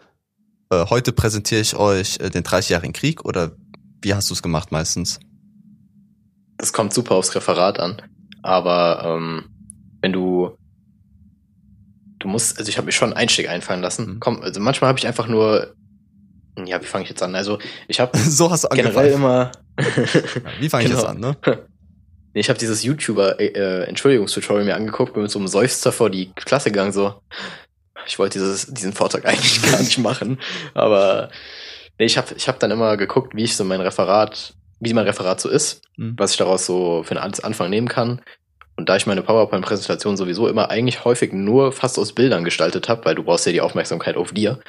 äh, 0.70 0.86
heute 0.88 1.12
präsentiere 1.12 1.60
ich 1.60 1.74
euch 1.74 2.20
äh, 2.20 2.30
den 2.30 2.44
30-jährigen 2.44 2.92
Krieg 2.92 3.24
oder 3.24 3.56
wie 4.00 4.14
hast 4.14 4.30
du 4.30 4.34
es 4.34 4.42
gemacht 4.42 4.70
meistens? 4.70 5.18
Das 6.56 6.72
kommt 6.72 6.92
super 6.92 7.16
aufs 7.16 7.34
Referat 7.34 7.80
an. 7.80 8.00
Aber 8.42 9.02
ähm, 9.04 9.44
wenn 10.00 10.12
du 10.12 10.56
du 12.22 12.28
musst, 12.28 12.58
also 12.58 12.68
ich 12.68 12.76
habe 12.78 12.86
mir 12.86 12.92
schon 12.92 13.10
einen 13.10 13.16
Einstieg 13.18 13.48
einfallen 13.48 13.82
lassen. 13.82 14.14
Mhm. 14.14 14.20
Komm, 14.20 14.42
also 14.42 14.60
manchmal 14.60 14.88
habe 14.88 14.98
ich 14.98 15.06
einfach 15.06 15.26
nur, 15.26 15.74
ja, 16.64 16.80
wie 16.80 16.86
fange 16.86 17.04
ich 17.04 17.10
jetzt 17.10 17.22
an? 17.22 17.34
Also 17.34 17.58
ich 17.88 18.00
habe 18.00 18.16
so 18.18 18.50
hast 18.50 18.64
du 18.64 18.68
generell 18.68 19.14
angefangen. 19.14 19.14
immer, 19.14 19.52
Wie 20.60 20.68
fange 20.68 20.84
ich 20.84 20.90
genau. 20.90 21.02
jetzt 21.02 21.08
an, 21.10 21.20
ne? 21.20 21.36
Ich 22.34 22.48
habe 22.48 22.58
dieses 22.58 22.82
YouTuber 22.82 23.38
äh, 23.40 23.82
Entschuldigungstutorial 23.84 24.64
mir 24.64 24.74
angeguckt, 24.74 25.12
bin 25.12 25.22
mit 25.22 25.30
so 25.30 25.38
einem 25.38 25.48
Seufzer 25.48 25.92
vor 25.92 26.08
die 26.08 26.32
Klasse 26.32 26.70
gegangen, 26.70 26.90
so. 26.92 27.20
Ich 28.06 28.18
wollte 28.18 28.38
dieses, 28.38 28.72
diesen 28.72 28.94
Vortrag 28.94 29.26
eigentlich 29.26 29.60
gar 29.70 29.78
nicht 29.78 29.98
machen, 29.98 30.38
aber 30.72 31.28
nee, 31.98 32.06
ich 32.06 32.16
habe 32.16 32.34
ich 32.34 32.48
hab 32.48 32.58
dann 32.58 32.70
immer 32.70 32.96
geguckt, 32.96 33.34
wie 33.36 33.44
ich 33.44 33.54
so 33.54 33.64
mein 33.64 33.82
Referat, 33.82 34.54
wie 34.80 34.94
mein 34.94 35.04
Referat 35.04 35.42
so 35.42 35.50
ist, 35.50 35.82
Mhm. 35.98 36.14
was 36.16 36.30
ich 36.32 36.38
daraus 36.38 36.64
so 36.64 37.02
für 37.02 37.20
einen 37.20 37.34
Anfang 37.42 37.68
nehmen 37.68 37.88
kann. 37.88 38.22
Und 38.76 38.88
da 38.88 38.96
ich 38.96 39.06
meine 39.06 39.22
PowerPoint-Präsentation 39.22 40.16
sowieso 40.16 40.48
immer 40.48 40.70
eigentlich 40.70 41.04
häufig 41.04 41.32
nur 41.32 41.72
fast 41.72 41.98
aus 41.98 42.14
Bildern 42.14 42.44
gestaltet 42.44 42.88
habe, 42.88 43.04
weil 43.04 43.14
du 43.14 43.22
brauchst 43.22 43.46
ja 43.46 43.52
die 43.52 43.60
Aufmerksamkeit 43.60 44.16
auf 44.16 44.32
dir, 44.32 44.60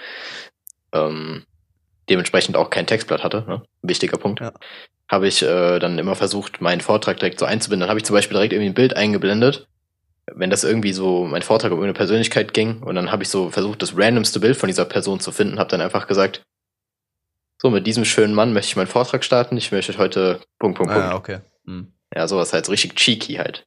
ähm, 0.93 1.45
dementsprechend 2.09 2.57
auch 2.57 2.69
kein 2.69 2.85
Textblatt 2.85 3.23
hatte, 3.23 3.45
ne? 3.47 3.63
wichtiger 3.81 4.17
Punkt, 4.17 4.41
Ja. 4.41 4.51
habe 5.09 5.27
ich 5.27 5.41
äh, 5.41 5.79
dann 5.79 5.97
immer 5.97 6.15
versucht, 6.15 6.61
meinen 6.61 6.81
Vortrag 6.81 7.17
direkt 7.17 7.39
so 7.39 7.45
einzubinden. 7.45 7.81
Dann 7.81 7.89
habe 7.89 7.99
ich 7.99 8.05
zum 8.05 8.13
Beispiel 8.13 8.35
direkt 8.35 8.53
irgendwie 8.53 8.71
ein 8.71 8.75
Bild 8.75 8.95
eingeblendet, 8.95 9.67
wenn 10.31 10.49
das 10.49 10.63
irgendwie 10.63 10.93
so 10.93 11.25
mein 11.25 11.41
Vortrag 11.41 11.71
um 11.71 11.81
eine 11.81 11.93
Persönlichkeit 11.93 12.53
ging 12.53 12.83
und 12.83 12.95
dann 12.95 13.11
habe 13.11 13.23
ich 13.23 13.29
so 13.29 13.49
versucht, 13.49 13.81
das 13.81 13.97
randomste 13.97 14.39
Bild 14.39 14.57
von 14.57 14.67
dieser 14.67 14.85
Person 14.85 15.19
zu 15.19 15.31
finden, 15.31 15.59
habe 15.59 15.69
dann 15.69 15.81
einfach 15.81 16.07
gesagt, 16.07 16.43
so, 17.61 17.69
mit 17.69 17.87
diesem 17.87 18.03
schönen 18.03 18.33
Mann 18.33 18.51
möchte 18.51 18.67
ich 18.71 18.75
meinen 18.75 18.87
Vortrag 18.87 19.23
starten. 19.23 19.55
Ich 19.55 19.71
möchte 19.71 19.97
heute 19.97 20.41
Punkt, 20.59 20.77
Punkt, 20.77 20.91
Punkt. 20.91 21.07
Ah, 21.07 21.15
okay. 21.15 21.39
Hm. 21.65 21.93
Ja, 22.13 22.27
sowas 22.27 22.51
halt 22.51 22.65
so 22.65 22.71
richtig 22.71 22.95
cheeky 22.95 23.35
halt. 23.35 23.65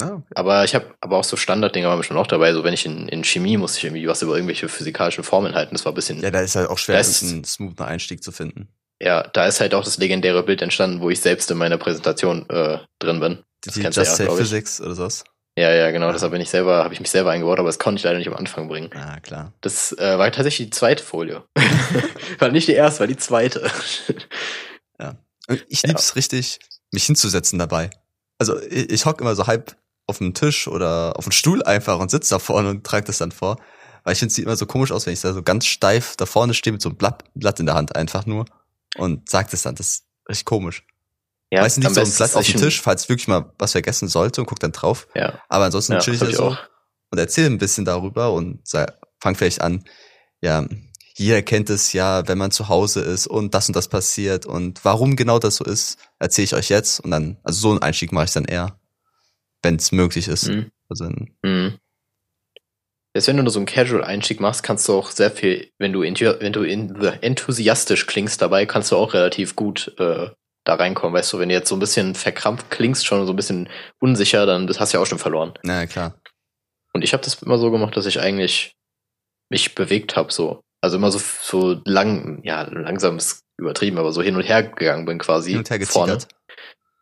Okay. 0.00 0.22
Aber 0.34 0.64
ich 0.64 0.74
habe 0.74 0.94
aber 1.00 1.16
auch 1.16 1.24
so 1.24 1.36
Standarddinger 1.36 1.88
waren 1.88 2.02
schon 2.02 2.16
auch 2.16 2.26
dabei. 2.26 2.52
So 2.52 2.62
wenn 2.64 2.74
ich 2.74 2.86
in, 2.86 3.08
in 3.08 3.24
Chemie 3.24 3.56
musste 3.56 3.78
ich 3.78 3.84
irgendwie 3.84 4.06
was 4.06 4.22
über 4.22 4.34
irgendwelche 4.34 4.68
physikalischen 4.68 5.24
Formeln 5.24 5.54
halten. 5.54 5.74
Das 5.74 5.84
war 5.84 5.92
ein 5.92 5.94
bisschen, 5.94 6.18
Ja, 6.18 6.24
ja, 6.24 6.30
da 6.30 6.40
ist 6.40 6.56
halt 6.56 6.68
auch 6.68 6.78
schwer, 6.78 7.00
ist- 7.00 7.22
einen 7.22 7.44
smoothen 7.44 7.84
Einstieg 7.86 8.22
zu 8.22 8.30
finden. 8.32 8.68
da 9.00 9.46
ist 9.46 9.60
halt 9.60 9.74
auch 9.74 9.84
das 9.84 9.98
legendäre 9.98 10.42
Bild 10.42 10.62
entstanden, 10.62 11.00
wo 11.00 11.10
ich 11.10 11.20
selbst 11.20 11.50
in 11.50 11.58
meiner 11.58 11.78
Präsentation 11.78 12.48
äh, 12.50 12.78
drin 12.98 13.20
bin. 13.20 13.38
Das 13.62 13.74
Die 13.74 13.80
Just 13.82 13.96
du 13.96 14.00
ja, 14.02 14.06
Say. 14.06 14.26
Physics 14.36 14.80
oder 14.80 14.94
sowas. 14.94 15.24
Ja, 15.58 15.72
ja, 15.74 15.90
genau. 15.90 16.06
Ah. 16.08 16.12
Deshalb 16.12 16.30
bin 16.30 16.40
ich 16.40 16.50
selber, 16.50 16.84
habe 16.84 16.94
ich 16.94 17.00
mich 17.00 17.10
selber 17.10 17.32
eingebaut, 17.32 17.58
aber 17.58 17.68
das 17.68 17.80
konnte 17.80 17.98
ich 17.98 18.04
leider 18.04 18.18
nicht 18.18 18.28
am 18.28 18.36
Anfang 18.36 18.68
bringen. 18.68 18.90
Ah, 18.94 19.18
klar. 19.18 19.52
Das 19.62 19.90
äh, 19.98 20.16
war 20.16 20.30
tatsächlich 20.30 20.68
die 20.68 20.70
zweite 20.70 21.02
Folie. 21.02 21.42
war 22.38 22.50
nicht 22.50 22.68
die 22.68 22.72
erste, 22.74 23.00
war 23.00 23.06
die 23.08 23.16
zweite. 23.16 23.68
Und 25.48 25.64
Ich 25.68 25.82
Ja. 25.82 25.88
lieb's 25.88 26.14
richtig, 26.14 26.58
mich 26.92 27.06
hinzusetzen 27.06 27.58
dabei. 27.58 27.90
Also 28.38 28.60
ich, 28.62 28.90
ich 28.90 29.06
hock 29.06 29.20
immer 29.20 29.34
so 29.34 29.46
halb 29.46 29.76
auf 30.06 30.18
dem 30.18 30.34
Tisch 30.34 30.68
oder 30.68 31.14
auf 31.16 31.24
dem 31.24 31.32
Stuhl 31.32 31.62
einfach 31.62 31.98
und 31.98 32.10
sitze 32.10 32.34
da 32.34 32.38
vorne 32.38 32.70
und 32.70 32.84
trage 32.84 33.06
das 33.06 33.18
dann 33.18 33.32
vor. 33.32 33.58
Weil 34.04 34.12
ich 34.14 34.20
finde, 34.20 34.30
es 34.30 34.36
sieht 34.36 34.44
immer 34.46 34.56
so 34.56 34.66
komisch 34.66 34.90
aus, 34.92 35.06
wenn 35.06 35.12
ich 35.12 35.20
da 35.20 35.32
so 35.34 35.42
ganz 35.42 35.66
steif 35.66 36.16
da 36.16 36.24
vorne 36.24 36.54
stehe 36.54 36.72
mit 36.72 36.80
so 36.80 36.88
einem 36.88 36.96
Blatt, 36.96 37.24
Blatt 37.34 37.60
in 37.60 37.66
der 37.66 37.74
Hand 37.74 37.94
einfach 37.94 38.24
nur 38.26 38.46
und 38.96 39.28
sag 39.28 39.50
das 39.50 39.62
dann. 39.62 39.74
Das 39.74 39.86
ist 39.88 40.04
richtig 40.28 40.46
komisch. 40.46 40.84
ja, 41.50 41.60
Meistens 41.60 41.84
liegt 41.84 41.94
so 41.94 42.00
ein 42.00 42.10
Blatt 42.16 42.36
auf 42.36 42.46
dem 42.46 42.60
Tisch, 42.60 42.80
falls 42.80 43.08
wirklich 43.08 43.28
mal 43.28 43.52
was 43.58 43.72
vergessen 43.72 44.08
sollte 44.08 44.40
und 44.40 44.46
guck 44.46 44.60
dann 44.60 44.72
drauf. 44.72 45.08
Ja, 45.14 45.40
Aber 45.48 45.64
ansonsten 45.66 45.92
ja 45.94 45.98
chill 45.98 46.14
ich 46.14 46.20
da 46.20 46.30
so 46.30 46.44
auch. 46.44 46.58
und 47.10 47.18
erzähle 47.18 47.48
ein 47.48 47.58
bisschen 47.58 47.84
darüber 47.84 48.32
und 48.32 48.60
fang 49.20 49.34
vielleicht 49.34 49.60
an, 49.60 49.84
ja, 50.40 50.64
jeder 51.18 51.42
kennt 51.42 51.68
es 51.68 51.92
ja, 51.92 52.26
wenn 52.28 52.38
man 52.38 52.50
zu 52.50 52.68
Hause 52.68 53.00
ist 53.00 53.26
und 53.26 53.54
das 53.54 53.68
und 53.68 53.74
das 53.74 53.88
passiert 53.88 54.46
und 54.46 54.84
warum 54.84 55.16
genau 55.16 55.38
das 55.38 55.56
so 55.56 55.64
ist, 55.64 55.98
erzähle 56.18 56.44
ich 56.44 56.54
euch 56.54 56.68
jetzt 56.68 57.00
und 57.00 57.10
dann, 57.10 57.38
also 57.42 57.60
so 57.60 57.70
einen 57.70 57.82
Einstieg 57.82 58.12
mache 58.12 58.26
ich 58.26 58.32
dann 58.32 58.44
eher, 58.44 58.78
wenn 59.62 59.76
es 59.76 59.92
möglich 59.92 60.28
ist. 60.28 60.48
Mhm. 60.48 60.70
Also 60.88 61.10
Mhm. 61.42 61.78
Selbst 63.14 63.28
wenn 63.28 63.36
du 63.38 63.42
nur 63.42 63.52
so 63.52 63.58
einen 63.58 63.66
Casual-Einstieg 63.66 64.38
machst, 64.38 64.62
kannst 64.62 64.86
du 64.86 64.92
auch 64.94 65.10
sehr 65.10 65.30
viel, 65.30 65.72
wenn 65.78 65.92
du, 65.92 66.02
wenn 66.02 66.52
du 66.52 66.62
enthusiastisch 66.62 68.06
klingst 68.06 68.40
dabei, 68.40 68.64
kannst 68.66 68.92
du 68.92 68.96
auch 68.96 69.14
relativ 69.14 69.56
gut 69.56 69.94
äh, 69.98 70.28
da 70.64 70.74
reinkommen. 70.74 71.14
Weißt 71.14 71.32
du, 71.32 71.38
wenn 71.38 71.48
du 71.48 71.54
jetzt 71.54 71.68
so 71.68 71.74
ein 71.74 71.80
bisschen 71.80 72.14
verkrampft 72.14 72.70
klingst, 72.70 73.06
schon 73.06 73.26
so 73.26 73.32
ein 73.32 73.36
bisschen 73.36 73.68
unsicher, 73.98 74.46
dann 74.46 74.66
das 74.66 74.78
hast 74.78 74.92
du 74.92 74.98
ja 74.98 75.02
auch 75.02 75.06
schon 75.06 75.18
verloren. 75.18 75.54
na 75.64 75.86
klar. 75.86 76.14
Und 76.92 77.02
ich 77.02 77.12
habe 77.12 77.24
das 77.24 77.42
immer 77.42 77.58
so 77.58 77.70
gemacht, 77.70 77.96
dass 77.96 78.06
ich 78.06 78.20
eigentlich 78.20 78.76
mich 79.50 79.74
bewegt 79.74 80.14
habe, 80.14 80.32
so. 80.32 80.62
Also 80.80 80.96
immer 80.96 81.10
so, 81.10 81.18
so 81.18 81.80
lang, 81.84 82.40
ja, 82.44 82.62
langsam 82.62 83.16
ist 83.16 83.44
übertrieben, 83.56 83.98
aber 83.98 84.12
so 84.12 84.22
hin 84.22 84.36
und 84.36 84.42
her 84.42 84.62
gegangen 84.62 85.04
bin 85.04 85.18
quasi. 85.18 85.50
Hin 85.50 85.58
und 85.58 85.70
her 85.70 85.80
vorne. 85.86 86.18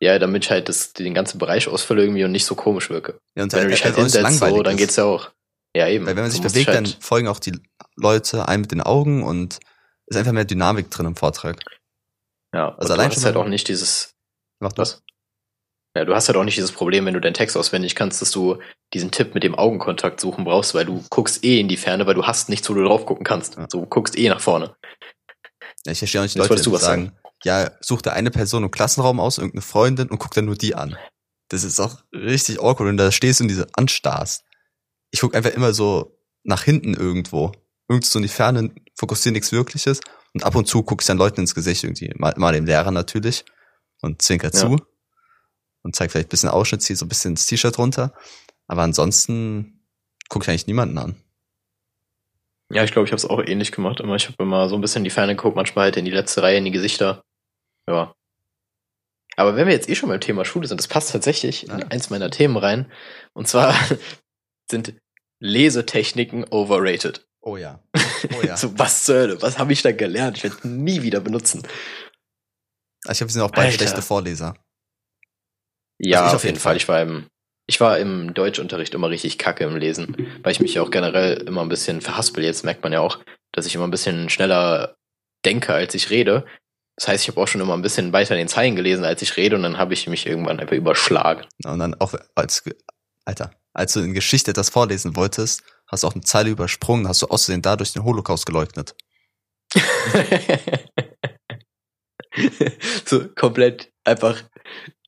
Ja, 0.01 0.19
damit 0.19 0.45
ich 0.45 0.51
halt 0.51 0.69
das, 0.69 0.93
den 0.93 1.15
ganzen 1.15 1.39
Bereich 1.39 1.69
ausfülle 1.69 2.03
irgendwie 2.03 2.25
und 2.25 2.33
nicht 2.33 2.45
so 2.45 2.55
komisch 2.55 2.91
wirke. 2.91 3.19
Ja, 3.35 3.45
und 3.45 3.53
Wenn 3.53 3.65
du 3.65 3.69
dich 3.69 3.85
halt 3.85 3.95
auch 3.95 4.03
nicht 4.03 4.15
hinsetzt, 4.15 4.39
so, 4.41 4.63
dann 4.63 4.75
ist. 4.75 4.79
geht's 4.79 4.97
ja 4.97 5.05
auch. 5.05 5.31
Ja, 5.75 5.89
eben. 5.89 6.07
Weil 6.07 6.17
wenn 6.17 6.25
man 6.25 6.31
sich 6.31 6.43
musst 6.43 6.55
bewegt, 6.55 6.69
dich 6.69 6.75
dann 6.75 6.85
halt, 6.85 6.99
folgen 7.01 7.29
auch 7.29 7.39
die 7.39 7.59
Leute 7.97 8.49
ein 8.49 8.63
mit 8.63 8.73
den 8.73 8.81
Augen 8.81 9.23
und 9.23 9.59
ist 10.07 10.17
einfach 10.17 10.33
mehr 10.33 10.45
Dynamik 10.45 10.91
drin 10.91 11.07
im 11.07 11.17
Vortrag. 11.17 11.59
Ja, 12.55 12.75
Also 12.77 12.93
allein 12.93 13.11
schon 13.11 13.17
hast 13.17 13.25
halt 13.25 13.37
auch 13.37 13.47
nicht 13.47 13.69
dieses, 13.69 14.15
Macht 14.61 14.79
was? 14.79 15.03
Ja, 15.97 16.05
du 16.05 16.15
hast 16.15 16.29
halt 16.29 16.37
auch 16.37 16.45
nicht 16.45 16.59
dieses 16.59 16.73
Problem, 16.73 17.07
wenn 17.07 17.15
du 17.15 17.21
deinen 17.23 17.33
Text 17.33 17.57
auswendig 17.57 17.95
kannst, 17.95 18.21
dass 18.21 18.31
du 18.31 18.59
diesen 18.93 19.11
Tipp 19.11 19.33
mit 19.33 19.43
dem 19.43 19.55
Augenkontakt 19.55 20.21
suchen 20.21 20.45
brauchst, 20.45 20.75
weil 20.75 20.85
du 20.85 21.03
guckst 21.09 21.43
eh 21.43 21.59
in 21.59 21.69
die 21.69 21.79
Ferne, 21.79 22.07
weil 22.07 22.15
du 22.15 22.25
hast 22.27 22.51
nichts, 22.51 22.69
wo 22.69 22.75
du 22.75 22.85
drauf 22.85 23.07
gucken 23.07 23.25
kannst. 23.25 23.57
Ja. 23.57 23.67
So, 23.71 23.81
du 23.81 23.87
guckst 23.87 24.19
eh 24.19 24.29
nach 24.29 24.41
vorne. 24.41 24.77
Ja, 25.87 25.93
ich 25.93 25.99
verstehe 25.99 26.21
auch 26.21 26.25
nicht 26.25 26.37
Leute, 26.37 26.61
du 26.61 26.73
was 26.73 26.83
sagen, 26.83 27.13
ja, 27.45 27.71
such 27.81 28.03
dir 28.03 28.13
eine 28.13 28.31
Person 28.31 28.63
im 28.63 28.71
Klassenraum 28.71 29.21
aus, 29.21 29.39
irgendeine 29.39 29.63
Freundin 29.63 30.11
und 30.11 30.19
guck 30.19 30.33
dann 30.33 30.45
nur 30.45 30.57
die 30.57 30.75
an. 30.75 30.99
Das 31.49 31.65
ist 31.65 31.81
auch 31.81 31.97
richtig 32.13 32.61
awkward 32.61 32.91
und 32.91 32.99
da 32.99 33.11
stehst 33.11 33.41
du 33.41 33.45
und 33.45 33.49
diese 33.49 33.67
anstarrst. 33.73 34.45
Ich 35.13 35.21
guck 35.21 35.35
einfach 35.35 35.53
immer 35.53 35.73
so 35.73 36.19
nach 36.45 36.63
hinten 36.63 36.93
irgendwo. 36.93 37.53
Irgendwo 37.89 38.07
so 38.07 38.19
in 38.19 38.25
die 38.25 38.29
Ferne, 38.29 38.71
fokussiere 38.97 39.33
nichts 39.33 39.51
Wirkliches 39.51 40.01
und 40.35 40.45
ab 40.45 40.57
und 40.57 40.67
zu 40.67 40.83
guck 40.83 41.01
ich 41.01 41.07
dann 41.07 41.17
Leuten 41.17 41.41
ins 41.41 41.55
Gesicht 41.55 41.85
irgendwie, 41.85 42.13
mal, 42.17 42.35
mal 42.37 42.53
dem 42.53 42.67
Lehrer 42.67 42.91
natürlich 42.91 43.47
und 44.03 44.21
zwinker 44.21 44.51
Ja. 44.53 44.61
zu 44.61 44.77
und 45.87 45.95
zeig 45.97 46.11
vielleicht 46.11 46.27
ein 46.29 46.31
bisschen 46.31 46.49
Ausschnitt, 46.49 46.83
zieh 46.83 46.95
so 46.97 47.07
ein 47.07 47.09
bisschen 47.09 47.37
das 47.37 47.47
T-Shirt 47.47 47.79
runter. 47.79 48.13
Aber 48.67 48.83
ansonsten 48.83 49.87
guckt 50.29 50.49
eigentlich 50.49 50.67
niemanden 50.67 50.99
an. 50.99 51.17
Ja, 52.73 52.83
ich 52.83 52.91
glaube, 52.91 53.07
ich 53.07 53.13
habe 53.13 53.19
es 53.19 53.25
auch 53.25 53.41
ähnlich 53.41 53.71
gemacht. 53.71 54.01
Immer, 54.01 54.17
ich 54.17 54.27
habe 54.27 54.43
immer 54.43 54.69
so 54.69 54.75
ein 54.75 54.81
bisschen 54.81 55.01
in 55.01 55.05
die 55.05 55.11
Ferne 55.11 55.37
geguckt, 55.37 55.55
manchmal 55.55 55.85
halt 55.85 55.97
in 55.97 56.05
die 56.05 56.11
letzte 56.11 56.43
Reihe, 56.43 56.59
in 56.59 56.65
die 56.65 56.73
Gesichter. 56.73 57.23
Ja. 57.89 58.13
Aber 59.37 59.55
wenn 59.55 59.67
wir 59.69 59.75
jetzt 59.75 59.89
eh 59.89 59.95
schon 59.95 60.09
beim 60.09 60.21
Thema 60.21 60.45
Schule 60.45 60.67
sind, 60.67 60.81
das 60.81 60.89
passt 60.89 61.13
tatsächlich 61.13 61.65
in 61.65 61.71
Ah. 61.71 61.87
eins 61.91 62.11
meiner 62.11 62.31
Themen 62.31 62.57
rein. 62.57 62.91
Und 63.35 63.47
zwar 63.47 63.73
sind 64.71 64.95
Lesetechniken 65.41 66.45
overrated. 66.51 67.29
Oh 67.41 67.57
ja. 67.57 67.81
Oh 68.37 68.43
ja. 68.45 68.57
So, 68.57 68.77
was 68.79 69.05
zur 69.05 69.15
Hölle? 69.17 69.43
Was 69.43 69.59
habe 69.59 69.73
ich 69.73 69.83
da 69.83 69.93
gelernt? 69.93 70.39
Ich 70.39 70.43
werde 70.43 70.67
nie 70.67 71.03
wieder 71.03 71.21
benutzen. 71.21 71.63
Also 73.05 73.13
ich 73.13 73.19
glaube, 73.19 73.29
wir 73.29 73.33
sind 73.35 73.43
auch 73.43 73.51
beide 73.53 73.67
Alter. 73.69 73.79
schlechte 73.79 74.03
Vorleser. 74.03 74.57
Ja, 75.99 76.25
Also 76.25 76.37
auf 76.37 76.45
jeden 76.45 76.59
Fall. 76.59 76.77
Ich 76.77 76.89
war 76.89 77.01
im, 77.01 77.27
ich 77.67 77.81
war 77.81 77.99
im 77.99 78.35
Deutschunterricht 78.35 78.95
immer 78.95 79.11
richtig 79.11 79.39
kacke 79.39 79.65
im 79.65 79.77
Lesen, 79.77 80.17
weil 80.43 80.53
ich 80.53 80.61
mich 80.61 80.75
ja 80.75 80.83
auch 80.83 80.91
generell 80.91 81.39
immer 81.47 81.63
ein 81.63 81.69
bisschen 81.69 82.01
verhaspel. 82.01 82.45
Jetzt 82.45 82.65
merkt 82.65 82.83
man 82.83 82.93
ja 82.93 83.01
auch, 83.01 83.19
dass 83.53 83.67
ich 83.67 83.75
immer 83.75 83.87
ein 83.87 83.91
bisschen 83.91 84.29
schneller 84.29 84.97
denke, 85.45 85.73
als 85.73 85.95
ich 85.95 86.11
rede. 86.11 86.45
Das 86.97 87.09
heißt, 87.09 87.25
ich 87.25 87.29
habe 87.29 87.41
auch 87.41 87.49
schon 87.49 87.61
immer 87.61 87.75
ein 87.75 87.83
bisschen 87.83 88.13
weiter 88.13 88.35
in 88.35 88.39
den 88.39 88.49
Zeilen 88.49 88.75
gelesen, 88.77 89.05
als 89.05 89.21
ich 89.21 89.37
rede, 89.37 89.57
und 89.57 89.63
dann 89.63 89.77
habe 89.79 89.93
ich 89.95 90.07
mich 90.07 90.27
irgendwann 90.27 90.59
einfach 90.61 90.77
überschlagen. 90.77 91.45
Und 91.65 91.79
dann 91.79 91.95
auch 92.01 92.15
als, 92.35 92.65
Alter, 93.25 93.51
als 93.75 93.93
du 93.93 94.01
in 94.01 94.15
Geschichte 94.15 94.51
etwas 94.53 94.71
vorlesen 94.71 95.15
wolltest, 95.15 95.63
hast 95.89 96.03
du 96.03 96.07
auch 96.07 96.15
eine 96.15 96.23
Zeile 96.23 96.49
übersprungen, 96.51 97.07
hast 97.07 97.21
du 97.23 97.27
außerdem 97.27 97.61
dadurch 97.61 97.93
den 97.93 98.05
Holocaust 98.05 98.47
geleugnet. 98.47 98.95
so 103.05 103.29
komplett 103.35 103.93
einfach, 104.05 104.43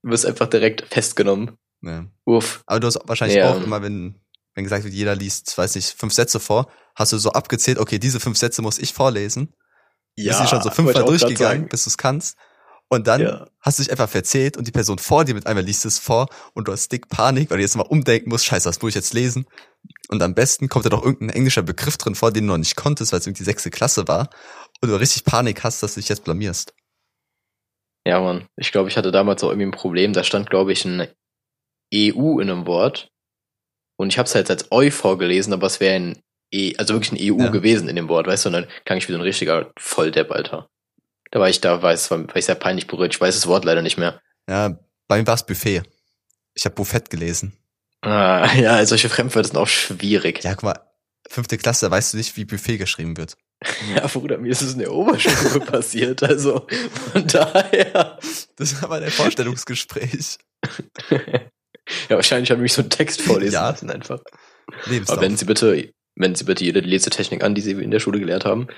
du 0.03 0.11
wirst 0.11 0.27
einfach 0.27 0.47
direkt 0.49 0.83
festgenommen. 0.93 1.57
Ja. 1.83 2.07
Uff. 2.25 2.63
Aber 2.67 2.81
du 2.81 2.87
hast 2.87 2.99
wahrscheinlich 3.05 3.39
Ja. 3.39 3.53
auch 3.53 3.63
immer, 3.63 3.83
wenn, 3.83 4.21
wenn 4.55 4.65
gesagt 4.65 4.85
wird, 4.85 4.95
jeder 4.95 5.15
liest, 5.15 5.57
weiß 5.57 5.75
nicht, 5.77 5.91
fünf 5.99 6.13
Sätze 6.13 6.41
vor, 6.41 6.71
hast 6.95 7.13
du 7.13 7.19
so 7.19 7.31
abgezählt, 7.33 7.79
okay, 7.79 7.99
diese 7.99 8.21
fünf 8.21 8.37
Sätze 8.39 8.63
muss 8.63 8.79
ich 8.79 8.93
vorlesen. 8.93 9.55
Ja, 10.17 10.33
bist 10.33 10.41
du 10.41 10.49
schon 10.57 10.63
so 10.63 10.71
fünfmal 10.71 11.05
durchgegangen, 11.05 11.69
bis 11.69 11.85
du 11.85 11.91
es 11.91 11.97
kannst. 11.99 12.37
Und 12.91 13.07
dann 13.07 13.21
Ja. 13.21 13.47
hast 13.61 13.79
du 13.79 13.83
dich 13.83 13.93
einfach 13.93 14.09
verzählt 14.09 14.57
und 14.57 14.67
die 14.67 14.73
Person 14.73 14.99
vor 14.99 15.25
dir 15.27 15.35
mit 15.35 15.47
einmal 15.47 15.63
liest 15.63 15.85
es 15.85 15.99
vor 15.99 16.27
und 16.55 16.67
du 16.69 16.73
hast 16.73 16.91
dick 16.91 17.09
Panik, 17.09 17.51
weil 17.51 17.59
du 17.59 17.63
jetzt 17.63 17.77
mal 17.77 17.83
umdenken 17.83 18.31
musst, 18.31 18.47
scheiße, 18.47 18.69
was 18.69 18.81
muss 18.81 18.89
ich 18.91 18.95
jetzt 18.95 19.13
lesen? 19.13 19.47
Und 20.09 20.23
am 20.23 20.35
besten 20.35 20.69
kommt 20.71 20.87
da 20.87 20.89
doch 20.89 21.05
irgendein 21.05 21.37
englischer 21.37 21.63
Begriff 21.63 21.99
drin 21.99 22.15
vor, 22.15 22.33
den 22.33 22.47
du 22.47 22.53
noch 22.53 22.59
nicht 22.59 22.77
konntest, 22.77 23.13
weil 23.13 23.21
es 23.21 23.27
irgendwie 23.27 23.45
sechste 23.45 23.71
Klasse 23.71 24.09
war 24.09 24.31
und 24.81 24.89
du 24.89 24.97
richtig 24.99 25.25
Panik 25.25 25.63
hast, 25.65 25.83
dass 25.83 25.95
du 25.95 26.01
dich 26.01 26.09
jetzt 26.09 26.25
blamierst. 26.25 26.73
Ja, 28.09 28.21
Mann. 28.21 28.49
Ich 28.57 28.73
glaube, 28.73 28.89
ich 28.89 28.97
hatte 28.97 29.11
damals 29.13 29.45
auch 29.45 29.51
irgendwie 29.51 29.67
ein 29.67 29.71
Problem. 29.73 30.15
Da 30.15 30.25
stand, 30.25 30.49
glaube 30.49 30.73
ich, 30.73 30.85
ein 30.87 31.09
EU 31.95 32.41
in 32.41 32.49
einem 32.51 32.67
Wort. 32.67 33.11
Und 33.97 34.09
ich 34.09 34.19
habe 34.19 34.27
es 34.27 34.35
halt 34.35 34.51
als 34.51 34.71
Eu 34.73 34.91
vorgelesen, 34.91 35.53
aber 35.53 35.67
es 35.67 35.79
wäre 35.81 35.97
ein 35.97 36.23
E, 36.51 36.75
also 36.79 36.95
wirklich 36.95 37.13
ein 37.13 37.19
EU 37.21 37.39
Ja. 37.43 37.49
gewesen 37.51 37.89
in 37.89 37.97
dem 37.97 38.09
Wort, 38.09 38.27
weißt 38.27 38.47
du? 38.47 38.49
Und 38.49 38.53
dann 38.55 38.67
klang 38.87 38.97
ich 38.97 39.07
wie 39.09 39.13
so 39.13 39.19
ein 39.19 39.23
richtiger 39.23 39.71
Volldepp, 39.79 40.31
Alter. 40.31 40.71
Da 41.31 41.41
war 41.41 41.51
ich 41.51 41.61
da, 41.61 41.83
war, 41.83 41.93
es, 41.93 42.11
war, 42.11 42.27
war 42.27 42.37
ich 42.37 42.47
sehr 42.47 42.55
peinlich 42.55 42.87
berührt. 42.87 43.15
Ich 43.15 43.21
weiß 43.21 43.35
das 43.35 43.47
Wort 43.47 43.67
leider 43.67 43.83
nicht 43.83 43.99
mehr. 43.99 44.23
Ja, 44.49 44.79
bei 45.09 45.19
mir 45.19 45.27
war 45.27 45.35
es 45.35 45.45
Buffet. 45.45 45.83
Ich 46.55 46.65
habe 46.65 46.75
Buffett 46.75 47.11
gelesen. 47.11 47.53
Ah, 48.01 48.51
ja, 48.57 48.87
solche 48.87 49.11
Fremdwörter 49.11 49.49
sind 49.49 49.59
auch 49.59 49.69
schwierig. 49.69 50.43
Ja, 50.43 50.55
guck 50.55 50.63
mal, 50.63 50.81
fünfte 51.29 51.59
Klasse, 51.59 51.85
da 51.85 51.91
weißt 51.91 52.15
du 52.15 52.17
nicht, 52.17 52.35
wie 52.39 52.47
Buffet 52.47 52.79
geschrieben 52.79 53.19
wird. 53.19 53.37
Ja, 53.97 54.07
Bruder, 54.07 54.39
mir 54.39 54.51
ist 54.53 54.63
es 54.63 54.75
in 54.75 54.79
der 54.79 54.93
Oberstufe 54.93 55.61
passiert. 55.67 56.23
Also 56.23 56.67
von 57.13 57.27
daher. 57.27 58.19
Das 58.57 58.81
war 58.83 58.89
mein 58.91 59.11
Vorstellungsgespräch. 59.11 60.39
ja, 61.11 62.17
wahrscheinlich 62.17 62.51
haben 62.51 62.63
mich 62.63 62.73
so 62.73 62.83
einen 62.83 62.91
Text 62.91 63.21
vorlesen 63.23 63.55
Ja. 63.55 63.71
lassen 63.71 63.91
einfach. 63.91 64.21
Lebenslauf. 64.87 65.19
Aber 65.19 65.27
wenn 65.27 65.37
Sie 65.37 65.45
bitte, 65.45 65.91
wenn 66.15 66.35
Sie 66.35 66.45
bitte 66.45 66.65
jede 66.65 66.81
Lesetechnik 66.81 67.43
an, 67.43 67.55
die 67.55 67.61
Sie 67.63 67.73
in 67.73 67.91
der 67.91 68.01
Schule 68.01 68.21
gelehrt 68.21 68.45
haben, 68.45 68.69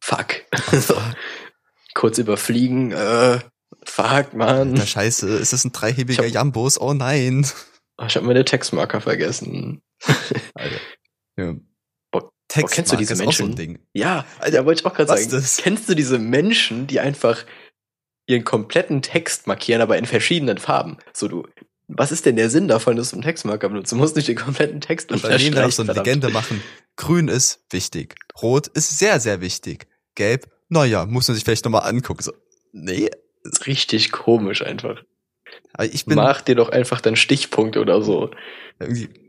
fuck. 0.00 0.42
Kurz 1.94 2.18
überfliegen, 2.18 2.92
äh, 2.92 3.40
fuck, 3.84 4.34
Mann. 4.34 4.74
Na 4.74 4.86
scheiße, 4.86 5.28
ist 5.30 5.52
das 5.52 5.64
ein 5.64 5.72
dreihebiger 5.72 6.22
Ich 6.22 6.28
hab- 6.28 6.34
Jambos? 6.34 6.80
Oh 6.80 6.92
nein. 6.94 7.46
Ich 8.06 8.14
habe 8.16 8.26
meine 8.26 8.44
Textmarker 8.44 9.00
vergessen. 9.00 9.82
Alter. 10.54 10.76
Ja. 11.36 11.54
Boah, 12.48 12.54
Textmarke 12.62 12.74
kennst 12.74 12.92
du 12.92 12.96
diese 12.96 13.16
so 13.16 13.22
Menschen? 13.22 13.56
Ding. 13.56 13.78
Ja, 13.92 14.24
Alter, 14.38 14.64
wollte 14.64 14.80
ich 14.80 14.86
auch 14.86 14.94
gerade 14.94 15.08
sagen. 15.08 15.30
das? 15.30 15.58
Kennst 15.58 15.88
du 15.88 15.94
diese 15.94 16.18
Menschen, 16.18 16.86
die 16.86 17.00
einfach 17.00 17.44
ihren 18.26 18.44
kompletten 18.44 19.02
Text 19.02 19.46
markieren, 19.46 19.80
aber 19.82 19.98
in 19.98 20.06
verschiedenen 20.06 20.58
Farben? 20.58 20.96
So 21.12 21.28
du, 21.28 21.46
was 21.88 22.12
ist 22.12 22.26
denn 22.26 22.36
der 22.36 22.50
Sinn 22.50 22.68
davon, 22.68 22.96
dass 22.96 23.10
du 23.10 23.16
einen 23.16 23.22
Textmarker 23.22 23.68
benutzt? 23.68 23.92
Du 23.92 23.96
musst 23.96 24.16
nicht 24.16 24.28
den 24.28 24.36
kompletten 24.36 24.80
Text 24.80 25.10
Und 25.10 25.22
bei 25.22 25.38
so 25.38 25.46
eine 25.46 25.66
verdammt. 25.70 26.06
Legende 26.06 26.28
machen. 26.30 26.62
Grün 26.96 27.28
ist 27.28 27.64
wichtig. 27.70 28.14
Rot 28.42 28.66
ist 28.68 28.98
sehr, 28.98 29.20
sehr 29.20 29.40
wichtig. 29.40 29.86
Gelb, 30.14 30.50
naja, 30.68 31.06
muss 31.06 31.28
man 31.28 31.34
sich 31.34 31.44
vielleicht 31.44 31.64
nochmal 31.64 31.88
angucken. 31.88 32.22
So, 32.22 32.32
nee, 32.72 33.08
ist 33.44 33.66
richtig 33.66 34.10
komisch 34.12 34.62
einfach. 34.62 35.02
aber 35.72 35.86
ich 35.86 36.04
bin 36.04 36.16
Mach 36.16 36.40
dir 36.42 36.54
doch 36.56 36.68
einfach 36.68 37.00
dann 37.00 37.16
Stichpunkte 37.16 37.80
oder 37.80 38.02
so. 38.02 38.30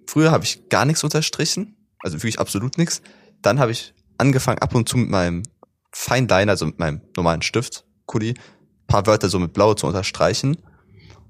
früher 0.08 0.32
habe 0.32 0.44
ich 0.44 0.68
gar 0.70 0.86
nichts 0.86 1.04
unterstrichen. 1.04 1.76
Also 2.00 2.18
wirklich 2.18 2.40
absolut 2.40 2.78
nichts. 2.78 3.02
Dann 3.42 3.60
habe 3.60 3.72
ich 3.72 3.94
angefangen 4.18 4.60
ab 4.60 4.76
und 4.76 4.88
zu 4.88 4.98
mit 4.98 5.10
meinem 5.10 5.44
Feinliner, 5.92 6.52
also 6.52 6.66
mit 6.66 6.80
meinem 6.80 7.02
normalen 7.16 7.42
Stift, 7.42 7.86
Kuli, 8.06 8.34
paar 8.88 9.06
Wörter 9.06 9.30
so 9.30 9.40
mit 9.40 9.54
blau 9.54 9.74
zu 9.74 9.88
unterstreichen. 9.88 10.58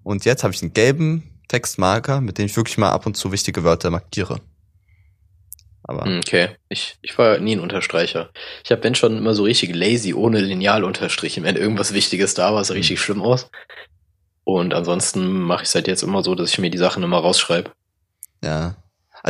Und 0.03 0.25
jetzt 0.25 0.43
habe 0.43 0.53
ich 0.53 0.61
einen 0.61 0.73
gelben 0.73 1.41
Textmarker, 1.47 2.21
mit 2.21 2.37
dem 2.37 2.45
ich 2.45 2.55
wirklich 2.57 2.77
mal 2.77 2.91
ab 2.91 3.05
und 3.05 3.15
zu 3.17 3.31
wichtige 3.31 3.63
Wörter 3.63 3.89
markiere. 3.89 4.39
Aber 5.83 6.05
Hm, 6.05 6.19
Okay, 6.19 6.49
ich, 6.69 6.97
ich 7.01 7.17
war 7.17 7.39
nie 7.39 7.55
ein 7.55 7.59
Unterstreicher. 7.59 8.29
Ich 8.63 8.71
habe 8.71 8.83
wenn 8.83 8.95
schon 8.95 9.17
immer 9.17 9.33
so 9.33 9.43
richtig 9.43 9.75
lazy 9.75 10.13
ohne 10.13 10.39
Lineal 10.39 10.83
unterstrichen, 10.83 11.43
wenn 11.43 11.55
irgendwas 11.55 11.93
Wichtiges 11.93 12.33
da 12.33 12.53
war, 12.53 12.63
sah 12.63 12.73
Mhm. 12.73 12.77
richtig 12.79 12.99
schlimm 13.01 13.21
aus. 13.21 13.49
Und 14.43 14.73
ansonsten 14.73 15.39
mache 15.41 15.63
ich 15.63 15.69
es 15.69 15.75
halt 15.75 15.87
jetzt 15.87 16.03
immer 16.03 16.23
so, 16.23 16.35
dass 16.35 16.51
ich 16.51 16.59
mir 16.59 16.69
die 16.71 16.77
Sachen 16.77 17.03
immer 17.03 17.17
rausschreibe. 17.19 17.71
ja, 18.43 18.75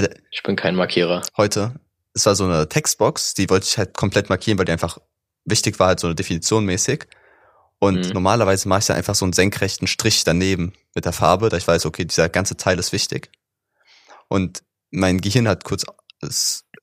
also 0.06 0.10
Ich 0.32 0.44
bin 0.44 0.56
kein 0.56 0.76
Markierer. 0.76 1.22
heute, 1.38 1.76
es 2.14 2.26
war 2.26 2.36
so 2.36 2.46
eine 2.46 2.68
Textbox, 2.68 3.34
die 3.34 3.50
wollte 3.50 3.66
ich 3.68 3.78
halt 3.78 3.96
komplett 3.96 4.30
markieren, 4.30 4.58
weil 4.58 4.66
die 4.66 4.72
einfach 4.72 4.98
wichtig 5.46 5.80
war, 5.80 5.88
halt 5.88 6.00
so 6.00 6.08
eine 6.08 6.16
Definition 6.16 6.66
mäßig. 6.66 7.08
Und 7.80 8.08
Mhm. 8.08 8.14
normalerweise 8.14 8.68
mache 8.68 8.80
ich 8.80 8.86
dann 8.88 8.98
einfach 8.98 9.16
so 9.16 9.24
einen 9.26 9.34
senkrechten 9.34 9.88
Strich 9.88 10.24
daneben 10.26 10.74
mit 10.96 11.06
der 11.06 11.14
Farbe, 11.14 11.50
da 11.50 11.58
ich 11.58 11.68
weiß, 11.68 11.86
okay, 11.86 12.04
dieser 12.06 12.28
ganze 12.30 12.58
Teil 12.58 12.78
ist 12.78 12.92
wichtig. 12.92 13.32
Und 14.28 14.64
mein 14.92 15.22
Gehirn 15.22 15.48
hat 15.48 15.64
kurz 15.64 15.86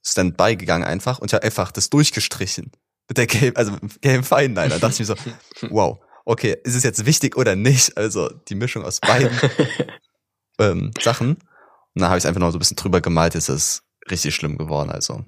Standby 0.02 0.56
gegangen 0.56 0.84
einfach 0.84 1.18
und 1.18 1.28
ich 1.30 1.34
habe 1.34 1.44
einfach 1.44 1.70
das 1.72 1.90
durchgestrichen. 1.90 2.72
Mit 3.08 3.18
der 3.18 3.26
gelben, 3.26 3.56
also 3.56 3.76
gelben 4.00 4.24
Feinliner. 4.24 4.68
Da 4.68 4.78
dachte 4.78 4.94
ich 5.02 5.08
mir 5.08 5.14
so, 5.14 5.16
wow, 5.70 5.98
okay, 6.24 6.56
ist 6.64 6.74
es 6.74 6.82
jetzt 6.82 7.04
wichtig 7.06 7.36
oder 7.36 7.54
nicht? 7.56 7.96
Also 7.98 8.28
die 8.30 8.54
Mischung 8.54 8.82
aus 8.84 9.00
beiden 9.00 9.30
ähm, 10.58 10.90
Sachen. 11.00 11.36
Und 11.96 12.02
dann 12.02 12.10
habe 12.10 12.18
ich 12.18 12.22
es 12.24 12.26
einfach 12.26 12.40
noch 12.40 12.50
so 12.50 12.56
ein 12.56 12.60
bisschen 12.60 12.76
drüber 12.76 13.00
gemalt, 13.00 13.34
ist 13.34 13.48
es 13.48 13.82
richtig 14.10 14.34
schlimm 14.34 14.58
geworden. 14.58 14.90
Also 14.90 15.24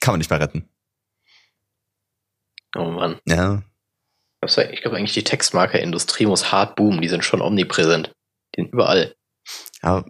kann 0.00 0.12
man 0.12 0.18
nicht 0.18 0.28
mehr 0.30 0.40
retten. 0.40 0.68
oh 2.76 2.90
Mann. 2.90 3.18
Ja, 3.26 3.62
Ich 4.44 4.52
glaube 4.54 4.72
ich 4.74 4.80
glaub 4.82 4.94
eigentlich, 4.94 5.14
die 5.14 5.24
Textmarkerindustrie 5.24 6.26
muss 6.26 6.52
hart 6.52 6.76
boomen. 6.76 7.00
Die 7.00 7.08
sind 7.08 7.24
schon 7.24 7.40
omnipräsent. 7.40 8.12
Die 8.56 8.62
sind 8.62 8.72
überall. 8.72 9.14
ja 9.82 10.04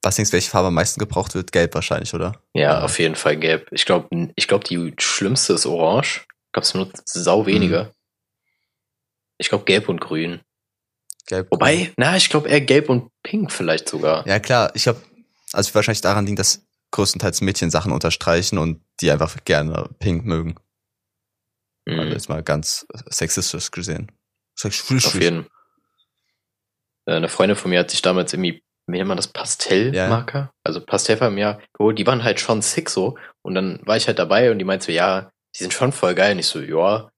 was 0.00 0.14
denkst 0.14 0.30
du, 0.30 0.34
welche 0.34 0.50
Farbe 0.50 0.68
am 0.68 0.74
meisten 0.74 1.00
gebraucht 1.00 1.34
wird? 1.34 1.50
Gelb 1.50 1.74
wahrscheinlich, 1.74 2.14
oder? 2.14 2.40
Ja, 2.54 2.62
Ja. 2.62 2.84
auf 2.84 3.00
jeden 3.00 3.16
Fall 3.16 3.36
gelb. 3.36 3.66
Ich 3.72 3.84
glaube, 3.84 4.32
ich 4.36 4.46
glaub, 4.46 4.62
die 4.62 4.94
schlimmste 4.98 5.54
ist 5.54 5.66
orange. 5.66 6.24
Ich 6.46 6.52
glaube, 6.52 6.64
es 6.64 6.72
benutzt 6.72 7.02
sau 7.08 7.46
wenige. 7.46 7.84
Mhm. 7.84 7.90
Ich 9.38 9.48
glaube, 9.48 9.64
gelb 9.64 9.88
und 9.88 10.00
grün. 10.00 10.40
Gelb. 11.28 11.48
Wobei, 11.50 11.92
na, 11.96 12.16
ich 12.16 12.30
glaube 12.30 12.48
eher 12.48 12.60
gelb 12.60 12.88
und 12.88 13.10
pink 13.22 13.52
vielleicht 13.52 13.88
sogar. 13.88 14.26
Ja, 14.26 14.40
klar. 14.40 14.70
Ich 14.74 14.84
glaube, 14.84 15.00
also 15.52 15.74
wahrscheinlich 15.74 16.00
daran 16.00 16.26
liegt, 16.26 16.38
dass 16.38 16.66
größtenteils 16.90 17.42
Mädchen 17.42 17.70
Sachen 17.70 17.92
unterstreichen 17.92 18.56
und 18.58 18.82
die 19.00 19.10
einfach 19.10 19.36
gerne 19.44 19.90
pink 19.98 20.24
mögen. 20.24 20.56
Also 21.86 22.02
Mhm. 22.02 22.10
jetzt 22.12 22.28
mal 22.28 22.42
ganz 22.42 22.86
sexistisch 23.06 23.70
gesehen. 23.70 24.10
Sexistisch. 24.58 25.06
Auf 25.06 25.14
jeden 25.20 25.46
Äh, 27.06 27.14
Eine 27.16 27.28
Freundin 27.28 27.56
von 27.56 27.70
mir 27.70 27.80
hat 27.80 27.90
sich 27.90 28.02
damals 28.02 28.32
irgendwie, 28.32 28.62
wie 28.86 28.96
nennt 28.96 29.08
man 29.08 29.16
das, 29.16 29.28
Pastellmarker? 29.28 30.50
Also 30.64 30.84
Pastellfarben, 30.84 31.38
ja, 31.38 31.58
geholt. 31.74 31.98
Die 31.98 32.06
waren 32.06 32.24
halt 32.24 32.40
schon 32.40 32.60
sick 32.62 32.90
so. 32.90 33.18
Und 33.42 33.54
dann 33.54 33.80
war 33.86 33.96
ich 33.96 34.06
halt 34.06 34.18
dabei 34.18 34.50
und 34.50 34.58
die 34.58 34.64
meinte 34.64 34.86
so, 34.86 34.92
ja, 34.92 35.30
die 35.56 35.62
sind 35.62 35.72
schon 35.72 35.92
voll 35.92 36.14
geil. 36.14 36.32
Und 36.32 36.38
ich 36.40 36.46
so, 36.46 36.60
ja. 36.60 37.10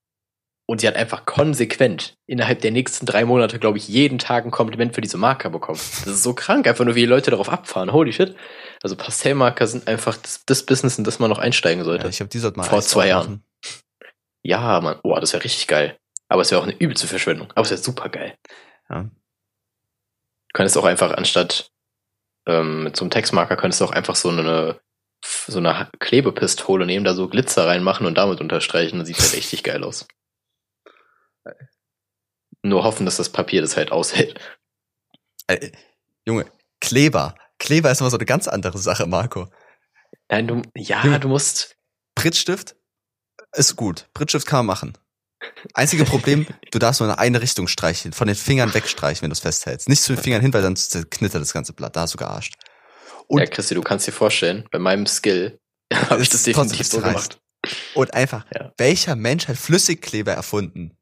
Und 0.71 0.81
sie 0.81 0.87
hat 0.87 0.95
einfach 0.95 1.27
konsequent 1.27 2.17
innerhalb 2.29 2.61
der 2.61 2.71
nächsten 2.71 3.05
drei 3.05 3.25
Monate, 3.25 3.59
glaube 3.59 3.77
ich, 3.77 3.89
jeden 3.89 4.21
Tag 4.21 4.45
ein 4.45 4.53
Kompliment 4.53 4.95
für 4.95 5.01
diese 5.01 5.19
Marker 5.19 5.51
bekommen. 5.51 5.81
Das 5.81 6.07
ist 6.07 6.23
so 6.23 6.33
krank, 6.33 6.69
einfach 6.69 6.85
nur 6.85 6.95
wie 6.95 7.01
die 7.01 7.07
Leute 7.07 7.33
darauf 7.33 7.49
abfahren. 7.49 7.93
Holy 7.93 8.13
shit. 8.13 8.37
Also 8.81 8.95
Pastellmarker 8.95 9.67
sind 9.67 9.89
einfach 9.89 10.17
das, 10.17 10.45
das 10.47 10.65
Business, 10.65 10.97
in 10.97 11.03
das 11.03 11.19
man 11.19 11.29
noch 11.29 11.41
einsteigen 11.41 11.83
sollte. 11.83 12.05
Ja, 12.05 12.11
ich 12.11 12.19
glaube, 12.19 12.31
die 12.31 12.39
sollte 12.39 12.57
mal 12.57 12.63
Vor 12.63 12.83
zwei 12.83 13.09
Jahren. 13.09 13.43
Ja, 14.45 14.81
Mann. 14.81 15.01
Oh, 15.03 15.19
das 15.19 15.33
wäre 15.33 15.43
richtig 15.43 15.67
geil. 15.67 15.99
Aber 16.29 16.43
es 16.43 16.53
wäre 16.53 16.61
auch 16.61 16.67
eine 16.67 16.77
übelste 16.79 17.09
Verschwendung. 17.09 17.51
Aber 17.57 17.63
es 17.63 17.71
wäre 17.71 17.83
super 17.83 18.09
geil. 18.09 18.37
Ja. 18.89 19.03
Du 19.03 19.11
könntest 20.53 20.79
auch 20.79 20.85
einfach 20.85 21.15
anstatt 21.15 21.73
ähm, 22.47 22.85
mit 22.85 22.97
so 22.97 23.03
einem 23.03 23.11
Textmarker 23.11 23.57
könntest 23.57 23.81
du 23.81 23.87
auch 23.87 23.93
einfach 23.93 24.15
so 24.15 24.29
eine 24.29 24.79
so 25.21 25.59
eine 25.59 25.91
Klebepistole 25.99 26.87
nehmen, 26.87 27.05
da 27.05 27.15
so 27.15 27.27
Glitzer 27.27 27.67
reinmachen 27.67 28.07
und 28.07 28.17
damit 28.17 28.41
unterstreichen. 28.41 28.99
Dann 28.99 29.07
sieht 29.07 29.19
halt 29.19 29.35
richtig 29.35 29.65
geil 29.65 29.83
aus. 29.83 30.07
Nur 32.63 32.85
hoffen, 32.85 33.07
dass 33.07 33.17
das 33.17 33.31
Papier 33.31 33.63
das 33.63 33.77
halt 33.77 33.93
aushält. 33.93 34.39
Äh, 35.47 35.71
Junge, 36.27 36.47
Kleber. 36.81 37.35
Kleber 37.59 37.91
ist 37.91 38.01
immer 38.01 38.11
so 38.11 38.17
eine 38.17 38.27
ganz 38.27 38.49
andere 38.49 38.79
Sache, 38.79 39.07
Marco. 39.07 39.49
Nein, 40.29 40.47
du, 40.47 40.63
ja, 40.77 41.03
Junge, 41.05 41.21
du 41.21 41.29
musst. 41.29 41.77
Prittstift 42.15 42.77
ist 43.53 43.77
gut. 43.77 44.09
Prittstift 44.15 44.47
kann 44.47 44.59
man 44.61 44.67
machen. 44.67 44.99
Einzige 45.75 46.05
Problem, 46.05 46.47
du 46.71 46.79
darfst 46.79 47.01
nur 47.01 47.09
in 47.09 47.15
eine 47.15 47.41
Richtung 47.41 47.67
streichen, 47.67 48.13
von 48.13 48.27
den 48.27 48.37
Fingern 48.37 48.75
wegstreichen, 48.75 49.23
wenn 49.23 49.31
du 49.31 49.35
es 49.35 49.41
festhältst. 49.41 49.89
Nicht 49.89 50.03
zu 50.03 50.15
den 50.15 50.23
Fingern 50.23 50.43
hin, 50.43 50.53
weil 50.53 50.63
dann 50.63 50.75
knittert 50.75 51.41
das 51.41 51.53
ganze 51.53 51.73
Blatt. 51.73 51.97
Da 51.97 52.03
hast 52.03 52.15
du 52.15 52.19
gearscht. 52.19 52.55
Und 53.27 53.41
ja, 53.41 53.47
Christi, 53.47 53.75
du 53.75 53.81
kannst 53.81 54.07
dir 54.07 54.13
vorstellen, 54.13 54.67
bei 54.71 54.79
meinem 54.79 55.07
Skill 55.07 55.59
habe 55.93 56.23
ich 56.23 56.29
das 56.29 56.43
definitiv 56.43 56.87
so 56.87 57.01
gemacht. 57.01 57.41
Und 57.95 58.15
einfach, 58.15 58.45
ja. 58.55 58.73
welcher 58.77 59.17
Mensch 59.17 59.49
hat 59.49 59.57
Flüssigkleber 59.57 60.33
erfunden? 60.33 60.97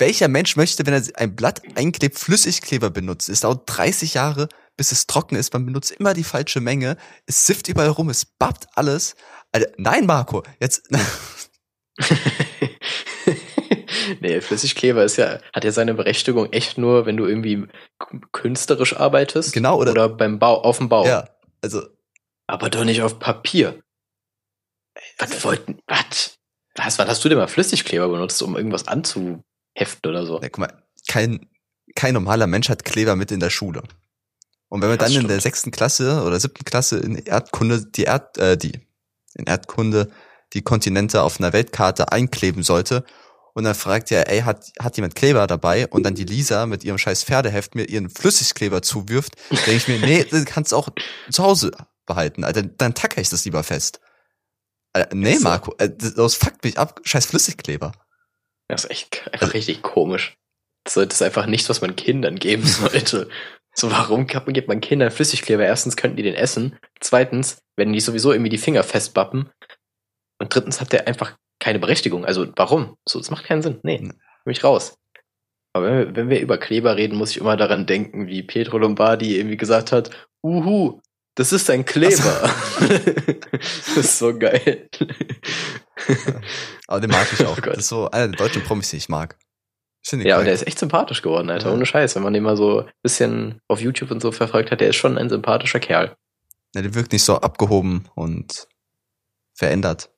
Welcher 0.00 0.28
Mensch 0.28 0.56
möchte, 0.56 0.86
wenn 0.86 0.94
er 0.94 1.02
ein 1.16 1.36
Blatt 1.36 1.60
einklebt, 1.74 2.18
Flüssigkleber 2.18 2.88
benutzen? 2.88 3.32
Es 3.32 3.40
dauert 3.40 3.64
30 3.66 4.14
Jahre, 4.14 4.48
bis 4.76 4.92
es 4.92 5.06
trocken 5.06 5.36
ist. 5.36 5.52
Man 5.52 5.66
benutzt 5.66 5.90
immer 5.90 6.14
die 6.14 6.24
falsche 6.24 6.60
Menge. 6.60 6.96
Es 7.26 7.46
sifft 7.46 7.68
überall 7.68 7.90
rum, 7.90 8.08
es 8.08 8.24
babbt 8.24 8.66
alles. 8.74 9.14
Alter, 9.52 9.70
nein, 9.76 10.06
Marco, 10.06 10.42
jetzt. 10.58 10.90
nee, 14.20 14.40
Flüssigkleber 14.40 15.04
ist 15.04 15.18
ja, 15.18 15.38
hat 15.54 15.64
ja 15.64 15.70
seine 15.70 15.92
Berechtigung 15.92 16.50
echt 16.50 16.78
nur, 16.78 17.04
wenn 17.04 17.18
du 17.18 17.26
irgendwie 17.26 17.66
künstlerisch 18.32 18.96
arbeitest. 18.96 19.52
Genau, 19.52 19.78
oder? 19.78 19.90
Oder 19.90 20.08
beim 20.08 20.38
Bau, 20.38 20.62
auf 20.62 20.78
dem 20.78 20.88
Bau. 20.88 21.06
Ja, 21.06 21.28
also. 21.60 21.82
Aber 22.46 22.70
doch 22.70 22.84
nicht 22.84 23.02
auf 23.02 23.18
Papier. 23.18 23.82
Was 25.18 25.44
wollten, 25.44 25.78
was? 25.86 26.38
Was, 26.74 26.98
wann 26.98 27.08
hast 27.08 27.22
du 27.22 27.28
denn 27.28 27.36
mal 27.36 27.48
Flüssigkleber 27.48 28.08
benutzt, 28.08 28.40
um 28.42 28.56
irgendwas 28.56 28.88
anzu, 28.88 29.42
heften 29.74 30.10
oder 30.10 30.26
so. 30.26 30.40
Ja, 30.40 30.48
guck 30.48 30.58
mal, 30.58 30.82
kein, 31.08 31.48
kein 31.94 32.14
normaler 32.14 32.46
Mensch 32.46 32.68
hat 32.68 32.84
Kleber 32.84 33.16
mit 33.16 33.30
in 33.30 33.40
der 33.40 33.50
Schule. 33.50 33.82
Und 34.68 34.82
wenn 34.82 34.88
man 34.88 34.98
das 34.98 35.06
dann 35.06 35.12
stimmt. 35.12 35.24
in 35.24 35.28
der 35.28 35.40
sechsten 35.40 35.70
Klasse 35.70 36.22
oder 36.22 36.38
siebten 36.38 36.64
Klasse 36.64 36.98
in 36.98 37.16
Erdkunde 37.16 37.84
die 37.86 38.04
Erd, 38.04 38.38
äh, 38.38 38.56
die, 38.56 38.72
in 39.34 39.46
Erdkunde 39.46 40.10
die 40.52 40.62
Kontinente 40.62 41.22
auf 41.22 41.38
einer 41.38 41.52
Weltkarte 41.52 42.12
einkleben 42.12 42.62
sollte 42.62 43.04
und 43.52 43.64
dann 43.64 43.74
fragt 43.74 44.10
er, 44.12 44.30
ey, 44.30 44.40
hat, 44.42 44.70
hat 44.78 44.96
jemand 44.96 45.14
Kleber 45.14 45.46
dabei? 45.46 45.88
Und 45.88 46.04
dann 46.04 46.14
die 46.14 46.24
Lisa 46.24 46.66
mit 46.66 46.84
ihrem 46.84 46.98
scheiß 46.98 47.24
Pferdeheft 47.24 47.74
mir 47.74 47.84
ihren 47.84 48.08
Flüssigkleber 48.08 48.82
zuwirft, 48.82 49.36
denke 49.50 49.72
ich 49.72 49.88
mir, 49.88 49.98
nee, 49.98 50.24
das 50.30 50.44
kannst 50.44 50.72
du 50.72 50.76
auch 50.76 50.88
zu 51.30 51.42
Hause 51.42 51.72
behalten. 52.06 52.44
Alter, 52.44 52.62
dann 52.62 52.94
tacke 52.94 53.20
ich 53.20 53.28
das 53.28 53.44
lieber 53.44 53.62
fest. 53.62 54.00
Alter, 54.92 55.14
nee, 55.14 55.38
Marco, 55.40 55.74
äh, 55.78 55.90
das 55.90 56.34
fuckt 56.34 56.64
mich 56.64 56.78
ab, 56.78 57.00
scheiß 57.04 57.26
Flüssigkleber. 57.26 57.92
Das 58.70 58.84
ist 58.84 58.90
echt 58.90 59.28
einfach 59.32 59.54
richtig 59.54 59.82
komisch. 59.82 60.36
Das 60.84 60.96
ist 60.96 61.22
einfach 61.22 61.46
nichts, 61.46 61.68
was 61.68 61.80
man 61.80 61.96
Kindern 61.96 62.36
geben 62.36 62.62
sollte. 62.66 63.28
so, 63.74 63.90
warum 63.90 64.26
gibt 64.26 64.68
man 64.68 64.80
Kindern 64.80 65.10
Flüssigkleber? 65.10 65.64
Erstens 65.64 65.96
könnten 65.96 66.16
die 66.16 66.22
den 66.22 66.34
essen. 66.34 66.78
Zweitens 67.00 67.62
werden 67.76 67.92
die 67.92 68.00
sowieso 68.00 68.32
irgendwie 68.32 68.50
die 68.50 68.58
Finger 68.58 68.82
festbappen. 68.82 69.50
Und 70.38 70.54
drittens 70.54 70.80
hat 70.80 70.92
der 70.92 71.06
einfach 71.06 71.36
keine 71.58 71.78
Berechtigung. 71.78 72.24
Also, 72.24 72.46
warum? 72.56 72.96
So, 73.06 73.18
das 73.18 73.30
macht 73.30 73.44
keinen 73.44 73.62
Sinn. 73.62 73.80
Nee, 73.82 73.98
bin 73.98 74.14
ich 74.46 74.64
raus. 74.64 74.96
Aber 75.72 75.86
wenn 75.86 75.98
wir, 75.98 76.16
wenn 76.16 76.30
wir 76.30 76.40
über 76.40 76.58
Kleber 76.58 76.96
reden, 76.96 77.16
muss 77.16 77.30
ich 77.30 77.36
immer 77.38 77.56
daran 77.56 77.86
denken, 77.86 78.26
wie 78.26 78.42
Pietro 78.42 78.78
Lombardi 78.78 79.36
irgendwie 79.36 79.56
gesagt 79.56 79.92
hat, 79.92 80.10
uhu, 80.42 81.00
das 81.34 81.52
ist 81.52 81.70
ein 81.70 81.84
Kleber. 81.84 82.16
So. 82.16 82.86
das 83.52 83.96
ist 83.96 84.18
so 84.18 84.38
geil. 84.38 84.88
Aber 86.86 87.00
den 87.00 87.10
mag 87.10 87.26
ich 87.32 87.44
auch. 87.46 87.58
Oh 87.58 87.60
das 87.60 87.78
ist 87.78 87.88
so 87.88 88.10
einer 88.10 88.28
der 88.28 88.38
deutschen 88.38 88.62
Promis, 88.62 88.90
die 88.90 88.96
ich 88.96 89.08
mag. 89.08 89.36
Ja, 90.12 90.38
und 90.38 90.46
der 90.46 90.54
ist 90.54 90.66
echt 90.66 90.78
sympathisch 90.78 91.20
geworden, 91.20 91.50
Alter. 91.50 91.68
Ja. 91.68 91.74
Ohne 91.74 91.84
Scheiß. 91.84 92.16
Wenn 92.16 92.22
man 92.22 92.32
den 92.32 92.42
mal 92.42 92.56
so 92.56 92.80
ein 92.80 92.90
bisschen 93.02 93.60
auf 93.68 93.80
YouTube 93.80 94.10
und 94.10 94.22
so 94.22 94.32
verfolgt 94.32 94.70
hat, 94.70 94.80
der 94.80 94.88
ist 94.88 94.96
schon 94.96 95.18
ein 95.18 95.28
sympathischer 95.28 95.78
Kerl. 95.78 96.16
Ja, 96.74 96.82
der 96.82 96.94
wirkt 96.94 97.12
nicht 97.12 97.24
so 97.24 97.36
abgehoben 97.36 98.08
und 98.14 98.66
verändert. 99.54 100.10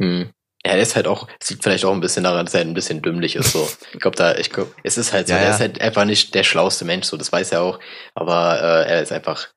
Hm. 0.00 0.30
Ja, 0.64 0.72
der 0.72 0.82
ist 0.82 0.96
halt 0.96 1.06
auch, 1.06 1.28
sieht 1.40 1.62
vielleicht 1.62 1.84
auch 1.84 1.92
ein 1.92 2.00
bisschen 2.00 2.24
daran, 2.24 2.46
dass 2.46 2.54
er 2.54 2.62
ein 2.62 2.74
bisschen 2.74 3.02
dümmlich 3.02 3.36
ist, 3.36 3.52
so. 3.52 3.68
Ich 3.92 4.00
glaube, 4.00 4.16
da, 4.16 4.34
ich 4.36 4.50
glaube, 4.50 4.72
es 4.82 4.98
ist 4.98 5.12
halt 5.12 5.28
so, 5.28 5.34
ja, 5.34 5.40
er 5.40 5.50
ist 5.50 5.60
halt 5.60 5.80
einfach 5.80 6.04
nicht 6.04 6.34
der 6.34 6.42
schlauste 6.42 6.84
Mensch, 6.84 7.06
so, 7.06 7.16
das 7.16 7.30
weiß 7.30 7.52
er 7.52 7.62
auch. 7.62 7.78
Aber 8.14 8.60
äh, 8.60 8.90
er 8.90 9.02
ist 9.02 9.12
einfach, 9.12 9.48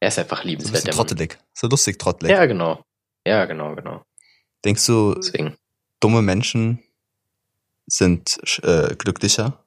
er 0.00 0.08
ist 0.08 0.18
einfach 0.18 0.44
liebenswert. 0.44 0.84
So 0.84 0.90
trottelig. 0.90 1.38
So 1.54 1.66
lustig 1.66 1.98
trottelig. 1.98 2.30
Ja, 2.30 2.46
genau. 2.46 2.84
Ja, 3.26 3.44
genau, 3.46 3.74
genau. 3.74 4.04
Denkst 4.64 4.86
du, 4.86 5.14
Deswegen. 5.14 5.56
dumme 6.00 6.22
Menschen 6.22 6.82
sind 7.86 8.38
äh, 8.62 8.94
glücklicher? 8.96 9.64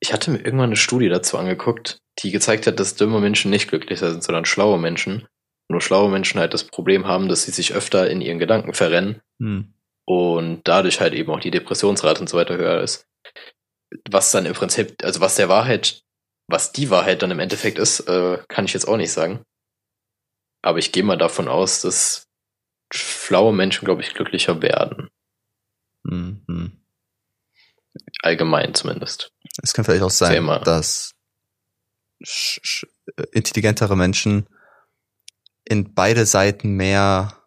Ich 0.00 0.12
hatte 0.12 0.30
mir 0.30 0.38
irgendwann 0.38 0.70
eine 0.70 0.76
Studie 0.76 1.08
dazu 1.08 1.36
angeguckt, 1.36 1.98
die 2.22 2.30
gezeigt 2.30 2.66
hat, 2.66 2.80
dass 2.80 2.96
dumme 2.96 3.20
Menschen 3.20 3.50
nicht 3.50 3.68
glücklicher 3.68 4.10
sind, 4.10 4.22
sondern 4.22 4.46
schlaue 4.46 4.78
Menschen. 4.78 5.26
Nur 5.68 5.80
schlaue 5.80 6.10
Menschen 6.10 6.40
halt 6.40 6.54
das 6.54 6.64
Problem 6.64 7.06
haben, 7.06 7.28
dass 7.28 7.44
sie 7.44 7.52
sich 7.52 7.74
öfter 7.74 8.10
in 8.10 8.20
ihren 8.20 8.38
Gedanken 8.38 8.74
verrennen 8.74 9.20
hm. 9.38 9.72
und 10.04 10.62
dadurch 10.64 11.00
halt 11.00 11.14
eben 11.14 11.30
auch 11.30 11.40
die 11.40 11.52
Depressionsrate 11.52 12.20
und 12.20 12.28
so 12.28 12.36
weiter 12.36 12.56
höher 12.56 12.82
ist. 12.82 13.06
Was 14.10 14.32
dann 14.32 14.46
im 14.46 14.54
Prinzip, 14.54 14.96
also 15.02 15.20
was 15.20 15.36
der 15.36 15.48
Wahrheit, 15.48 16.02
was 16.50 16.72
die 16.72 16.90
Wahrheit 16.90 17.22
dann 17.22 17.30
im 17.30 17.38
Endeffekt 17.38 17.78
ist, 17.78 18.00
äh, 18.00 18.38
kann 18.48 18.64
ich 18.64 18.72
jetzt 18.72 18.88
auch 18.88 18.96
nicht 18.96 19.12
sagen. 19.12 19.42
Aber 20.62 20.78
ich 20.78 20.92
gehe 20.92 21.04
mal 21.04 21.16
davon 21.16 21.48
aus, 21.48 21.80
dass 21.80 22.26
schlaue 22.92 23.52
Menschen, 23.52 23.84
glaube 23.84 24.02
ich, 24.02 24.14
glücklicher 24.14 24.60
werden. 24.60 25.08
Mhm. 26.02 26.82
Allgemein 28.22 28.74
zumindest. 28.74 29.32
Es 29.62 29.72
kann 29.72 29.84
vielleicht 29.84 30.02
auch 30.02 30.10
sein, 30.10 30.44
dass 30.64 31.12
intelligentere 33.32 33.96
Menschen 33.96 34.46
in 35.64 35.94
beide 35.94 36.26
Seiten 36.26 36.72
mehr, 36.72 37.46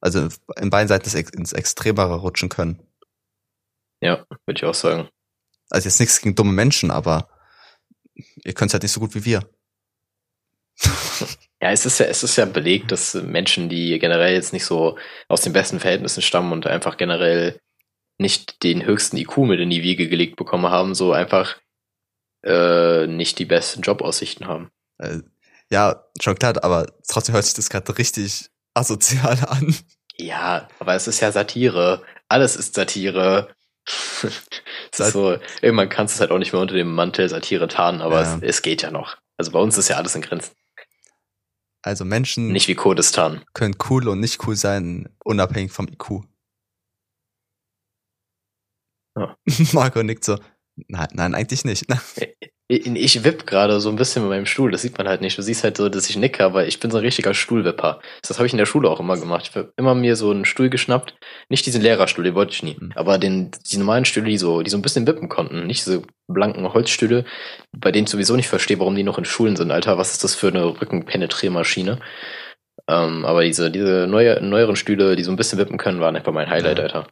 also 0.00 0.28
in 0.56 0.70
beiden 0.70 0.88
Seiten 0.88 1.08
ins 1.36 1.52
Extremere 1.52 2.16
rutschen 2.16 2.48
können. 2.48 2.82
Ja, 4.00 4.26
würde 4.44 4.58
ich 4.58 4.64
auch 4.64 4.74
sagen. 4.74 5.08
Also 5.70 5.88
jetzt 5.88 5.98
nichts 5.98 6.20
gegen 6.20 6.34
dumme 6.34 6.52
Menschen, 6.52 6.90
aber 6.90 7.28
ihr 8.44 8.54
könnt 8.54 8.70
es 8.70 8.74
halt 8.74 8.82
nicht 8.82 8.92
so 8.92 9.00
gut 9.00 9.14
wie 9.14 9.24
wir. 9.24 9.48
Ja, 11.60 11.70
es 11.70 11.86
ist 11.86 11.98
ja, 11.98 12.06
es 12.06 12.22
ist 12.22 12.36
ja 12.36 12.44
belegt, 12.44 12.92
dass 12.92 13.14
Menschen, 13.14 13.70
die 13.70 13.98
generell 13.98 14.34
jetzt 14.34 14.52
nicht 14.52 14.66
so 14.66 14.98
aus 15.28 15.40
den 15.40 15.54
besten 15.54 15.80
Verhältnissen 15.80 16.20
stammen 16.20 16.52
und 16.52 16.66
einfach 16.66 16.98
generell 16.98 17.58
nicht 18.18 18.62
den 18.62 18.84
höchsten 18.84 19.16
IQ 19.16 19.38
mit 19.38 19.60
in 19.60 19.70
die 19.70 19.82
Wiege 19.82 20.08
gelegt 20.08 20.36
bekommen 20.36 20.66
haben, 20.66 20.94
so 20.94 21.12
einfach 21.12 21.56
äh, 22.42 23.06
nicht 23.06 23.38
die 23.38 23.46
besten 23.46 23.80
Jobaussichten 23.80 24.46
haben. 24.46 24.70
Äh, 24.98 25.20
ja, 25.70 26.04
schon 26.20 26.38
klar, 26.38 26.62
aber 26.62 26.86
trotzdem 27.08 27.34
hört 27.34 27.44
sich 27.44 27.54
das 27.54 27.70
gerade 27.70 27.96
richtig 27.96 28.50
asozial 28.74 29.38
an. 29.48 29.74
Ja, 30.16 30.68
aber 30.78 30.94
es 30.94 31.08
ist 31.08 31.20
ja 31.20 31.32
Satire. 31.32 32.02
Alles 32.28 32.56
ist 32.56 32.74
Satire. 32.74 33.48
So, 34.92 35.38
irgendwann 35.60 35.88
kannst 35.88 36.14
du 36.14 36.16
es 36.16 36.20
halt 36.20 36.30
auch 36.30 36.38
nicht 36.38 36.52
mehr 36.52 36.62
unter 36.62 36.74
dem 36.74 36.94
Mantel 36.94 37.28
Satire 37.28 37.68
tarnen, 37.68 38.00
aber 38.00 38.22
ja. 38.22 38.36
es, 38.36 38.42
es 38.42 38.62
geht 38.62 38.82
ja 38.82 38.90
noch. 38.90 39.16
Also 39.36 39.52
bei 39.52 39.58
uns 39.58 39.76
ist 39.76 39.88
ja 39.88 39.96
alles 39.96 40.14
in 40.14 40.22
Grenzen. 40.22 40.52
Also 41.82 42.06
Menschen 42.06 42.48
nicht 42.48 42.68
wie 42.68 42.74
Kurdistan 42.74 43.44
können 43.52 43.76
cool 43.90 44.08
und 44.08 44.20
nicht 44.20 44.46
cool 44.46 44.56
sein, 44.56 45.14
unabhängig 45.22 45.70
vom 45.70 45.86
IQ. 45.86 46.24
Ja. 49.16 49.36
Marco 49.72 50.02
nickt 50.02 50.24
so. 50.24 50.38
Nein, 50.76 51.08
nein, 51.12 51.34
eigentlich 51.34 51.64
nicht. 51.64 51.86
Ich 52.76 53.24
wipp 53.24 53.46
gerade 53.46 53.80
so 53.80 53.88
ein 53.88 53.96
bisschen 53.96 54.22
mit 54.22 54.30
meinem 54.30 54.46
Stuhl, 54.46 54.70
das 54.70 54.82
sieht 54.82 54.98
man 54.98 55.08
halt 55.08 55.20
nicht. 55.20 55.36
Du 55.38 55.42
siehst 55.42 55.64
halt 55.64 55.76
so, 55.76 55.88
dass 55.88 56.08
ich 56.08 56.16
nicke, 56.16 56.44
aber 56.44 56.66
ich 56.66 56.80
bin 56.80 56.90
so 56.90 56.98
ein 56.98 57.04
richtiger 57.04 57.34
Stuhlwipper. 57.34 58.00
Das 58.22 58.38
habe 58.38 58.46
ich 58.46 58.52
in 58.52 58.58
der 58.58 58.66
Schule 58.66 58.88
auch 58.90 59.00
immer 59.00 59.16
gemacht. 59.16 59.48
Ich 59.48 59.56
habe 59.56 59.72
immer 59.76 59.94
mir 59.94 60.16
so 60.16 60.30
einen 60.30 60.44
Stuhl 60.44 60.70
geschnappt. 60.70 61.14
Nicht 61.48 61.66
diesen 61.66 61.82
Lehrerstuhl, 61.82 62.24
den 62.24 62.34
wollte 62.34 62.52
ich 62.52 62.62
nie. 62.62 62.76
Mhm. 62.78 62.92
Aber 62.94 63.18
den, 63.18 63.50
die 63.70 63.76
normalen 63.76 64.04
Stühle, 64.04 64.28
die 64.28 64.38
so, 64.38 64.62
die 64.62 64.70
so 64.70 64.76
ein 64.76 64.82
bisschen 64.82 65.06
wippen 65.06 65.28
konnten. 65.28 65.66
Nicht 65.66 65.84
diese 65.84 66.02
blanken 66.26 66.72
Holzstühle, 66.72 67.24
bei 67.72 67.92
denen 67.92 68.04
ich 68.04 68.10
sowieso 68.10 68.36
nicht 68.36 68.48
verstehe, 68.48 68.78
warum 68.78 68.96
die 68.96 69.02
noch 69.02 69.18
in 69.18 69.24
Schulen 69.24 69.56
sind, 69.56 69.70
Alter. 69.70 69.98
Was 69.98 70.12
ist 70.12 70.24
das 70.24 70.34
für 70.34 70.48
eine 70.48 70.64
Rückenpenetriermaschine? 70.64 72.00
Ähm, 72.88 73.24
aber 73.24 73.44
diese, 73.44 73.70
diese 73.70 74.06
neue, 74.06 74.40
neueren 74.40 74.76
Stühle, 74.76 75.16
die 75.16 75.22
so 75.22 75.30
ein 75.30 75.36
bisschen 75.36 75.58
wippen 75.58 75.78
können, 75.78 76.00
waren 76.00 76.16
einfach 76.16 76.32
mein 76.32 76.50
Highlight, 76.50 76.78
ja. 76.78 76.84
Alter. 76.84 77.06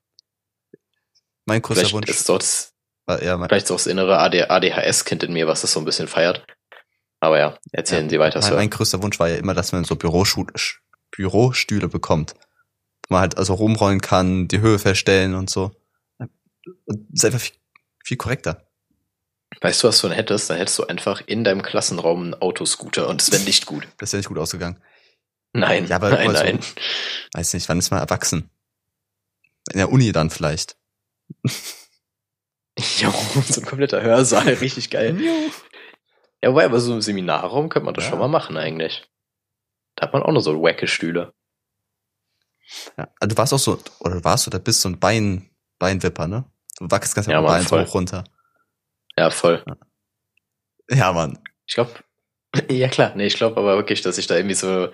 Mein 1.46 1.62
Vielleicht 1.62 1.92
Wunsch. 1.92 2.08
Ist 2.08 2.28
dort 2.28 2.71
ja, 3.08 3.44
Vielleicht 3.46 3.66
so 3.66 3.74
das 3.74 3.86
innere 3.86 4.18
ADHS-Kind 4.18 5.22
in 5.24 5.32
mir, 5.32 5.46
was 5.46 5.62
das 5.62 5.72
so 5.72 5.80
ein 5.80 5.84
bisschen 5.84 6.08
feiert. 6.08 6.46
Aber 7.20 7.38
ja, 7.38 7.58
erzählen 7.72 8.04
ja, 8.06 8.10
Sie 8.10 8.18
weiter. 8.18 8.40
Mein, 8.40 8.54
mein, 8.54 8.70
größter 8.70 9.02
Wunsch 9.02 9.18
war 9.20 9.28
ja 9.28 9.36
immer, 9.36 9.54
dass 9.54 9.72
man 9.72 9.84
so 9.84 9.96
Bürostühle 9.96 11.88
bekommt. 11.88 12.34
Wo 13.08 13.14
man 13.14 13.20
halt 13.20 13.38
also 13.38 13.54
rumrollen 13.54 14.00
kann, 14.00 14.48
die 14.48 14.60
Höhe 14.60 14.78
verstellen 14.78 15.34
und 15.34 15.50
so. 15.50 15.72
Und 16.18 17.06
ist 17.12 17.24
einfach 17.24 17.40
viel, 17.40 17.56
viel 18.04 18.16
korrekter. 18.16 18.66
Weißt 19.60 19.82
du, 19.82 19.88
was 19.88 20.00
du 20.00 20.08
dann 20.08 20.16
hättest? 20.16 20.50
Dann 20.50 20.56
hättest 20.56 20.78
du 20.78 20.86
einfach 20.86 21.22
in 21.26 21.44
deinem 21.44 21.62
Klassenraum 21.62 22.22
einen 22.22 22.34
Autoscooter 22.34 23.08
und 23.08 23.22
es 23.22 23.30
wäre 23.30 23.42
nicht 23.42 23.66
gut. 23.66 23.86
Das 23.98 24.12
wäre 24.12 24.18
nicht 24.18 24.28
gut 24.28 24.38
ausgegangen. 24.38 24.82
Nein, 25.52 25.86
Ja, 25.86 25.96
aber 25.96 26.10
nein, 26.10 26.26
guck 26.26 26.32
mal, 26.32 26.36
so- 26.36 26.44
nein. 26.44 26.60
Weiß 27.34 27.54
nicht, 27.54 27.68
wann 27.68 27.78
ist 27.78 27.90
man 27.90 28.00
erwachsen? 28.00 28.50
In 29.70 29.78
der 29.78 29.92
Uni 29.92 30.10
dann 30.12 30.30
vielleicht. 30.30 30.76
Jo, 32.78 33.10
so 33.44 33.60
ein 33.60 33.66
kompletter 33.66 34.02
Hörsaal, 34.02 34.48
richtig 34.48 34.90
geil. 34.90 35.20
Ja, 36.42 36.50
wobei, 36.50 36.64
aber 36.64 36.80
so 36.80 36.94
im 36.94 37.00
Seminarraum 37.00 37.68
könnte 37.68 37.84
man 37.84 37.94
das 37.94 38.04
Ja. 38.04 38.10
schon 38.10 38.18
mal 38.18 38.28
machen 38.28 38.56
eigentlich. 38.56 39.04
Da 39.96 40.06
hat 40.06 40.12
man 40.12 40.22
auch 40.22 40.32
noch 40.32 40.40
so 40.40 40.60
wacke 40.62 40.88
Stühle. 40.88 41.32
Ja. 42.96 43.08
Also 43.20 43.34
du 43.34 43.36
warst 43.36 43.52
auch 43.52 43.58
so, 43.58 43.78
oder 44.00 44.14
du 44.16 44.24
warst 44.24 44.46
oder 44.46 44.58
bist 44.58 44.80
so 44.80 44.88
ein 44.88 44.98
Bein, 44.98 45.50
Beinwipper, 45.78 46.26
ne? 46.26 46.44
Du 46.78 46.90
wachst 46.90 47.14
ganz 47.14 47.26
Ja, 47.26 47.40
Mann, 47.40 47.52
Bein 47.58 47.62
voll. 47.64 47.84
hoch 47.84 47.94
runter. 47.94 48.24
Ja, 49.16 49.30
voll. 49.30 49.62
Ja, 50.88 51.12
Mann. 51.12 51.38
Ich 51.66 51.74
glaube, 51.74 51.92
ja 52.70 52.88
klar, 52.88 53.14
nee, 53.14 53.26
ich 53.26 53.36
glaube 53.36 53.58
aber 53.58 53.76
wirklich, 53.76 54.00
dass 54.00 54.16
ich 54.18 54.26
da 54.26 54.36
irgendwie 54.36 54.54
so 54.54 54.88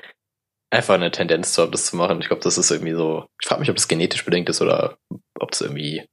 einfach 0.70 0.95
eine 0.95 1.11
Tendenz 1.11 1.53
zu 1.55 1.62
habe, 1.62 1.70
das 1.72 1.87
zu 1.87 1.97
machen. 1.97 2.20
Ich 2.20 2.26
glaube, 2.26 2.43
das 2.43 2.59
ist 2.59 2.70
irgendwie 2.70 2.95
so, 2.95 3.26
ich 3.41 3.49
frage 3.49 3.61
mich, 3.61 3.70
ob 3.70 3.76
das 3.76 3.89
genetisch 3.89 4.24
bedingt 4.24 4.49
ist 4.49 4.61
oder 4.61 4.99
ob 5.39 5.53
es 5.53 5.61
irgendwie 5.61 6.05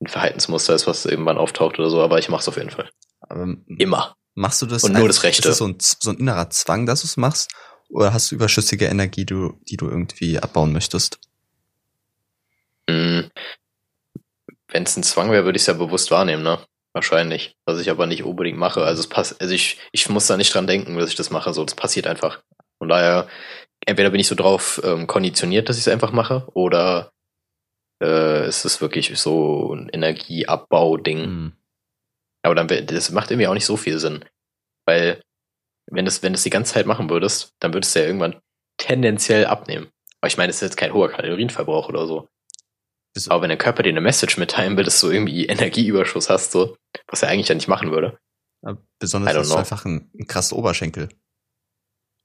ein 0.00 0.06
Verhaltensmuster 0.06 0.74
ist, 0.74 0.86
was 0.86 1.04
irgendwann 1.04 1.38
auftaucht 1.38 1.78
oder 1.78 1.90
so, 1.90 2.00
aber 2.00 2.18
ich 2.18 2.28
mache 2.28 2.42
es 2.42 2.48
auf 2.48 2.56
jeden 2.56 2.70
Fall. 2.70 2.88
Aber 3.20 3.56
Immer. 3.78 4.16
machst 4.34 4.62
du 4.62 4.66
das? 4.66 4.84
Und 4.84 4.92
nur 4.92 5.08
das 5.08 5.22
Rechte. 5.22 5.40
Ist 5.40 5.46
das 5.46 5.58
so 5.58 5.66
ein, 5.66 5.76
so 5.80 6.10
ein 6.10 6.18
innerer 6.18 6.50
Zwang, 6.50 6.86
dass 6.86 7.00
du 7.02 7.06
es 7.06 7.16
machst? 7.16 7.50
Oder 7.90 8.12
hast 8.12 8.30
du 8.30 8.34
überschüssige 8.34 8.86
Energie, 8.86 9.24
du, 9.24 9.58
die 9.68 9.76
du 9.76 9.88
irgendwie 9.88 10.38
abbauen 10.38 10.72
möchtest? 10.72 11.18
Hm. 12.88 13.30
Wenn 14.68 14.82
es 14.82 14.96
ein 14.96 15.02
Zwang 15.02 15.30
wäre, 15.30 15.44
würde 15.44 15.56
ich 15.56 15.62
es 15.62 15.66
ja 15.66 15.74
bewusst 15.74 16.10
wahrnehmen, 16.10 16.42
ne? 16.42 16.58
Wahrscheinlich. 16.92 17.56
Was 17.64 17.80
ich 17.80 17.90
aber 17.90 18.06
nicht 18.06 18.24
unbedingt 18.24 18.58
mache. 18.58 18.82
Also 18.82 19.00
es 19.00 19.06
passt, 19.06 19.40
also 19.40 19.54
ich, 19.54 19.78
ich 19.92 20.08
muss 20.08 20.26
da 20.26 20.36
nicht 20.36 20.54
dran 20.54 20.66
denken, 20.66 20.96
dass 20.98 21.10
ich 21.10 21.16
das 21.16 21.30
mache. 21.30 21.52
So, 21.54 21.64
das 21.64 21.74
passiert 21.74 22.06
einfach. 22.06 22.42
Von 22.78 22.88
daher, 22.88 23.28
entweder 23.86 24.10
bin 24.10 24.20
ich 24.20 24.28
so 24.28 24.34
drauf 24.34 24.80
ähm, 24.84 25.06
konditioniert, 25.06 25.68
dass 25.68 25.76
ich 25.76 25.86
es 25.86 25.92
einfach 25.92 26.12
mache, 26.12 26.46
oder 26.52 27.12
äh, 28.02 28.48
ist 28.48 28.64
es 28.64 28.80
wirklich 28.80 29.18
so 29.18 29.74
ein 29.74 29.88
Energieabbau-Ding. 29.88 31.24
Hm. 31.24 31.52
Aber 32.42 32.54
dann 32.54 32.68
das 32.86 33.10
macht 33.10 33.30
irgendwie 33.30 33.48
auch 33.48 33.54
nicht 33.54 33.66
so 33.66 33.76
viel 33.76 33.98
Sinn. 33.98 34.24
Weil, 34.86 35.20
wenn 35.90 36.04
du 36.04 36.08
es 36.08 36.22
wenn 36.22 36.32
die 36.32 36.50
ganze 36.50 36.74
Zeit 36.74 36.86
machen 36.86 37.10
würdest, 37.10 37.54
dann 37.60 37.74
würdest 37.74 37.94
du 37.94 38.00
ja 38.00 38.06
irgendwann 38.06 38.40
tendenziell 38.78 39.46
abnehmen. 39.46 39.90
Aber 40.20 40.28
ich 40.28 40.36
meine, 40.36 40.50
es 40.50 40.56
ist 40.56 40.62
jetzt 40.62 40.76
kein 40.76 40.92
hoher 40.92 41.10
Kalorienverbrauch 41.10 41.88
oder 41.88 42.06
so. 42.06 42.28
Aber 43.28 43.42
wenn 43.42 43.48
der 43.48 43.58
Körper 43.58 43.82
dir 43.82 43.90
eine 43.90 44.00
Message 44.00 44.38
mitteilen 44.38 44.76
will, 44.76 44.84
dass 44.84 45.00
du 45.00 45.10
irgendwie 45.10 45.46
Energieüberschuss 45.48 46.30
hast, 46.30 46.52
so, 46.52 46.76
was 47.08 47.22
er 47.22 47.30
eigentlich 47.30 47.48
ja 47.48 47.54
nicht 47.54 47.68
machen 47.68 47.90
würde. 47.90 48.18
I 48.66 48.74
Besonders 48.98 49.48
know. 49.48 49.56
einfach 49.56 49.84
einen, 49.84 50.10
einen 50.14 50.26
krassen 50.26 50.56
Oberschenkel. 50.56 51.08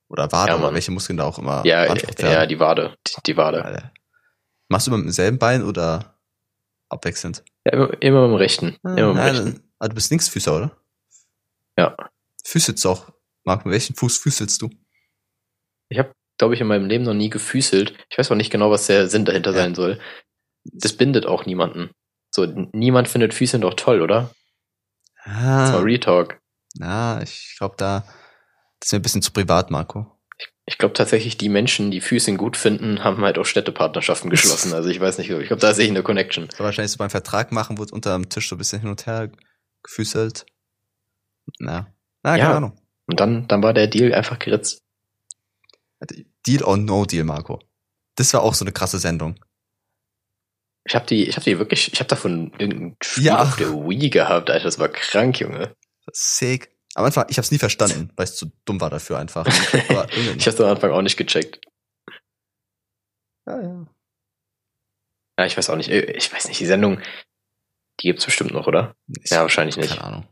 Oder 0.10 0.32
Wade, 0.32 0.52
Ja, 0.52 0.58
oder 0.60 0.74
welche 0.74 0.92
Muskeln 0.92 1.18
da 1.18 1.24
auch 1.24 1.40
immer 1.40 1.66
Ja, 1.66 1.86
ja, 1.86 2.46
die 2.46 2.60
Wade. 2.60 2.96
Die, 3.08 3.14
die 3.26 3.38
Wade. 3.38 3.64
Alter. 3.64 3.92
Machst 4.74 4.88
du 4.88 4.92
immer 4.92 4.98
mit 4.98 5.06
demselben 5.08 5.38
Bein 5.38 5.64
oder 5.64 6.20
abwechselnd? 6.90 7.44
Ja, 7.66 7.74
immer, 7.74 8.02
immer 8.02 8.22
mit 8.24 8.32
dem 8.32 8.36
Rechten. 8.36 8.68
Immer 8.84 8.92
mit 8.92 8.98
dem 8.98 9.16
Nein, 9.16 9.36
Rechten. 9.36 9.72
ah, 9.80 9.88
du 9.88 9.96
bist 9.96 10.10
Linksfüßer, 10.10 10.56
oder? 10.58 10.78
Ja. 11.78 11.96
Füßelst 12.46 12.84
du 12.84 12.90
auch. 12.90 13.12
Marc, 13.46 13.66
mit 13.66 13.74
welchem 13.74 13.96
Fuß 13.96 14.18
füßelst 14.18 14.62
du? 14.62 14.70
Ich 15.90 16.00
habe, 16.00 16.12
glaube 16.40 16.56
ich, 16.56 16.62
in 16.62 16.68
meinem 16.68 16.88
Leben 16.88 17.04
noch 17.04 17.14
nie 17.14 17.30
gefüßelt. 17.30 17.94
Ich 18.10 18.18
weiß 18.18 18.32
auch 18.32 18.36
nicht 18.36 18.52
genau, 18.52 18.72
was 18.72 18.88
der 18.88 19.08
Sinn 19.10 19.26
dahinter 19.26 19.52
Ja. 19.52 19.58
sein 19.58 19.76
soll. 19.76 20.00
Das 20.64 20.94
bindet 20.98 21.26
auch 21.28 21.46
niemanden. 21.46 21.92
So, 22.32 22.46
niemand 22.74 23.08
findet 23.10 23.34
Füße 23.34 23.60
doch 23.60 23.76
toll, 23.76 24.02
oder? 24.02 24.32
Ah, 25.24 25.66
Das 25.66 25.74
war 25.74 25.84
Retalk. 25.86 26.40
na, 26.76 27.22
ich 27.22 27.56
glaube, 27.60 27.76
da 27.78 28.00
das 28.80 28.88
ist 28.88 28.92
mir 28.94 29.00
ein 29.00 29.04
bisschen 29.04 29.22
zu 29.22 29.32
privat, 29.32 29.70
Marco. 29.72 30.20
Ich 30.66 30.78
glaube 30.78 30.93
tatsächlich, 30.93 31.38
die 31.38 31.49
Menschen, 31.49 31.91
die 31.91 31.99
Füße 31.99 32.34
gut 32.36 32.55
finden, 32.55 33.03
haben 33.03 33.22
halt 33.24 33.38
auch 33.38 33.45
Städtepartnerschaften 33.45 34.30
geschlossen. 34.30 34.74
Also 34.74 34.89
ich 34.89 34.99
weiß 34.99 35.18
nicht, 35.18 35.30
ich 35.30 35.47
glaube, 35.47 35.59
da 35.61 35.74
sehe 35.74 35.86
ich 35.86 35.91
eine 35.91 36.03
Connection. 36.03 36.47
Aber 36.55 36.66
wahrscheinlich 36.66 36.91
so 36.93 36.97
beim 36.97 37.09
Vertrag 37.09 37.51
machen, 37.51 37.78
wurde 37.78 37.93
unter 37.93 38.14
dem 38.14 38.30
Tisch 38.30 38.47
so 38.47 38.55
ein 38.55 38.59
bisschen 38.59 38.80
hin 38.80 38.89
und 38.89 39.05
her 39.05 39.30
gefüßelt. 39.84 40.45
Na, 41.59 41.93
na 42.24 42.38
Ja. 42.38 42.43
keine 42.45 42.55
Ahnung. 42.57 42.80
Und 43.07 43.20
dann, 43.20 43.47
dann 43.49 43.61
war 43.61 43.74
der 43.74 43.88
Deal 43.88 44.14
einfach 44.14 44.39
geritzt. 44.39 44.80
Deal 46.47 46.64
or 46.64 46.78
no 46.78 47.05
Deal, 47.05 47.26
Marco. 47.26 47.59
Das 48.16 48.34
war 48.34 48.41
auch 48.43 48.53
so 48.53 48.64
eine 48.64 48.72
krasse 48.72 48.99
Sendung. 48.99 49.36
Ich 50.86 50.95
habe 50.95 51.05
die, 51.05 51.28
ich 51.28 51.36
habe 51.36 51.43
die 51.45 51.59
wirklich, 51.59 51.91
ich 51.91 51.99
habe 51.99 52.07
davon 52.09 52.51
irgendein 52.57 52.95
Spiel 53.01 53.26
Ja. 53.26 53.41
auf 53.41 53.55
der 53.57 53.70
Wii 53.70 54.09
gehabt, 54.09 54.49
Alter, 54.49 54.66
das 54.66 54.80
war 54.80 54.89
krank, 54.89 55.39
Junge. 55.39 55.76
Sick. 56.11 56.73
Am 56.96 57.06
Anfang, 57.06 57.26
ich 57.30 57.38
habe 57.38 57.44
es 57.46 57.52
nie 57.52 57.58
verstanden, 57.58 58.12
weil 58.16 58.26
ich 58.26 58.34
zu 58.34 58.52
dumm 58.66 58.80
war 58.80 58.89
dafür 58.89 59.18
einfach. 59.18 59.46
Ich 60.38 60.48
habe 60.48 60.66
am 60.66 60.72
Anfang 60.72 60.91
auch 60.91 61.02
nicht 61.02 61.18
gecheckt. 61.18 61.60
ja, 63.48 63.62
ja. 63.62 63.86
Ja, 65.39 65.46
ich 65.48 65.58
weiß 65.58 65.70
auch 65.72 65.76
nicht, 65.76 65.89
äh, 65.89 66.12
ich 66.12 66.32
weiß 66.32 66.48
nicht, 66.48 66.60
die 66.60 66.66
Sendung, 66.66 67.00
die 68.00 68.08
gibt's 68.08 68.26
bestimmt 68.26 68.52
noch, 68.52 68.68
oder? 68.68 68.96
Ich, 69.08 69.32
Ja, 69.32 69.41
wahrscheinlich 69.41 69.78
nicht. 69.78 69.89
Keine 69.89 70.04
Ahnung. 70.04 70.28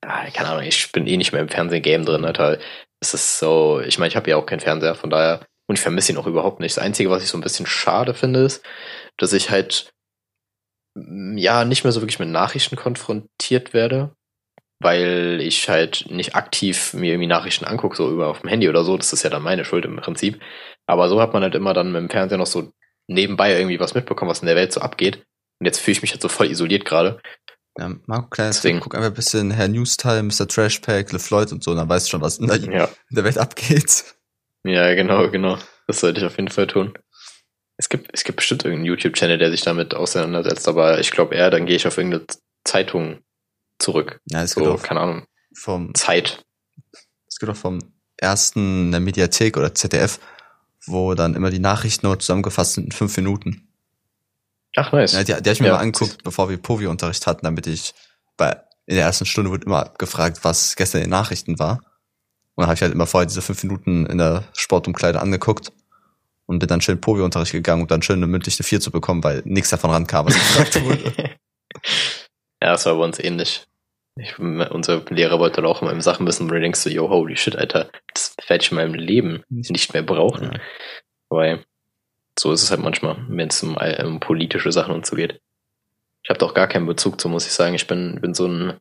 Ah, 0.00 0.30
keine 0.30 0.48
Ahnung, 0.48 0.64
ich 0.64 0.90
bin 0.92 1.06
eh 1.06 1.16
nicht 1.16 1.32
mehr 1.32 1.42
im 1.42 1.48
Fernsehgame 1.48 2.04
drin, 2.04 2.24
Alter. 2.24 2.58
Es 3.00 3.14
ist 3.14 3.38
so, 3.38 3.80
ich 3.80 3.98
meine, 3.98 4.08
ich 4.08 4.16
habe 4.16 4.30
ja 4.30 4.36
auch 4.36 4.46
keinen 4.46 4.60
Fernseher, 4.60 4.94
von 4.94 5.10
daher, 5.10 5.46
und 5.68 5.76
ich 5.76 5.82
vermisse 5.82 6.12
ihn 6.12 6.18
auch 6.18 6.26
überhaupt 6.26 6.60
nicht. 6.60 6.76
Das 6.76 6.82
Einzige, 6.82 7.10
was 7.10 7.22
ich 7.22 7.28
so 7.28 7.36
ein 7.36 7.42
bisschen 7.42 7.66
schade 7.66 8.14
finde, 8.14 8.40
ist, 8.44 8.64
dass 9.18 9.32
ich 9.32 9.50
halt, 9.50 9.92
ja, 10.96 11.64
nicht 11.64 11.84
mehr 11.84 11.92
so 11.92 12.00
wirklich 12.00 12.18
mit 12.18 12.28
Nachrichten 12.28 12.76
konfrontiert 12.76 13.74
werde, 13.74 14.16
weil 14.82 15.40
ich 15.40 15.68
halt 15.68 16.06
nicht 16.10 16.34
aktiv 16.34 16.94
mir 16.94 17.12
irgendwie 17.12 17.26
Nachrichten 17.28 17.64
angucke, 17.64 17.96
so 17.96 18.10
über 18.10 18.28
auf 18.28 18.40
dem 18.40 18.48
Handy 18.48 18.68
oder 18.68 18.84
so. 18.84 18.96
Das 18.96 19.12
ist 19.12 19.22
ja 19.22 19.30
dann 19.30 19.42
meine 19.42 19.64
Schuld 19.64 19.84
im 19.84 19.96
Prinzip. 19.96 20.40
Aber 20.86 21.08
so 21.08 21.20
hat 21.20 21.32
man 21.32 21.42
halt 21.42 21.54
immer 21.54 21.74
dann 21.74 21.92
mit 21.92 22.00
dem 22.00 22.10
Fernseher 22.10 22.38
noch 22.38 22.46
so 22.46 22.72
nebenbei 23.08 23.56
irgendwie 23.56 23.80
was 23.80 23.94
mitbekommen, 23.94 24.30
was 24.30 24.40
in 24.40 24.46
der 24.46 24.56
Welt 24.56 24.72
so 24.72 24.80
abgeht. 24.80 25.24
Und 25.60 25.66
jetzt 25.66 25.78
fühle 25.80 25.92
ich 25.92 26.02
mich 26.02 26.12
halt 26.12 26.22
so 26.22 26.28
voll 26.28 26.50
isoliert 26.50 26.84
gerade. 26.84 27.20
Ja, 27.78 27.90
Marco, 28.06 28.28
kleines 28.28 28.56
Deswegen. 28.56 28.80
Guck 28.80 28.94
einfach 28.94 29.08
ein 29.08 29.14
bisschen 29.14 29.50
Herr 29.50 29.68
Newstime, 29.68 30.24
Mr. 30.24 30.46
Trashpack, 30.46 31.12
LeFloid 31.12 31.52
und 31.52 31.64
so, 31.64 31.74
dann 31.74 31.88
weißt 31.88 32.06
du 32.06 32.10
schon, 32.10 32.20
was 32.20 32.38
in 32.38 32.46
der, 32.48 32.56
in 32.56 32.72
Ja. 32.72 32.88
der 33.10 33.24
Welt 33.24 33.38
abgeht. 33.38 34.04
Ja, 34.64 34.94
genau, 34.94 35.28
genau. 35.30 35.58
Das 35.86 36.00
sollte 36.00 36.20
ich 36.20 36.26
auf 36.26 36.36
jeden 36.36 36.50
Fall 36.50 36.66
tun. 36.66 36.92
Es 37.78 37.88
gibt, 37.88 38.10
es 38.12 38.22
gibt 38.24 38.36
bestimmt 38.36 38.64
irgendeinen 38.64 38.86
YouTube-Channel, 38.86 39.38
der 39.38 39.50
sich 39.50 39.62
damit 39.62 39.94
auseinandersetzt, 39.94 40.68
aber 40.68 41.00
ich 41.00 41.10
glaube 41.10 41.34
eher, 41.34 41.50
dann 41.50 41.66
gehe 41.66 41.76
ich 41.76 41.86
auf 41.86 41.96
irgendeine 41.96 42.26
Zeitung 42.64 43.18
zurück. 43.82 44.20
Ja, 44.26 44.42
es 44.42 44.52
So, 44.52 44.72
auch 44.72 44.82
keine 44.82 45.00
Ahnung, 45.00 45.26
vom, 45.54 45.94
Zeit. 45.94 46.44
es 47.28 47.38
gibt 47.38 47.50
auch 47.50 47.56
vom 47.56 47.78
ersten 48.16 48.86
in 48.86 48.90
der 48.92 49.00
Mediathek 49.00 49.56
oder 49.56 49.74
ZDF, 49.74 50.18
wo 50.86 51.14
dann 51.14 51.34
immer 51.34 51.50
die 51.50 51.58
Nachrichten 51.58 52.06
nur 52.06 52.18
zusammengefasst 52.18 52.74
sind 52.74 52.84
in 52.86 52.92
fünf 52.92 53.16
Minuten. 53.16 53.68
Ach, 54.76 54.92
nice. 54.92 55.12
Ja, 55.12 55.20
die, 55.20 55.26
die 55.26 55.32
habe 55.34 55.50
ich 55.50 55.60
mir 55.60 55.66
Ja, 55.66 55.74
mal 55.74 55.80
angeguckt, 55.80 56.22
bevor 56.22 56.48
wir 56.48 56.56
Povi-Unterricht 56.56 57.26
hatten, 57.26 57.44
damit 57.44 57.66
ich 57.66 57.94
bei 58.36 58.62
in 58.86 58.96
der 58.96 59.04
ersten 59.04 59.26
Stunde 59.26 59.50
wurde 59.50 59.64
immer 59.66 59.92
gefragt, 59.98 60.40
was 60.42 60.74
gestern 60.76 60.98
in 60.98 61.04
den 61.04 61.10
Nachrichten 61.10 61.58
war. 61.58 61.78
Und 62.54 62.62
dann 62.62 62.66
habe 62.66 62.74
ich 62.74 62.82
halt 62.82 62.92
immer 62.92 63.06
vorher 63.06 63.26
diese 63.26 63.42
fünf 63.42 63.62
Minuten 63.62 64.06
in 64.06 64.18
der 64.18 64.44
Sportumkleide 64.54 65.20
angeguckt 65.20 65.72
und 66.46 66.58
bin 66.58 66.68
dann 66.68 66.80
schön 66.80 67.00
Povi-Unterricht 67.00 67.52
gegangen, 67.52 67.82
um 67.82 67.88
dann 67.88 68.02
schön 68.02 68.16
eine 68.16 68.26
mündliche 68.26 68.62
Vier 68.62 68.80
zu 68.80 68.90
bekommen, 68.90 69.22
weil 69.24 69.42
nichts 69.44 69.70
davon 69.70 69.90
rankam, 69.90 70.26
was 70.26 70.34
gefragt 70.34 70.82
wurde. 70.84 71.12
ja, 72.62 72.72
das 72.72 72.86
war 72.86 72.94
bei 72.96 73.04
uns 73.04 73.18
ähnlich. 73.20 73.66
Ich, 74.16 74.38
unser 74.38 75.02
Lehrer 75.08 75.38
wollte 75.38 75.64
auch 75.64 75.80
immer 75.80 75.90
im 75.90 76.02
Sachen 76.02 76.26
wissen, 76.26 76.48
wo 76.48 76.54
du 76.54 76.60
denkst 76.60 76.80
so, 76.80 76.90
yo, 76.90 77.08
holy 77.08 77.36
shit, 77.36 77.56
Alter, 77.56 77.90
das 78.12 78.36
werde 78.46 78.62
ich 78.62 78.70
in 78.70 78.76
meinem 78.76 78.94
Leben 78.94 79.42
nicht 79.48 79.94
mehr 79.94 80.02
brauchen. 80.02 80.52
Ja. 80.52 80.60
Weil 81.30 81.64
so 82.38 82.52
ist 82.52 82.62
es 82.62 82.70
halt 82.70 82.80
manchmal, 82.80 83.16
wenn 83.28 83.48
es 83.48 83.62
um, 83.62 83.76
um 83.76 84.20
politische 84.20 84.70
Sachen 84.70 84.94
und 84.94 85.06
so 85.06 85.16
geht. 85.16 85.40
Ich 86.22 86.30
habe 86.30 86.38
da 86.38 86.46
auch 86.46 86.54
gar 86.54 86.68
keinen 86.68 86.86
Bezug 86.86 87.20
zu, 87.20 87.28
muss 87.28 87.46
ich 87.46 87.52
sagen. 87.52 87.74
Ich 87.74 87.86
bin, 87.86 88.20
bin 88.20 88.34
so 88.34 88.46
ein 88.46 88.80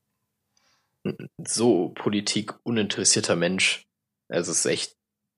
so 1.43 1.89
politikuninteressierter 1.89 3.36
Mensch. 3.36 3.86
Also 4.29 4.51
es 4.51 4.59
ist 4.59 4.71
echt 4.71 4.95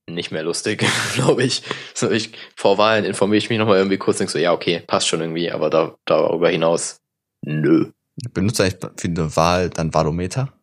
nicht 0.07 0.31
mehr 0.31 0.43
lustig, 0.43 0.85
glaube 1.13 1.43
ich. 1.43 1.63
So, 1.93 2.11
ich. 2.11 2.31
Vor 2.55 2.77
Wahlen 2.77 3.05
informiere 3.05 3.37
ich 3.37 3.49
mich 3.49 3.59
nochmal 3.59 3.77
irgendwie 3.77 3.97
kurz 3.97 4.17
und 4.17 4.21
denk 4.21 4.31
so, 4.31 4.39
ja, 4.39 4.53
okay, 4.53 4.81
passt 4.85 5.07
schon 5.07 5.21
irgendwie, 5.21 5.51
aber 5.51 5.69
da, 5.69 5.95
darüber 6.05 6.49
hinaus, 6.49 7.01
nö. 7.41 7.91
Benutzt 8.33 8.61
eigentlich 8.61 8.91
für 8.97 9.07
eine 9.07 9.35
Wahl 9.35 9.69
dann 9.69 9.93
Valometer? 9.93 10.53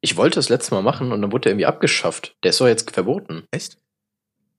Ich 0.00 0.16
wollte 0.16 0.38
es 0.38 0.50
letztes 0.50 0.70
Mal 0.70 0.82
machen 0.82 1.12
und 1.12 1.22
dann 1.22 1.32
wurde 1.32 1.44
der 1.44 1.52
irgendwie 1.52 1.66
abgeschafft. 1.66 2.36
Der 2.42 2.50
ist 2.50 2.60
doch 2.60 2.66
jetzt 2.66 2.90
verboten. 2.90 3.46
Echt? 3.50 3.78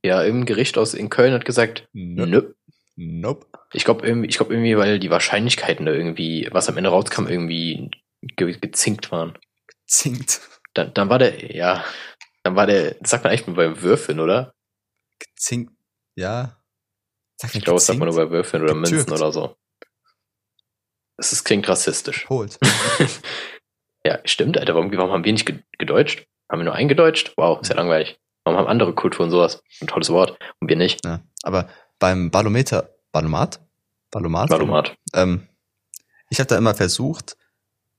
Ja, 0.03 0.23
im 0.23 0.45
Gericht 0.45 0.77
aus 0.77 0.93
in 0.93 1.09
Köln 1.09 1.33
hat 1.33 1.45
gesagt, 1.45 1.87
nö. 1.93 2.53
Nope. 2.95 3.45
Ich 3.73 3.83
glaube 3.83 4.07
irgendwie, 4.07 4.29
ich 4.29 4.37
glaube 4.37 4.53
irgendwie, 4.53 4.77
weil 4.77 4.99
die 4.99 5.09
Wahrscheinlichkeiten 5.09 5.85
da 5.85 5.91
irgendwie, 5.91 6.47
was 6.51 6.69
am 6.69 6.77
Ende 6.77 6.89
rauskam, 6.89 7.27
irgendwie 7.27 7.91
ge 8.21 8.57
gezinkt 8.57 9.11
waren. 9.11 9.37
Gezinkt. 9.67 10.41
Dann, 10.73 10.93
dann 10.93 11.09
war 11.09 11.19
der, 11.19 11.55
ja, 11.55 11.83
dann 12.43 12.55
war 12.55 12.67
der, 12.67 12.95
das 12.95 13.11
sagt 13.11 13.23
man 13.23 13.31
eigentlich 13.31 13.47
nur 13.47 13.55
bei 13.55 13.81
Würfeln, 13.81 14.19
oder? 14.19 14.53
Gezinkt. 15.19 15.73
Ja. 16.15 16.61
Sag 17.37 17.53
Ich 17.53 17.63
glaube, 17.63 17.77
das 17.77 17.85
sagt 17.85 17.99
man 17.99 18.07
nur 18.07 18.17
bei 18.17 18.31
Würfeln 18.31 18.63
oder 18.63 18.73
Getürkt. 18.73 19.09
Münzen 19.09 19.13
oder 19.13 19.31
so. 19.31 19.57
Das 21.17 21.31
ist, 21.31 21.43
klingt 21.43 21.67
rassistisch. 21.69 22.27
Holt. 22.29 22.57
Ja, 24.05 24.19
stimmt, 24.23 24.57
Alter. 24.59 24.75
Warum, 24.75 24.95
warum 24.95 25.11
haben 25.11 25.23
wir 25.25 25.33
nicht 25.33 25.47
ge- 25.47 25.63
gedeutscht? 25.79 26.27
Haben 26.51 26.59
wir 26.59 26.65
nur 26.65 26.75
eingedeutscht? 26.75 27.33
Wow, 27.37 27.59
ist 27.61 27.69
ja 27.69 27.75
langweilig. 27.75 28.19
Warum 28.43 28.59
haben 28.59 28.67
andere 28.67 28.93
Kulturen 28.93 29.31
sowas? 29.31 29.63
Ein 29.81 29.87
tolles 29.87 30.11
Wort. 30.11 30.37
Und 30.59 30.69
wir 30.69 30.75
nicht. 30.75 31.03
Ja. 31.03 31.21
Aber 31.41 31.69
beim 31.97 32.29
Balometer, 32.29 32.95
Balomat? 33.11 33.59
Balomat? 34.11 34.51
Valomat. 34.51 34.95
Ähm, 35.15 35.47
ich 36.29 36.39
habe 36.39 36.47
da 36.47 36.55
immer 36.55 36.75
versucht, 36.75 37.35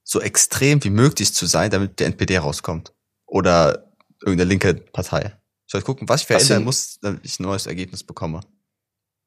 so 0.05 0.21
extrem 0.21 0.85
wie 0.85 0.91
möglich 0.91 1.35
zu 1.35 1.47
sein, 1.47 1.71
damit 1.73 1.99
der 1.99 2.07
NPD 2.07 2.39
rauskommt. 2.39 2.93
Oder 3.27 3.91
irgendeine 4.21 4.49
linke 4.49 4.75
Partei. 4.75 5.37
Ich 5.67 5.73
soll 5.73 5.83
gucken, 5.83 6.09
was 6.09 6.21
ich 6.21 6.27
verändern 6.29 6.63
muss, 6.63 7.01
damit 7.01 7.25
ich 7.25 7.41
ein 7.41 7.43
neues 7.43 7.67
Ergebnis 7.67 8.05
bekomme. 8.05 8.43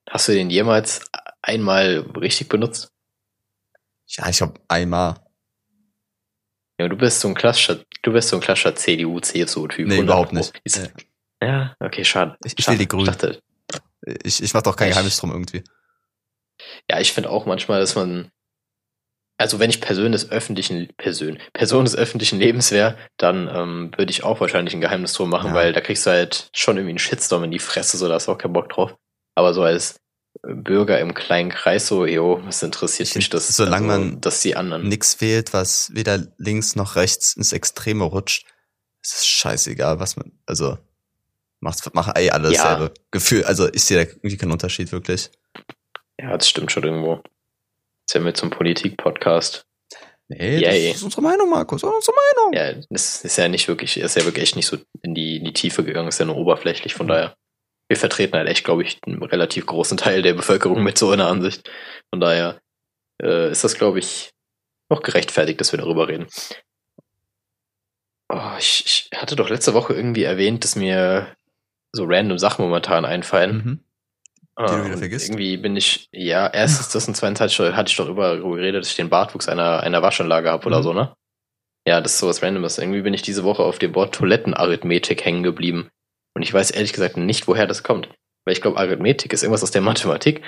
Hast 0.10 0.30
du 0.30 0.32
den 0.32 0.50
jemals 0.50 1.02
einmal 1.42 2.06
richtig 2.16 2.48
benutzt? 2.48 2.94
Ja, 4.10 4.30
ich 4.30 4.38
glaube 4.38 4.60
einmal. 4.68 5.16
Ja, 6.80 6.88
du 6.88 6.96
bist 6.96 7.20
so 7.20 7.28
ein 7.28 7.36
klassischer, 7.36 7.80
du 8.04 8.14
bist 8.14 8.30
so 8.30 8.38
ein 8.38 8.42
klassischer 8.42 8.76
CDU, 8.76 9.20
CSU-Typ. 9.20 9.88
Nee, 9.88 9.96
100 9.96 10.04
überhaupt 10.04 10.34
nicht. 10.34 10.54
Nee. 10.66 10.88
Ja, 11.48 11.76
okay, 11.80 12.04
schade. 12.06 12.38
Ich- 12.44 12.58
ich 12.58 12.68
will 12.68 12.78
die 12.78 12.88
Grünen. 12.88 13.06
dachte, 13.06 13.42
Ich, 14.24 14.42
ich 14.42 14.54
mach 14.54 14.62
doch 14.62 14.76
kein 14.76 14.88
Ich- 14.88 14.94
Geheimnis 14.94 15.18
drum 15.18 15.32
irgendwie. 15.32 15.64
Ja, 16.90 17.00
ich 17.00 17.12
finde 17.14 17.30
auch 17.30 17.46
manchmal, 17.46 17.80
dass 17.82 17.96
man, 17.96 18.32
also 19.38 19.60
wenn 19.60 19.70
ich 19.70 19.82
Person 19.82 20.12
des 20.14 20.32
öffentlichen, 20.32 20.88
Person, 20.98 21.38
Person 21.54 21.86
des 21.86 21.96
öffentlichen 21.96 22.40
Lebens 22.40 22.72
wäre, 22.72 22.98
dann 23.18 23.48
ähm, 23.54 23.92
würde 23.98 24.12
ich 24.12 24.24
auch 24.24 24.40
wahrscheinlich 24.42 24.74
ein 24.74 24.82
Geheimnis 24.82 25.14
drum 25.14 25.30
machen, 25.30 25.50
Ja. 25.50 25.54
weil 25.54 25.74
da 25.74 25.82
kriegst 25.82 26.06
du 26.06 26.12
halt 26.12 26.50
schon 26.54 26.78
irgendwie 26.78 26.92
einen 26.92 27.00
Shitstorm 27.00 27.44
in 27.44 27.52
die 27.52 27.60
Fresse, 27.60 27.98
so 27.98 28.08
da 28.08 28.16
hast 28.16 28.28
du 28.28 28.32
auch 28.32 28.38
keinen 28.38 28.54
Bock 28.54 28.70
drauf. 28.70 28.96
Aber 29.36 29.54
so 29.54 29.64
als 29.64 30.00
Bürger 30.42 31.00
im 31.00 31.14
kleinen 31.14 31.50
Kreis, 31.50 31.88
so, 31.88 32.06
jo, 32.06 32.40
was 32.44 32.64
interessiert 32.64 33.10
Ich 33.10 33.16
mich 33.16 33.30
das, 33.30 33.48
solange 33.50 33.92
also, 33.92 34.06
man 34.06 34.22
dass 34.22 34.42
die 34.42 34.56
anderen. 34.56 34.88
Nix 34.88 35.20
wählt, 35.22 35.54
was 35.54 35.94
weder 35.94 36.28
links 36.38 36.76
noch 36.76 36.96
rechts 36.96 37.34
ins 37.34 37.52
Extreme 37.52 38.04
rutscht. 38.06 38.46
Es 39.02 39.16
ist 39.16 39.28
scheißegal, 39.28 40.00
was 40.00 40.16
man, 40.16 40.32
also, 40.46 40.78
macht, 41.60 41.94
machen 41.94 42.14
eh 42.16 42.30
alles 42.30 42.54
Ja. 42.54 42.64
dasselbe 42.64 42.94
Gefühl. 43.12 43.44
Also, 43.44 43.72
ich 43.74 43.84
sehe 43.84 44.06
da 44.06 44.12
irgendwie 44.12 44.38
keinen 44.38 44.52
Unterschied 44.52 44.92
wirklich. 44.92 45.30
Ja, 46.20 46.38
das 46.38 46.48
stimmt 46.48 46.72
schon 46.72 46.84
irgendwo. 46.84 47.22
Ist 48.08 48.14
ja 48.14 48.22
mit 48.22 48.38
zum 48.38 48.50
Politik-Podcast. 48.50 49.66
Nee, 50.30 50.60
Yay. 50.60 50.90
das 50.90 50.98
ist 50.98 51.04
unsere 51.04 51.24
Meinung, 51.24 51.50
Markus. 51.50 51.82
Das 51.82 51.90
ist 51.90 51.96
unsere 51.96 52.16
Meinung. 52.16 52.54
Ja, 52.54 52.86
das 52.90 53.26
ist 53.26 53.38
ja 53.38 53.48
nicht 53.48 53.68
wirklich, 53.68 53.98
ist 53.98 54.16
ja 54.16 54.26
wirklich 54.26 54.44
echt 54.44 54.56
nicht 54.56 54.68
so 54.68 54.78
in 55.02 55.16
die, 55.16 55.38
in 55.38 55.44
die 55.46 55.54
Tiefe 55.54 55.84
gegangen, 55.84 56.08
ist 56.08 56.20
ja 56.20 56.26
nur 56.26 56.38
oberflächlich, 56.38 56.94
von 56.94 57.08
daher. 57.08 57.36
Wir 57.90 57.98
vertreten 57.98 58.38
halt 58.38 58.48
echt, 58.48 58.64
glaube 58.64 58.84
ich, 58.84 59.00
einen 59.06 59.22
relativ 59.24 59.66
großen 59.66 59.98
Teil 59.98 60.22
der 60.22 60.34
Bevölkerung 60.36 60.84
mit 60.84 60.98
so 60.98 61.10
einer 61.12 61.28
Ansicht. 61.28 61.70
Von 62.12 62.20
daher 62.22 62.62
äh, 63.22 63.52
ist 63.52 63.64
das, 63.64 63.76
glaube 63.76 64.00
ich, 64.00 64.30
noch 64.90 65.02
gerechtfertigt, 65.02 65.60
dass 65.60 65.72
wir 65.74 65.80
darüber 65.80 66.08
reden. 66.08 66.28
Oh, 68.32 68.52
ich, 68.60 68.84
ich 69.12 69.20
hatte 69.20 69.36
doch 69.36 69.50
letzte 69.50 69.74
Woche 69.74 69.94
irgendwie 69.94 70.24
erwähnt, 70.24 70.64
dass 70.64 70.76
mir 70.76 71.36
so 71.92 72.06
random 72.08 72.38
Sachen 72.38 72.64
momentan 72.64 73.06
einfallen. 73.06 73.56
Mhm. 73.56 73.80
Die 74.60 74.66
du 74.66 74.84
wieder 74.84 74.94
und 74.94 74.98
vergisst? 75.00 75.30
Irgendwie 75.30 75.58
bin 75.58 75.76
ich, 75.76 76.10
ja, 76.12 76.48
erstens 76.48 76.90
das 76.94 77.08
und 77.08 77.16
zweitens 77.16 77.40
hatte 77.40 77.50
ich, 77.50 77.56
schon- 77.56 77.76
hatte 77.76 77.90
ich 77.90 77.98
doch 77.98 78.08
über, 78.10 78.36
darüber 78.36 78.58
geredet, 78.58 78.82
dass 78.84 78.90
ich 78.92 78.98
den 78.98 79.10
Bartwuchs 79.10 79.48
einer, 79.50 79.80
einer 79.82 80.02
Waschanlage 80.04 80.52
habe 80.52 80.68
oder 80.68 80.80
Mhm. 80.80 80.84
so, 80.84 80.94
ne? 80.94 81.16
Ja, 81.88 82.02
das 82.02 82.14
ist 82.14 82.20
sowas 82.20 82.44
Randomes. 82.44 82.78
Irgendwie 82.78 83.02
bin 83.02 83.14
ich 83.16 83.22
diese 83.24 83.44
Woche 83.44 83.64
auf 83.64 83.80
dem 83.80 83.96
Wort 83.96 84.14
Toilettenarithmetik 84.14 85.26
hängen 85.26 85.42
geblieben. 85.44 85.90
Und 86.34 86.42
ich 86.44 86.54
weiß 86.54 86.72
ehrlich 86.72 86.94
gesagt 86.94 87.18
nicht, 87.18 87.48
woher 87.48 87.68
das 87.68 87.84
kommt. 87.84 88.08
Weil 88.46 88.54
ich 88.54 88.62
glaube, 88.62 88.78
Arithmetik 88.78 89.34
ist 89.34 89.44
irgendwas 89.44 89.64
aus 89.64 89.72
der 89.72 89.82
Mathematik. 89.82 90.42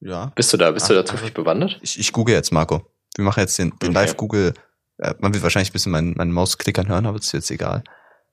Ja. 0.00 0.26
Bist 0.34 0.52
du 0.52 0.56
da, 0.56 0.70
bist 0.70 0.88
du 0.88 0.94
Ach, 0.94 0.98
da 0.98 1.04
zufällig 1.06 1.34
bewandert? 1.34 1.78
Ich, 1.82 1.98
ich 1.98 2.12
google 2.12 2.34
jetzt, 2.34 2.52
Marco. 2.52 2.90
Wir 3.16 3.24
machen 3.24 3.40
jetzt 3.40 3.58
den, 3.58 3.70
den 3.78 3.90
Okay. 3.90 3.92
Live-Google. 3.92 4.54
Äh, 4.98 5.14
man 5.18 5.34
wird 5.34 5.42
wahrscheinlich 5.42 5.70
ein 5.70 5.72
bisschen 5.72 5.92
meinen 5.92 6.14
mein 6.16 6.30
Mausklickern 6.30 6.88
hören, 6.88 7.06
aber 7.06 7.18
das 7.18 7.26
ist 7.26 7.32
jetzt 7.32 7.50
egal. 7.50 7.82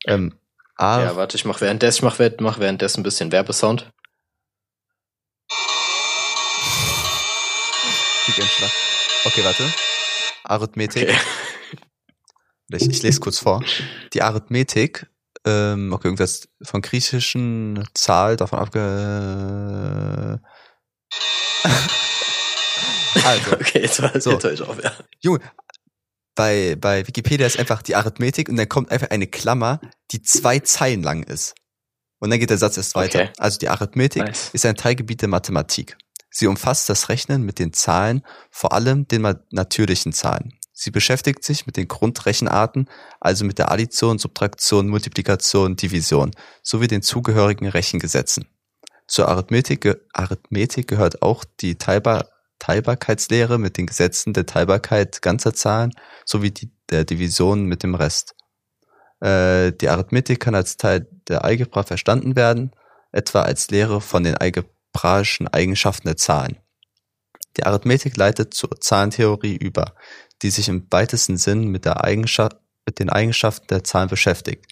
Ähm, 0.06 0.36
Ja, 0.80 1.16
warte, 1.16 1.38
ich 1.38 1.46
mach 1.46 1.62
währenddessen, 1.62 2.06
ich 2.06 2.20
mach, 2.20 2.20
mach 2.40 2.60
währenddessen 2.60 3.00
ein 3.00 3.04
bisschen 3.04 3.32
Werbesound. 3.32 3.90
Okay, 9.26 9.44
warte. 9.44 9.74
Arithmetik. 10.44 11.10
Okay. 11.10 11.18
Ich, 12.70 12.90
ich 12.90 13.04
lese 13.04 13.20
kurz 13.20 13.40
vor. 13.40 13.64
Die 14.14 14.22
Arithmetik, 14.22 15.08
ähm, 15.46 15.94
okay, 15.94 16.08
irgendwas 16.08 16.48
von 16.62 16.82
griechischen 16.82 17.88
Zahl 17.94 18.36
davon 18.36 18.60
abge... 18.60 20.42
also, 23.24 23.52
Okay, 23.54 23.82
jetzt 23.82 24.02
war 24.02 24.20
So. 24.20 24.38
ich 24.50 24.62
auf, 24.62 24.84
ja. 24.84 24.92
Junge, 25.22 25.40
bei, 26.36 26.76
bei 26.80 27.08
Wikipedia 27.08 27.48
ist 27.48 27.58
einfach 27.58 27.82
die 27.82 27.96
Arithmetik 27.96 28.50
und 28.50 28.58
dann 28.58 28.68
kommt 28.68 28.92
einfach 28.92 29.10
eine 29.10 29.28
Klammer, 29.28 29.80
die 30.12 30.22
zwei 30.22 30.60
Zeilen 30.60 31.02
lang 31.02 31.24
ist. 31.24 31.56
Und 32.20 32.30
dann 32.30 32.40
geht 32.40 32.50
der 32.50 32.58
Satz 32.58 32.78
erst 32.78 32.96
weiter. 32.96 33.20
Okay. 33.22 33.32
Also 33.38 33.58
die 33.60 33.70
Arithmetik 33.70 34.24
Nice. 34.24 34.50
ist 34.54 34.66
ein 34.66 34.76
Teilgebiet 34.76 35.22
der 35.22 35.30
Mathematik. 35.30 35.98
Sie 36.30 36.48
umfasst 36.48 36.90
das 36.90 37.08
Rechnen 37.10 37.44
mit 37.44 37.60
den 37.60 37.72
Zahlen, 37.72 38.22
vor 38.52 38.74
allem 38.74 39.08
den 39.08 39.22
natürlichen 39.52 40.12
Zahlen. 40.12 40.54
Sie 40.78 40.92
beschäftigt 40.92 41.44
sich 41.46 41.66
mit 41.66 41.78
den 41.78 41.88
Grundrechenarten, 41.88 42.90
also 43.22 43.46
mit 43.46 43.58
der 43.58 43.72
Addition, 43.72 44.20
Subtraktion, 44.20 44.90
Multiplikation, 44.90 45.78
Division, 45.78 46.32
sowie 46.62 46.88
den 46.88 47.02
zugehörigen 47.02 47.70
Rechengesetzen. 47.70 48.50
Zur 49.08 49.30
Arithmetik, 49.30 49.98
Arithmetik 50.12 50.90
gehört 50.90 51.22
auch 51.22 51.46
die 51.62 51.78
Teilbar 51.78 52.28
Teilbarkeitslehre 52.60 53.58
mit 53.58 53.78
den 53.78 53.86
Gesetzen 53.86 54.34
der 54.34 54.46
Teilbarkeit 54.46 55.22
ganzer 55.22 55.54
Zahlen 55.54 55.92
sowie 56.26 56.52
die, 56.52 56.72
der 56.90 57.04
Division 57.04 57.66
mit 57.66 57.84
dem 57.84 57.96
Rest. 57.96 58.36
Äh, 59.20 59.72
die 59.74 59.90
Arithmetik 59.90 60.40
kann 60.40 60.56
als 60.56 60.78
Teil 60.78 61.08
der 61.28 61.44
Algebra 61.44 61.84
verstanden 61.84 62.36
werden, 62.36 62.72
etwa 63.12 63.42
als 63.42 63.70
Lehre 63.70 64.02
von 64.02 64.24
den 64.24 64.36
algebraischen 64.36 65.48
Eigenschaften 65.48 66.08
der 66.08 66.18
Zahlen. 66.18 66.58
Die 67.58 67.66
Arithmetik 67.66 68.18
leitet 68.18 68.54
zur 68.54 68.80
Zahlentheorie 68.80 69.56
über, 69.56 69.94
die 70.46 70.52
sich 70.52 70.70
im 70.70 70.86
weitesten 70.92 71.38
Sinn 71.38 71.70
mit, 71.70 71.86
der 71.86 72.04
Eigenschaft, 72.04 72.58
mit 72.86 73.00
den 73.00 73.10
Eigenschaften 73.10 73.66
der 73.68 73.84
Zahlen 73.84 74.10
beschäftigt. 74.10 74.72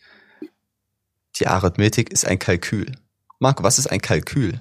Die 1.40 1.48
Arithmetik 1.48 2.14
ist 2.14 2.28
ein 2.28 2.38
Kalkül. 2.38 2.92
Marco, 3.40 3.64
was 3.64 3.80
ist 3.80 3.88
ein 3.88 4.00
Kalkül? 4.00 4.60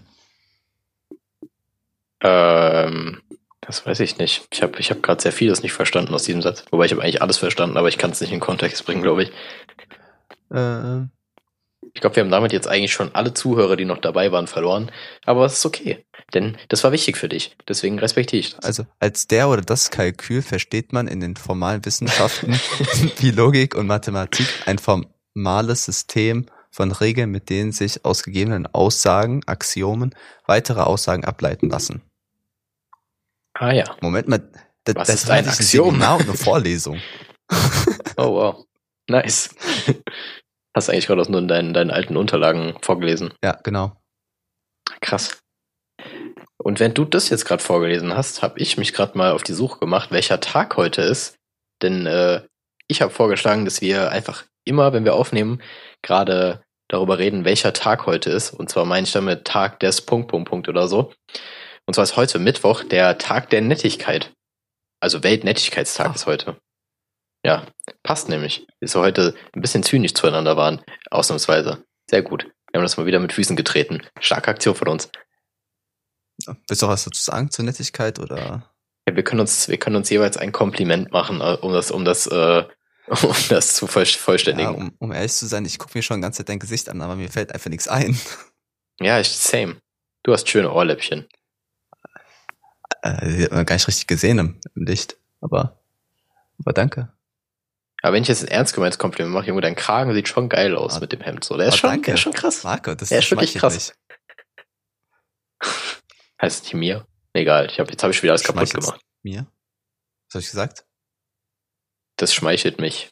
Ähm, 2.21 3.21
das 3.61 3.85
weiß 3.85 4.01
ich 4.01 4.17
nicht. 4.17 4.47
Ich 4.51 4.63
habe 4.63 4.79
ich 4.79 4.91
hab 4.91 5.03
gerade 5.03 5.21
sehr 5.21 5.33
vieles 5.33 5.63
nicht 5.63 5.75
verstanden 5.75 6.15
aus 6.15 6.23
diesem 6.23 6.41
Satz. 6.41 6.65
Wobei 6.71 6.87
ich 6.87 6.93
habe 6.93 7.03
eigentlich 7.03 7.21
alles 7.21 7.37
verstanden, 7.37 7.77
aber 7.77 7.89
ich 7.89 7.99
kann 7.99 8.13
es 8.13 8.23
nicht 8.23 8.33
in 8.33 8.41
Kontext 8.41 8.87
bringen, 8.87 9.03
glaube 9.03 9.25
ich. 9.25 9.33
Äh, 10.51 11.09
Ich 11.95 12.01
glaube, 12.01 12.17
wir 12.17 12.23
haben 12.23 12.31
damit 12.31 12.53
jetzt 12.53 12.69
eigentlich 12.69 12.93
schon 12.93 13.15
alle 13.15 13.35
Zuhörer, 13.35 13.77
die 13.77 13.85
noch 13.85 13.99
dabei 13.99 14.33
waren, 14.33 14.47
verloren. 14.47 14.91
Aber 15.25 15.45
es 15.45 15.55
ist 15.55 15.67
okay. 15.67 16.05
Denn 16.33 16.57
das 16.69 16.83
war 16.85 16.93
wichtig 16.93 17.17
für 17.17 17.29
dich. 17.29 17.57
Deswegen 17.69 17.99
respektiere 17.99 18.41
ich 18.41 18.55
das. 18.55 18.65
Also 18.65 18.87
als 18.99 19.27
der 19.27 19.49
oder 19.49 19.63
das 19.63 19.91
Kalkül 19.91 20.43
versteht 20.43 20.93
man 20.93 21.07
in 21.09 21.21
den 21.21 21.37
formalen 21.37 21.85
Wissenschaften 21.85 22.53
wie 23.19 23.31
Logik 23.31 23.75
und 23.75 23.87
Mathematik 23.87 24.47
ein 24.67 24.79
formales 24.79 25.85
System 25.85 26.47
von 26.71 26.91
Regeln, 26.91 27.31
mit 27.31 27.51
denen 27.51 27.73
sich 27.73 28.05
aus 28.05 28.23
gegebenen 28.23 28.67
Aussagen, 28.67 29.43
Axiomen, 29.47 30.15
weitere 30.47 30.81
Aussagen 30.81 31.25
ableiten 31.25 31.69
lassen. 31.69 32.01
Ah 33.55 33.73
ja. 33.73 33.85
Moment 34.01 34.29
mal, 34.29 34.49
das, 34.85 34.95
Was 34.97 35.09
das 35.09 35.25
ist 35.25 35.31
ein 35.31 35.47
Axiom? 35.47 35.95
Und 35.95 36.03
eine 36.03 36.35
Vorlesung. 36.35 37.01
Oh 38.19 38.35
wow. 38.35 38.67
Nice. 39.09 39.55
Hast 40.75 40.89
du 40.89 40.93
eigentlich 40.93 41.07
gerade 41.07 41.21
aus 41.21 41.29
nur 41.29 41.43
deinen, 41.43 41.75
deinen 41.75 41.91
alten 41.91 42.17
Unterlagen 42.17 42.77
vorgelesen. 42.81 43.35
Ja, 43.45 43.59
genau. 43.63 43.93
Krass. 45.01 45.39
Und 46.63 46.81
wenn 46.81 46.95
du 46.95 47.05
das 47.05 47.29
jetzt 47.29 47.45
gerade 47.45 47.63
vorgelesen 47.63 48.17
hast, 48.17 48.43
habe 48.43 48.59
ich 48.59 48.79
mich 48.79 48.93
gerade 48.93 49.19
mal 49.19 49.33
auf 49.33 49.43
die 49.43 49.53
Suche 49.53 49.81
gemacht, 49.81 50.11
welcher 50.13 50.41
Tag 50.41 50.77
heute 50.77 51.03
ist. 51.03 51.37
Denn 51.83 52.07
äh, 52.07 52.43
ich 52.89 53.03
habe 53.03 53.11
vorgeschlagen, 53.11 53.65
dass 53.65 53.81
wir 53.81 54.11
einfach 54.11 54.45
immer, 54.65 54.93
wenn 54.93 55.05
wir 55.05 55.15
aufnehmen, 55.15 55.61
gerade 56.03 56.63
darüber 56.89 57.19
reden, 57.19 57.45
welcher 57.45 57.73
Tag 57.73 58.07
heute 58.07 58.31
ist. 58.31 58.53
Und 58.53 58.71
zwar 58.71 58.85
meine 58.85 59.07
ich 59.07 59.13
damit 59.13 59.45
Tag 59.45 59.81
des 59.81 60.03
Punkt, 60.03 60.29
Punkt, 60.29 60.49
Punkt 60.49 60.69
oder 60.69 60.87
so. 60.89 61.13
Und 61.87 61.95
zwar 61.95 62.05
ist 62.05 62.17
heute 62.17 62.39
Mittwoch 62.39 62.85
der 62.85 63.19
Tag 63.19 63.51
der 63.51 63.61
Nettigkeit. 63.61 64.33
Also 65.01 65.25
Weltnettigkeitstag 65.25 66.09
Ach. 66.11 66.15
ist 66.15 66.27
heute. 66.27 66.57
Ja, 67.45 67.67
passt 68.03 68.29
nämlich. 68.29 68.67
Wir 68.81 68.89
heute 69.01 69.35
ein 69.53 69.61
bisschen 69.61 69.83
zynisch 69.83 70.15
zueinander 70.15 70.57
waren. 70.57 70.83
Ausnahmsweise. 71.11 71.85
Sehr 72.09 72.23
gut. 72.23 72.45
Wir 72.71 72.79
haben 72.79 72.85
das 72.85 72.97
mal 72.97 73.07
wieder 73.07 73.19
mit 73.21 73.33
Füßen 73.33 73.57
getreten. 73.57 74.03
Starke 74.21 74.51
Aktion 74.51 74.75
von 74.75 74.89
uns. 74.89 75.11
Willst 76.69 76.83
du 76.83 76.89
was 76.89 77.05
dazu 77.05 77.23
sagen 77.23 77.51
zur 77.51 77.65
Nettigkeit 77.65 78.19
oder? 78.19 78.73
Ja, 79.07 79.17
wir 79.17 79.23
können 79.25 79.41
uns, 79.41 79.69
wir 79.69 79.79
können 79.79 79.97
uns 79.97 80.09
jeweils 80.11 80.37
ein 80.37 80.53
Kompliment 80.53 81.13
machen, 81.13 81.41
äh, 81.41 81.59
um 81.61 81.73
das, 81.73 81.91
um 81.91 82.05
das, 82.05 82.27
äh, 82.27 82.65
um 83.23 83.35
das 83.49 83.75
zu 83.75 83.87
voll, 83.87 84.05
Ja, 84.05 84.19
vollständigen. 84.19 84.75
um, 84.75 84.95
um 84.99 85.13
ehrlich 85.13 85.33
zu 85.33 85.47
sein, 85.47 85.65
ich 85.65 85.79
gucke 85.79 85.99
mir 85.99 86.03
schon 86.03 86.19
die 86.19 86.23
ganze 86.23 86.39
Zeit 86.39 86.49
dein 86.49 86.59
Gesicht 86.61 86.89
an, 86.89 87.03
aber 87.03 87.17
mir 87.17 87.29
fällt 87.31 87.53
einfach 87.53 87.71
nichts 87.71 87.89
ein. 87.89 88.19
Ja, 89.01 89.19
ich, 89.19 89.31
same. 89.31 89.79
Du 90.23 90.33
hast 90.33 90.49
schöne 90.49 90.71
Ohrläppchen. 90.71 91.27
Äh, 93.03 93.37
die 93.37 93.45
hat 93.45 93.51
man 93.51 93.67
gar 93.67 93.75
nicht 93.75 93.89
richtig 93.89 94.07
gesehen 94.07 94.39
im, 94.39 94.61
im 94.77 94.85
Licht. 94.85 95.17
Aber, 95.41 95.81
aber 96.61 96.73
danke. 96.73 97.13
Aber 98.03 98.15
wenn 98.15 98.23
ich 98.23 98.29
jetzt 98.29 98.43
ein 98.43 98.49
ernst 98.49 98.75
gemeintes 98.75 98.99
Kompliment 98.99 99.33
mache, 99.33 99.47
Junge, 99.47 99.61
dein 99.61 99.77
Kragen 99.77 100.13
sieht 100.13 100.29
schon 100.29 100.49
geil 100.49 100.75
aus 100.77 100.97
Ah, 100.97 101.01
mit 101.01 101.13
dem 101.13 101.21
Hemd. 101.21 101.45
So, 101.45 101.57
der 101.57 101.69
ist 101.69 101.75
ah, 101.75 101.77
schon, 101.79 101.91
danke. 101.91 102.07
der 102.07 102.15
ist 102.15 102.21
schon 102.21 102.33
krass. 102.33 102.65
Marco, 102.65 102.95
das, 102.95 103.09
Der 103.11 103.21
ist 103.21 103.31
wirklich 103.31 103.55
krass. 103.55 103.95
Heißt 106.43 106.65
nicht 106.65 106.75
mir? 106.75 107.07
Egal, 107.33 107.67
ich 107.67 107.79
hab, 107.79 107.91
jetzt 107.91 108.03
habe 108.03 108.13
ich 108.13 108.23
wieder 108.23 108.33
alles 108.33 108.43
kaputt 108.43 108.71
gemacht. 108.75 109.01
Mir? 109.23 109.47
Was 110.29 110.35
habe 110.35 110.43
ich 110.43 110.51
gesagt? 110.51 110.85
Das 112.17 112.35
schmeichelt 112.35 112.81
mich, 112.81 113.11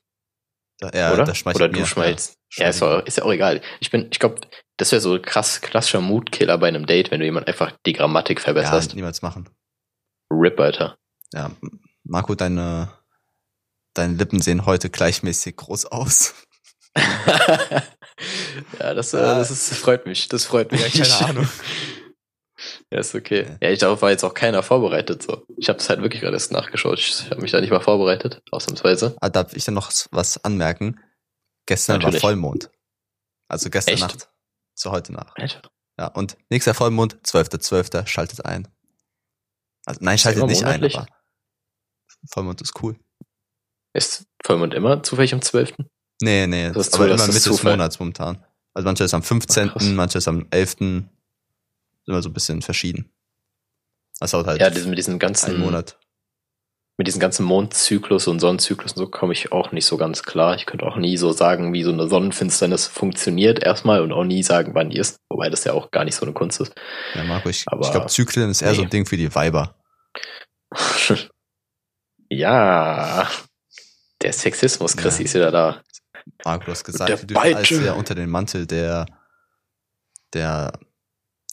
Da, 0.79 0.91
ja, 0.93 1.13
oder? 1.13 1.25
das 1.25 1.39
schmeichelt 1.39 1.63
Oder 1.63 1.73
mir. 1.73 1.79
du 1.85 1.87
schmeichelst. 1.87 2.37
Ja, 2.53 2.65
Ja, 2.65 2.71
ist, 2.71 2.83
auch, 2.83 3.07
ist 3.07 3.17
ja 3.19 3.25
auch 3.25 3.33
egal. 3.33 3.63
Ich 3.79 3.91
bin, 3.91 4.09
ich 4.11 4.19
glaube, 4.19 4.41
das 4.77 4.91
wäre 4.93 5.01
so 5.01 5.19
krass 5.21 5.61
klassischer 5.61 6.01
Moodkiller 6.01 6.59
bei 6.59 6.69
einem 6.69 6.87
Date, 6.87 7.11
wenn 7.11 7.21
du 7.21 7.27
jemand 7.27 7.47
einfach 7.47 7.73
die 7.87 7.93
Grammatik 7.93 8.39
ja, 8.41 8.45
verbesserst. 8.45 8.95
niemals 8.95 9.23
machen. 9.23 9.49
Rip, 10.31 10.59
Alter. 10.59 10.99
Ja, 11.33 11.51
Marco, 12.03 12.35
deine, 12.35 12.93
deine 14.01 14.15
Lippen 14.15 14.41
sehen 14.41 14.67
heute 14.67 14.91
gleichmäßig 14.91 15.57
groß 15.57 15.87
aus. 15.87 16.35
ja, 18.79 18.95
das, 18.95 19.15
äh, 19.15 19.19
Ah. 19.19 19.39
das 19.39 19.51
ist, 19.51 19.75
freut 19.75 20.07
mich. 20.07 20.29
Das 20.29 20.45
freut 20.45 20.73
mich. 20.73 20.95
Ja, 20.95 21.05
keine 21.05 21.27
Ahnung. 21.29 21.49
Ja, 22.91 22.99
ist 23.01 23.15
okay. 23.15 23.57
Ja, 23.63 23.71
ich 23.71 23.79
darauf 23.79 24.03
war 24.03 24.11
jetzt 24.11 24.25
auch 24.25 24.35
keiner 24.35 24.63
vorbereitet. 24.63 25.23
So. 25.23 25.45
Ich 25.57 25.69
habe 25.69 25.79
es 25.79 25.89
halt 25.89 26.03
wirklich 26.03 26.21
gerade 26.23 26.35
erst 26.35 26.53
nachgeschaut. 26.53 26.99
Ich 26.99 27.31
habe 27.31 27.41
mich 27.41 27.53
da 27.53 27.61
nicht 27.61 27.71
mal 27.71 27.81
vorbereitet, 27.81 28.43
ausnahmsweise. 28.51 29.17
Ah, 29.21 29.29
darf 29.29 29.55
ich 29.55 29.65
dann 29.65 29.75
noch 29.75 29.93
was 30.11 30.43
anmerken? 30.45 31.01
Gestern 31.67 31.99
Natürlich. 31.99 32.23
war 32.23 32.31
Vollmond. 32.31 32.71
Also 33.49 33.71
gestern 33.71 33.95
Echt? 33.95 34.03
Nacht 34.03 34.29
zu 34.75 34.91
heute 34.91 35.13
Nacht. 35.13 35.39
Alter. 35.39 35.63
Ja, 35.99 36.09
und 36.09 36.37
nächster 36.49 36.75
Vollmond, 36.75 37.17
12.12., 37.27 38.07
schaltet 38.07 38.45
ein. 38.45 38.67
Also 39.87 40.01
nein, 40.03 40.19
schaltet 40.19 40.45
nicht 40.47 40.65
ein, 40.65 40.83
aber 40.85 41.07
Vollmond 42.31 42.61
ist 42.61 42.83
cool. 42.83 42.99
Ist 43.93 44.25
Vollmond 44.45 44.75
immer 44.75 45.03
zufällig 45.03 45.33
am 45.35 45.43
12.? 45.43 45.75
Nee, 46.23 46.47
nee, 46.47 46.71
Das 46.71 46.89
ist 46.89 46.95
aber 46.95 47.07
immer 47.09 47.27
Mitte 47.27 47.49
des. 47.51 47.63
Monats 47.63 47.99
momentan. 47.99 48.45
Also 48.75 48.87
manche 48.87 49.05
ist 49.05 49.15
am 49.15 49.23
15., 49.23 49.73
Ach, 49.75 49.81
manche 49.83 50.19
ist 50.19 50.29
am 50.29 50.47
11., 50.51 50.77
immer 52.07 52.23
so 52.23 52.29
ein 52.29 52.33
bisschen 52.33 52.63
verschieden. 52.63 53.11
Das 54.21 54.31
dauert 54.33 54.47
halt 54.47 54.61
Ja, 54.61 54.71
mit 54.87 54.99
diesem 54.99 55.19
ganzen 55.19 55.59
Monat. 55.59 55.99
mit 56.99 57.07
diesem 57.07 57.21
ganzen 57.21 57.45
Mondzyklus 57.47 58.27
und 58.29 58.39
Sonnenzyklus 58.41 58.93
und 58.93 58.99
so 58.99 59.07
komme 59.09 59.33
ich 59.33 59.51
auch 59.53 59.73
nicht 59.73 59.87
so 59.87 59.97
ganz 59.97 60.23
klar. 60.23 60.55
Ich 60.57 60.67
könnte 60.67 60.85
auch 60.85 60.97
nie 60.97 61.17
so 61.17 61.33
sagen, 61.33 61.73
wie 61.73 61.83
so 61.83 61.91
eine 61.91 62.07
Sonnenfinsternis 62.09 62.87
funktioniert 62.87 63.63
erstmal 63.65 64.03
und 64.03 64.13
auch 64.13 64.25
nie 64.25 64.43
sagen, 64.43 64.75
wann 64.75 64.91
die 64.91 64.99
ist, 64.99 65.19
wobei 65.31 65.49
das 65.49 65.65
ja 65.65 65.73
auch 65.73 65.91
gar 65.91 66.05
nicht 66.05 66.15
so 66.15 66.27
eine 66.27 66.35
Kunst 66.35 66.61
ist. 66.61 66.75
Ja, 67.15 67.25
Marco, 67.25 67.49
ich, 67.49 67.61
ich 67.81 67.91
glaube, 67.91 68.07
Zyklen 68.09 68.51
ist 68.51 68.61
eher 68.61 68.75
so 68.75 68.83
Nee. 68.83 68.87
ein 68.87 68.91
Ding 68.91 69.07
für 69.07 69.17
die 69.17 69.35
Weiber. 69.35 69.75
ja, 72.29 73.29
der 74.23 74.33
Sexismus, 74.33 74.97
Chrissy, 74.97 75.23
Ja. 75.23 75.25
ist 75.27 75.35
wieder 75.35 75.51
da. 75.51 75.83
Marco, 76.45 76.65
du 76.67 76.71
hast 76.73 76.83
der 76.87 76.93
gesagt, 76.93 77.09
wir 77.11 77.27
dürfen 77.27 77.55
alles 77.55 77.71
ja 77.71 77.93
unter 77.95 78.15
den 78.15 78.29
Mantel 78.31 78.67
der, 78.67 79.07
der, 80.35 80.73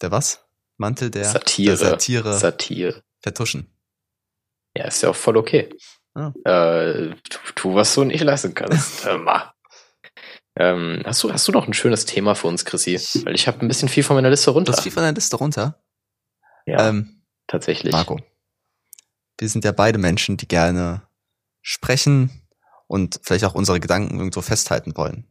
der 0.01 0.11
was? 0.11 0.43
Mantel 0.77 1.09
der, 1.09 1.25
Satire. 1.25 1.77
der 1.77 1.89
Satire 1.91 2.37
Satire. 2.37 3.03
vertuschen. 3.21 3.73
Ja, 4.75 4.85
ist 4.85 5.01
ja 5.01 5.09
auch 5.09 5.15
voll 5.15 5.37
okay. 5.37 5.69
Ja. 6.15 6.33
Äh, 6.45 7.15
tu, 7.29 7.39
tu, 7.55 7.75
was 7.75 7.93
du 7.95 8.03
nicht 8.03 8.23
leisten 8.23 8.53
kannst. 8.53 9.07
Ähm, 10.59 11.03
hast, 11.05 11.21
du, 11.21 11.31
hast 11.31 11.47
du 11.47 11.51
noch 11.51 11.67
ein 11.67 11.73
schönes 11.75 12.05
Thema 12.05 12.33
für 12.33 12.47
uns, 12.47 12.65
Chrissy? 12.65 12.99
Weil 13.25 13.35
ich 13.35 13.47
habe 13.47 13.59
ein 13.61 13.67
bisschen 13.67 13.89
viel 13.89 14.01
von 14.01 14.15
meiner 14.15 14.31
Liste 14.31 14.47
Du 14.49 14.53
runter. 14.57 14.71
hast 14.71 14.81
viel 14.81 14.91
von 14.91 15.03
deiner 15.03 15.13
Liste 15.13 15.35
runter. 15.35 15.79
ja, 16.65 16.89
Ähm, 16.89 17.21
tatsächlich. 17.45 17.91
Marco, 17.91 18.19
wir 19.39 19.49
sind 19.49 19.65
ja 19.65 19.71
beide 19.71 19.99
Menschen, 19.99 20.35
die 20.35 20.47
gerne 20.47 21.03
sprechen 21.61 22.41
und 22.87 23.19
vielleicht 23.23 23.45
auch 23.45 23.55
unsere 23.55 23.79
Gedanken 23.79 24.17
irgendwo 24.17 24.41
festhalten 24.41 24.95
wollen. 24.97 25.29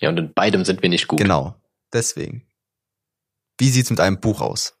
Ja, 0.00 0.08
und 0.08 0.18
in 0.18 0.32
beidem 0.34 0.64
sind 0.64 0.82
wir 0.82 0.88
nicht 0.88 1.08
gut. 1.08 1.18
Genau. 1.20 1.54
Deswegen. 1.92 2.46
Wie 3.58 3.68
sieht's 3.70 3.90
mit 3.90 4.00
einem 4.00 4.18
Buch 4.20 4.40
aus? 4.40 4.76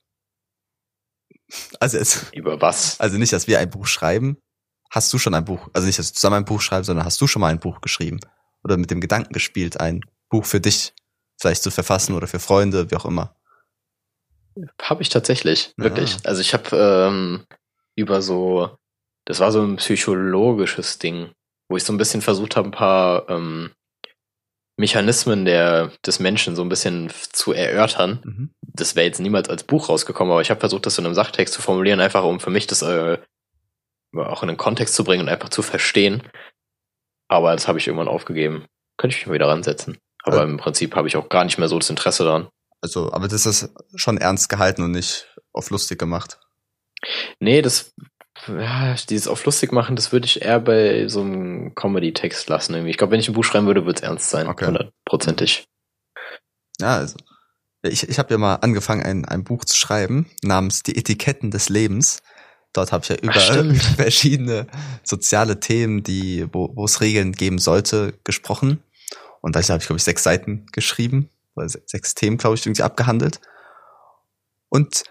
Also, 1.80 1.98
jetzt, 1.98 2.32
Über 2.34 2.60
was? 2.60 2.98
also 2.98 3.18
nicht, 3.18 3.32
dass 3.32 3.46
wir 3.46 3.58
ein 3.58 3.70
Buch 3.70 3.86
schreiben. 3.86 4.38
Hast 4.90 5.12
du 5.12 5.18
schon 5.18 5.34
ein 5.34 5.44
Buch, 5.44 5.68
also 5.72 5.86
nicht, 5.86 5.98
dass 5.98 6.08
du 6.08 6.14
zusammen 6.14 6.36
ein 6.36 6.44
Buch 6.44 6.60
schreibst, 6.60 6.86
sondern 6.86 7.04
hast 7.04 7.20
du 7.20 7.26
schon 7.26 7.40
mal 7.40 7.48
ein 7.48 7.60
Buch 7.60 7.80
geschrieben? 7.80 8.20
Oder 8.64 8.76
mit 8.76 8.90
dem 8.90 9.00
Gedanken 9.00 9.32
gespielt, 9.32 9.80
ein 9.80 10.00
Buch 10.28 10.44
für 10.44 10.60
dich 10.60 10.94
vielleicht 11.40 11.62
zu 11.62 11.70
verfassen 11.70 12.14
oder 12.14 12.26
für 12.26 12.38
Freunde, 12.38 12.90
wie 12.90 12.96
auch 12.96 13.04
immer. 13.06 13.34
Habe 14.80 15.02
ich 15.02 15.08
tatsächlich, 15.08 15.74
Ah. 15.78 15.84
wirklich. 15.84 16.16
Also 16.24 16.40
ich 16.40 16.52
habe 16.54 16.76
ähm, 16.76 17.46
über 17.96 18.22
so, 18.22 18.76
das 19.24 19.40
war 19.40 19.50
so 19.50 19.62
ein 19.62 19.76
psychologisches 19.76 20.98
Ding, 20.98 21.32
wo 21.68 21.76
ich 21.76 21.84
so 21.84 21.92
ein 21.92 21.98
bisschen 21.98 22.22
versucht 22.22 22.56
habe, 22.56 22.68
ein 22.68 22.72
paar 22.72 23.28
ähm, 23.28 23.70
Mechanismen 24.76 25.44
der, 25.44 25.92
des 26.04 26.18
Menschen 26.18 26.56
so 26.56 26.62
ein 26.62 26.68
bisschen 26.68 27.10
zu 27.32 27.52
erörtern. 27.52 28.20
Mhm. 28.24 28.54
Das 28.62 28.96
wäre 28.96 29.06
jetzt 29.06 29.20
niemals 29.20 29.48
als 29.48 29.64
Buch 29.64 29.88
rausgekommen, 29.88 30.32
aber 30.32 30.40
ich 30.40 30.50
habe 30.50 30.60
versucht, 30.60 30.86
das 30.86 30.98
in 30.98 31.04
einem 31.06 31.14
Sachtext 31.14 31.54
zu 31.54 31.62
formulieren, 31.62 32.00
einfach 32.00 32.24
um 32.24 32.40
für 32.40 32.50
mich 32.50 32.66
das 32.66 32.82
äh, 32.82 33.18
auch 34.16 34.42
in 34.42 34.48
einen 34.48 34.58
Kontext 34.58 34.94
zu 34.94 35.04
bringen 35.04 35.22
und 35.22 35.28
einfach 35.28 35.50
zu 35.50 35.62
verstehen. 35.62 36.22
Aber 37.28 37.52
das 37.52 37.68
habe 37.68 37.78
ich 37.78 37.86
irgendwann 37.86 38.08
aufgegeben. 38.08 38.66
Könnte 38.98 39.14
ich 39.16 39.22
mich 39.22 39.26
mal 39.28 39.34
wieder 39.34 39.48
ransetzen. 39.48 39.98
Aber 40.24 40.40
Also- 40.40 40.50
im 40.52 40.56
Prinzip 40.58 40.94
habe 40.96 41.08
ich 41.08 41.16
auch 41.16 41.28
gar 41.28 41.44
nicht 41.44 41.58
mehr 41.58 41.68
so 41.68 41.78
das 41.78 41.90
Interesse 41.90 42.24
daran. 42.24 42.48
Also, 42.80 43.12
aber 43.12 43.28
das 43.28 43.46
ist 43.46 43.70
schon 43.94 44.18
ernst 44.18 44.48
gehalten 44.48 44.82
und 44.82 44.90
nicht 44.90 45.32
auf 45.52 45.70
lustig 45.70 45.98
gemacht. 46.00 46.40
Nee, 47.40 47.62
das, 47.62 47.94
ja, 48.48 48.94
dieses 49.08 49.28
auf 49.28 49.44
lustig 49.44 49.72
machen, 49.72 49.96
das 49.96 50.12
würde 50.12 50.26
ich 50.26 50.42
eher 50.42 50.60
bei 50.60 51.06
so 51.08 51.20
einem 51.22 51.74
Comedy-Text 51.74 52.48
lassen 52.48 52.74
irgendwie. 52.74 52.90
Ich 52.90 52.98
glaube, 52.98 53.12
wenn 53.12 53.20
ich 53.20 53.28
ein 53.28 53.34
Buch 53.34 53.44
schreiben 53.44 53.66
würde, 53.66 53.84
würde 53.86 53.98
es 53.98 54.02
ernst 54.02 54.30
sein. 54.30 54.46
Okay. 54.46 54.66
Hundertprozentig. 54.66 55.64
Ja, 56.80 56.96
also 56.96 57.16
ich, 57.82 58.08
ich 58.08 58.18
habe 58.18 58.32
ja 58.32 58.38
mal 58.38 58.56
angefangen, 58.56 59.02
ein, 59.02 59.24
ein 59.24 59.44
Buch 59.44 59.64
zu 59.64 59.76
schreiben 59.76 60.30
namens 60.42 60.82
Die 60.82 60.96
Etiketten 60.96 61.50
des 61.50 61.68
Lebens. 61.68 62.22
Dort 62.72 62.90
habe 62.92 63.02
ich 63.04 63.10
ja 63.10 63.16
über 63.16 63.32
stimmt. 63.34 63.82
verschiedene 63.96 64.66
soziale 65.04 65.60
Themen, 65.60 66.02
die, 66.02 66.46
wo, 66.52 66.70
wo 66.74 66.84
es 66.84 67.00
Regeln 67.00 67.32
geben 67.32 67.58
sollte, 67.58 68.14
gesprochen. 68.24 68.82
Und 69.40 69.56
da 69.56 69.60
habe 69.62 69.78
ich, 69.78 69.86
glaube 69.86 69.98
ich, 69.98 70.04
sechs 70.04 70.22
Seiten 70.22 70.66
geschrieben, 70.72 71.28
oder 71.54 71.68
se- 71.68 71.82
sechs 71.86 72.14
Themen, 72.14 72.38
glaube 72.38 72.54
ich, 72.56 72.64
irgendwie 72.64 72.82
abgehandelt. 72.82 73.40
Und 74.68 75.04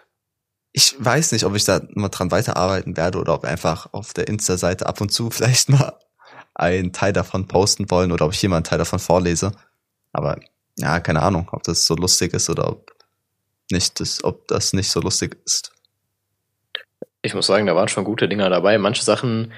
ich 0.73 0.95
weiß 0.97 1.33
nicht, 1.33 1.45
ob 1.45 1.55
ich 1.55 1.65
da 1.65 1.81
mal 1.95 2.09
dran 2.09 2.31
weiterarbeiten 2.31 2.95
werde 2.95 3.19
oder 3.19 3.33
ob 3.33 3.43
einfach 3.43 3.91
auf 3.91 4.13
der 4.13 4.27
Insta-Seite 4.27 4.85
ab 4.85 5.01
und 5.01 5.11
zu 5.11 5.29
vielleicht 5.29 5.69
mal 5.69 5.93
einen 6.53 6.93
Teil 6.93 7.13
davon 7.13 7.47
posten 7.47 7.89
wollen 7.91 8.11
oder 8.11 8.25
ob 8.25 8.33
ich 8.33 8.39
hier 8.39 8.49
mal 8.49 8.57
einen 8.57 8.63
Teil 8.63 8.77
davon 8.77 8.99
vorlese. 8.99 9.51
Aber 10.13 10.39
ja, 10.77 10.99
keine 10.99 11.21
Ahnung, 11.21 11.49
ob 11.51 11.63
das 11.63 11.85
so 11.85 11.95
lustig 11.95 12.33
ist 12.33 12.49
oder 12.49 12.69
ob 12.69 12.91
nicht, 13.71 13.99
das, 13.99 14.23
ob 14.23 14.47
das 14.47 14.73
nicht 14.73 14.89
so 14.89 14.99
lustig 14.99 15.37
ist. 15.45 15.71
Ich 17.21 17.33
muss 17.33 17.47
sagen, 17.47 17.65
da 17.65 17.75
waren 17.75 17.87
schon 17.87 18.03
gute 18.03 18.27
Dinger 18.27 18.49
dabei. 18.49 18.77
Manche 18.77 19.03
Sachen, 19.03 19.53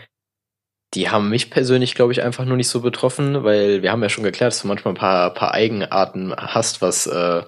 die 0.94 1.10
haben 1.10 1.30
mich 1.30 1.50
persönlich, 1.50 1.96
glaube 1.96 2.12
ich, 2.12 2.22
einfach 2.22 2.46
nur 2.46 2.58
nicht 2.58 2.68
so 2.68 2.82
betroffen, 2.82 3.44
weil 3.44 3.82
wir 3.82 3.92
haben 3.92 4.04
ja 4.04 4.10
schon 4.10 4.24
geklärt, 4.24 4.54
dass 4.54 4.62
du 4.62 4.68
manchmal 4.68 4.94
ein 4.94 4.98
paar, 4.98 5.34
paar 5.34 5.54
Eigenarten 5.54 6.36
hast, 6.36 6.82
was 6.82 7.08
äh, 7.08 7.44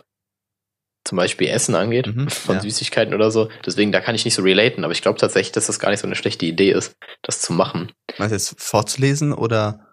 zum 1.05 1.15
Beispiel 1.17 1.47
Essen 1.47 1.75
angeht, 1.75 2.07
Mhm, 2.07 2.29
von 2.29 2.55
ja. 2.55 2.61
Süßigkeiten 2.61 3.13
oder 3.13 3.31
so. 3.31 3.49
Deswegen, 3.65 3.91
da 3.91 4.01
kann 4.01 4.15
ich 4.15 4.25
nicht 4.25 4.33
so 4.35 4.41
relaten, 4.41 4.83
aber 4.83 4.91
ich 4.91 5.01
glaube 5.01 5.19
tatsächlich, 5.19 5.51
dass 5.53 5.67
das 5.67 5.79
gar 5.79 5.91
nicht 5.91 5.99
so 6.01 6.07
eine 6.07 6.15
schlechte 6.15 6.45
Idee 6.45 6.71
ist, 6.71 6.95
das 7.21 7.41
zu 7.41 7.53
machen, 7.53 7.91
Meinst 8.17 8.31
du 8.31 8.35
jetzt 8.35 8.61
vorzulesen 8.61 9.31
oder? 9.33 9.87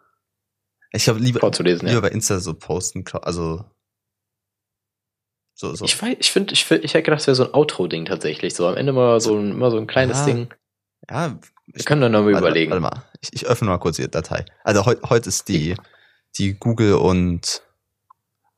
Ich 0.93 1.05
glaube 1.05 1.21
lieber, 1.21 1.41
vorzulesen. 1.41 1.87
lieber 1.89 2.01
Ja. 2.03 2.09
bei 2.09 2.09
Insta 2.11 2.39
so 2.41 2.55
posten, 2.55 3.05
also 3.23 3.65
so, 5.55 5.75
so. 5.75 5.85
Ich 5.85 6.01
weiß, 6.01 6.17
ich 6.19 6.31
finde, 6.33 6.53
ich, 6.55 6.65
find, 6.65 6.85
ich 6.85 6.95
hätte 6.95 7.05
gedacht, 7.05 7.21
es 7.21 7.27
wäre 7.27 7.35
so 7.35 7.45
ein 7.45 7.55
Outro-Ding 7.55 8.05
tatsächlich. 8.07 8.55
So 8.55 8.67
am 8.67 8.77
Ende 8.77 8.93
mal 8.93 9.21
so 9.21 9.37
ein, 9.39 9.53
immer 9.53 9.71
so 9.71 9.77
ein 9.79 9.87
kleines 9.87 10.19
Ja, 10.21 10.25
Ding. 10.27 10.55
ja, 11.11 11.39
Wir 11.67 11.85
können 11.85 12.01
dann 12.01 12.13
nochmal 12.13 12.33
überlegen. 12.37 12.71
Warte 12.73 12.83
mal, 12.83 13.05
ich, 13.21 13.31
ich 13.33 13.47
öffne 13.47 13.69
mal 13.69 13.79
kurz 13.79 13.97
die 13.97 14.11
Datei. 14.11 14.45
Also 14.65 14.87
heute 14.87 15.09
heute 15.09 15.29
ist 15.29 15.49
die 15.49 15.77
die 16.39 16.55
Google 16.55 16.95
und 16.95 17.63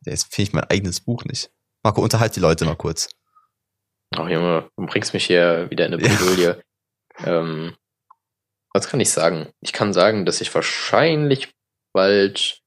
jetzt 0.06 0.32
finde 0.34 0.48
ich 0.48 0.52
mein 0.54 0.64
eigenes 0.64 1.00
Buch 1.00 1.24
nicht. 1.24 1.50
Marco, 1.84 2.00
unterhalt 2.00 2.34
die 2.34 2.40
Leute 2.40 2.64
mal 2.64 2.76
kurz. 2.76 3.10
Ach 4.16 4.28
Junge, 4.28 4.70
du 4.76 4.86
bringst 4.86 5.12
mich 5.12 5.26
hier 5.26 5.70
wieder 5.70 5.86
in 5.86 5.92
eine. 5.92 6.02
Bredouille. 6.02 6.62
ähm, 7.24 7.76
was 8.72 8.88
kann 8.88 9.00
ich 9.00 9.10
sagen? 9.10 9.50
Ich 9.60 9.72
kann 9.72 9.92
sagen, 9.92 10.24
dass 10.24 10.40
ich 10.40 10.52
wahrscheinlich 10.54 11.52
bald 11.92 12.60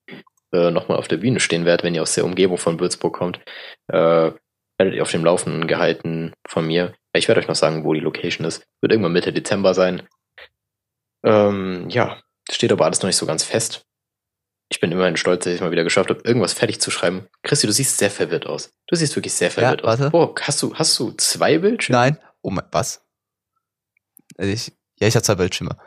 äh, 0.53 0.69
nochmal 0.69 0.97
auf 0.99 1.07
der 1.07 1.17
Bühne 1.17 1.39
stehen 1.39 1.65
werde, 1.65 1.83
wenn 1.83 1.95
ihr 1.95 2.03
aus 2.03 2.13
der 2.13 2.25
Umgebung 2.25 2.57
von 2.57 2.79
Würzburg 2.79 3.15
kommt. 3.15 3.39
Äh, 3.87 4.31
werdet 4.77 4.93
ihr 4.93 5.01
auf 5.01 5.11
dem 5.11 5.25
Laufenden 5.25 5.67
gehalten 5.67 6.33
von 6.47 6.67
mir. 6.67 6.93
Ich 7.13 7.27
werde 7.27 7.41
euch 7.41 7.47
noch 7.47 7.55
sagen, 7.55 7.83
wo 7.83 7.93
die 7.93 7.99
Location 7.99 8.45
ist. 8.45 8.67
Wird 8.81 8.91
irgendwann 8.91 9.13
Mitte 9.13 9.33
Dezember 9.33 9.73
sein. 9.73 10.07
Ähm, 11.25 11.89
ja, 11.89 12.21
steht 12.51 12.71
aber 12.71 12.85
alles 12.85 13.01
noch 13.01 13.07
nicht 13.07 13.17
so 13.17 13.25
ganz 13.25 13.43
fest. 13.43 13.86
Ich 14.69 14.79
bin 14.81 14.91
immerhin 14.91 15.15
stolz, 15.15 15.43
dass 15.45 15.51
ich 15.53 15.59
es 15.59 15.61
mal 15.61 15.71
wieder 15.71 15.83
geschafft 15.85 16.09
habe, 16.09 16.21
irgendwas 16.25 16.53
fertig 16.53 16.81
zu 16.81 16.91
schreiben. 16.91 17.27
Christi, 17.43 17.67
du 17.67 17.73
siehst 17.73 17.97
sehr 17.97 18.11
verwirrt 18.11 18.45
aus. 18.45 18.71
Du 18.87 18.95
siehst 18.95 19.15
wirklich 19.15 19.33
sehr 19.33 19.49
verwirrt 19.49 19.83
warte. 19.83 20.07
aus. 20.07 20.13
Oh, 20.13 20.35
hast 20.41 20.61
du, 20.61 20.73
hast 20.75 20.99
du 20.99 21.11
zwei 21.11 21.57
Bildschirme? 21.59 21.97
Nein. 21.99 22.17
Oh 22.41 22.49
mein, 22.49 22.65
was? 22.71 23.01
Also 24.37 24.51
ich, 24.51 24.73
ja, 24.99 25.07
ich 25.07 25.15
habe 25.15 25.23
zwei 25.23 25.35
Bildschirme. 25.35 25.77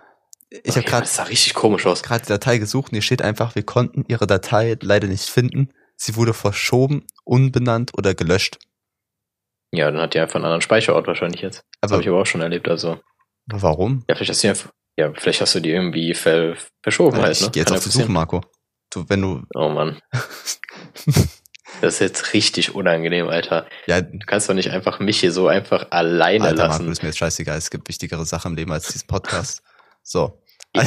Ich 0.50 0.60
okay, 0.60 0.70
habe 0.76 0.82
gerade 0.86 1.02
Das 1.02 1.16
sah 1.16 1.22
richtig 1.24 1.54
komisch 1.54 1.86
aus. 1.86 2.02
gerade 2.02 2.22
die 2.24 2.28
Datei 2.28 2.58
gesucht 2.58 2.90
und 2.90 2.96
hier 2.96 3.02
steht 3.02 3.22
einfach, 3.22 3.54
wir 3.54 3.62
konnten 3.62 4.04
ihre 4.08 4.26
Datei 4.26 4.76
leider 4.80 5.06
nicht 5.08 5.26
finden. 5.28 5.72
Sie 5.96 6.16
wurde 6.16 6.32
verschoben, 6.34 7.06
unbenannt 7.24 7.92
oder 7.96 8.14
gelöscht. 8.14 8.58
Ja, 9.72 9.90
dann 9.90 10.00
hat 10.00 10.14
die 10.14 10.18
einfach 10.20 10.36
einen 10.36 10.46
anderen 10.46 10.62
Speicherort 10.62 11.06
wahrscheinlich 11.06 11.42
jetzt. 11.42 11.62
Das 11.82 11.92
habe 11.92 12.02
ich 12.02 12.08
aber 12.08 12.20
auch 12.20 12.26
schon 12.26 12.40
erlebt. 12.40 12.66
Also, 12.68 12.98
warum? 13.46 14.04
ja, 14.08 14.16
vielleicht 14.16 14.30
hast 14.30 14.42
du 14.42 14.46
die 14.46 14.50
einfach, 14.50 14.70
ja, 14.98 15.12
vielleicht 15.14 15.40
hast 15.42 15.54
du 15.54 15.60
die 15.60 15.70
irgendwie 15.70 16.14
ver 16.14 16.56
verschoben 16.82 17.18
Äh, 17.18 17.22
halt, 17.22 17.36
ich 17.36 17.42
ne? 17.42 17.50
gehe 17.50 17.60
jetzt 17.60 17.68
Kann 17.68 17.76
auf 17.78 17.84
ja 17.84 17.92
die 17.92 17.98
Suche. 17.98 18.10
Marco. 18.10 18.40
Du, 18.90 19.08
wenn 19.08 19.22
du, 19.22 19.42
Oh 19.54 19.68
Mann. 19.70 20.00
Das 21.80 21.94
ist 21.94 22.00
jetzt 22.00 22.32
richtig 22.34 22.74
unangenehm, 22.74 23.28
Alter. 23.28 23.66
ja, 23.86 24.00
Du 24.00 24.18
kannst 24.26 24.48
doch 24.50 24.54
nicht 24.54 24.70
einfach 24.70 24.98
mich 24.98 25.20
hier 25.20 25.30
so 25.32 25.46
einfach 25.46 25.86
alleine 25.90 26.44
Alter, 26.46 26.66
Marco, 26.68 26.82
lassen. 26.82 26.92
ist 26.92 27.02
mir 27.02 27.08
jetzt 27.10 27.18
scheißegal. 27.18 27.56
Es 27.56 27.70
gibt 27.70 27.88
wichtigere 27.88 28.26
Sachen 28.26 28.50
im 28.52 28.56
Leben 28.56 28.72
als 28.72 28.88
diesen 28.88 29.06
Podcast. 29.06 29.62
So. 30.02 30.42
Ja, 30.74 30.84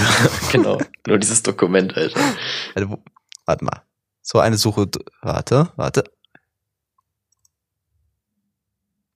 genau. 0.51 0.77
Nur 1.07 1.17
dieses 1.17 1.41
Dokument, 1.43 1.95
Alter. 1.97 2.19
Also, 2.75 3.01
warte 3.45 3.65
mal. 3.65 3.81
So 4.21 4.39
eine 4.39 4.55
Suche, 4.57 4.87
warte, 5.21 5.71
warte. 5.75 6.03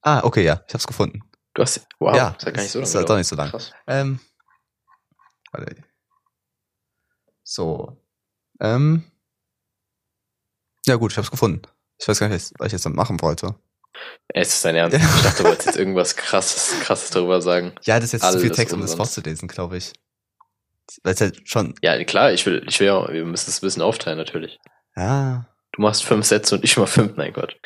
Ah, 0.02 0.22
okay, 0.24 0.44
ja, 0.44 0.62
ich 0.68 0.74
hab's 0.74 0.88
gefunden. 0.88 1.22
Du 1.54 1.62
hast, 1.62 1.86
wow, 2.00 2.16
Ja, 2.16 2.30
ist 2.38 2.46
ja 2.46 2.52
gar 2.52 2.62
nicht 2.64 2.72
so 2.72 2.80
ist- 2.82 2.94
lange. 2.94 3.04
ist 3.04 3.10
doch 3.10 3.18
nicht 3.18 3.28
so 3.28 3.36
lang. 3.36 3.50
Krass. 3.50 3.72
Ähm, 3.88 4.20
warte. 5.52 5.84
So. 7.44 7.98
Ähm. 8.60 9.04
Ja 10.86 10.96
gut, 10.96 11.12
ich 11.12 11.18
hab's 11.18 11.32
gefunden. 11.32 11.62
Ich 12.00 12.08
weiß 12.08 12.20
gar 12.20 12.30
nicht, 12.30 12.54
was 12.60 12.68
ich 12.68 12.74
jetzt 12.74 12.86
damit 12.86 12.96
machen 12.98 13.22
wollte. 13.22 13.56
Es 14.30 14.50
ist 14.50 14.66
dein 14.66 14.76
Ernst. 14.76 14.98
Ich 15.18 15.24
dachte, 15.24 15.44
du 15.44 15.50
wolltest 15.50 15.66
jetzt 15.68 15.78
irgendwas 15.78 16.16
krasses, 16.16 16.80
krasses 16.82 17.10
darüber 17.10 17.42
sagen. 17.42 17.74
Ja, 17.84 17.96
das 18.00 18.06
ist 18.06 18.22
jetzt 18.22 18.32
zu 18.32 18.40
viel 18.40 18.48
Alles 18.50 18.58
Text, 18.58 18.74
um 18.74 18.82
das 18.82 18.94
vorzulesen, 18.96 19.48
glaube 19.48 19.78
ich. 19.78 19.94
Weil 21.04 21.14
es 21.16 21.22
halt 21.22 21.50
schon, 21.50 21.74
Ja, 21.82 22.02
klar, 22.06 22.32
ich 22.32 22.46
will, 22.46 22.64
ich 22.68 22.80
will 22.80 22.88
ja, 22.88 23.12
wir 23.12 23.26
müssen 23.26 23.50
es 23.50 23.58
ein 23.58 23.66
bisschen 23.66 23.82
aufteilen, 23.82 24.18
natürlich. 24.18 24.60
ja, 24.96 25.48
Du 25.74 25.82
machst 25.82 26.04
fünf 26.06 26.26
Sätze 26.26 26.56
und 26.56 26.64
ich 26.64 26.76
mal 26.78 26.88
fünf, 26.88 27.18
mein 27.18 27.34
Gott. 27.34 27.60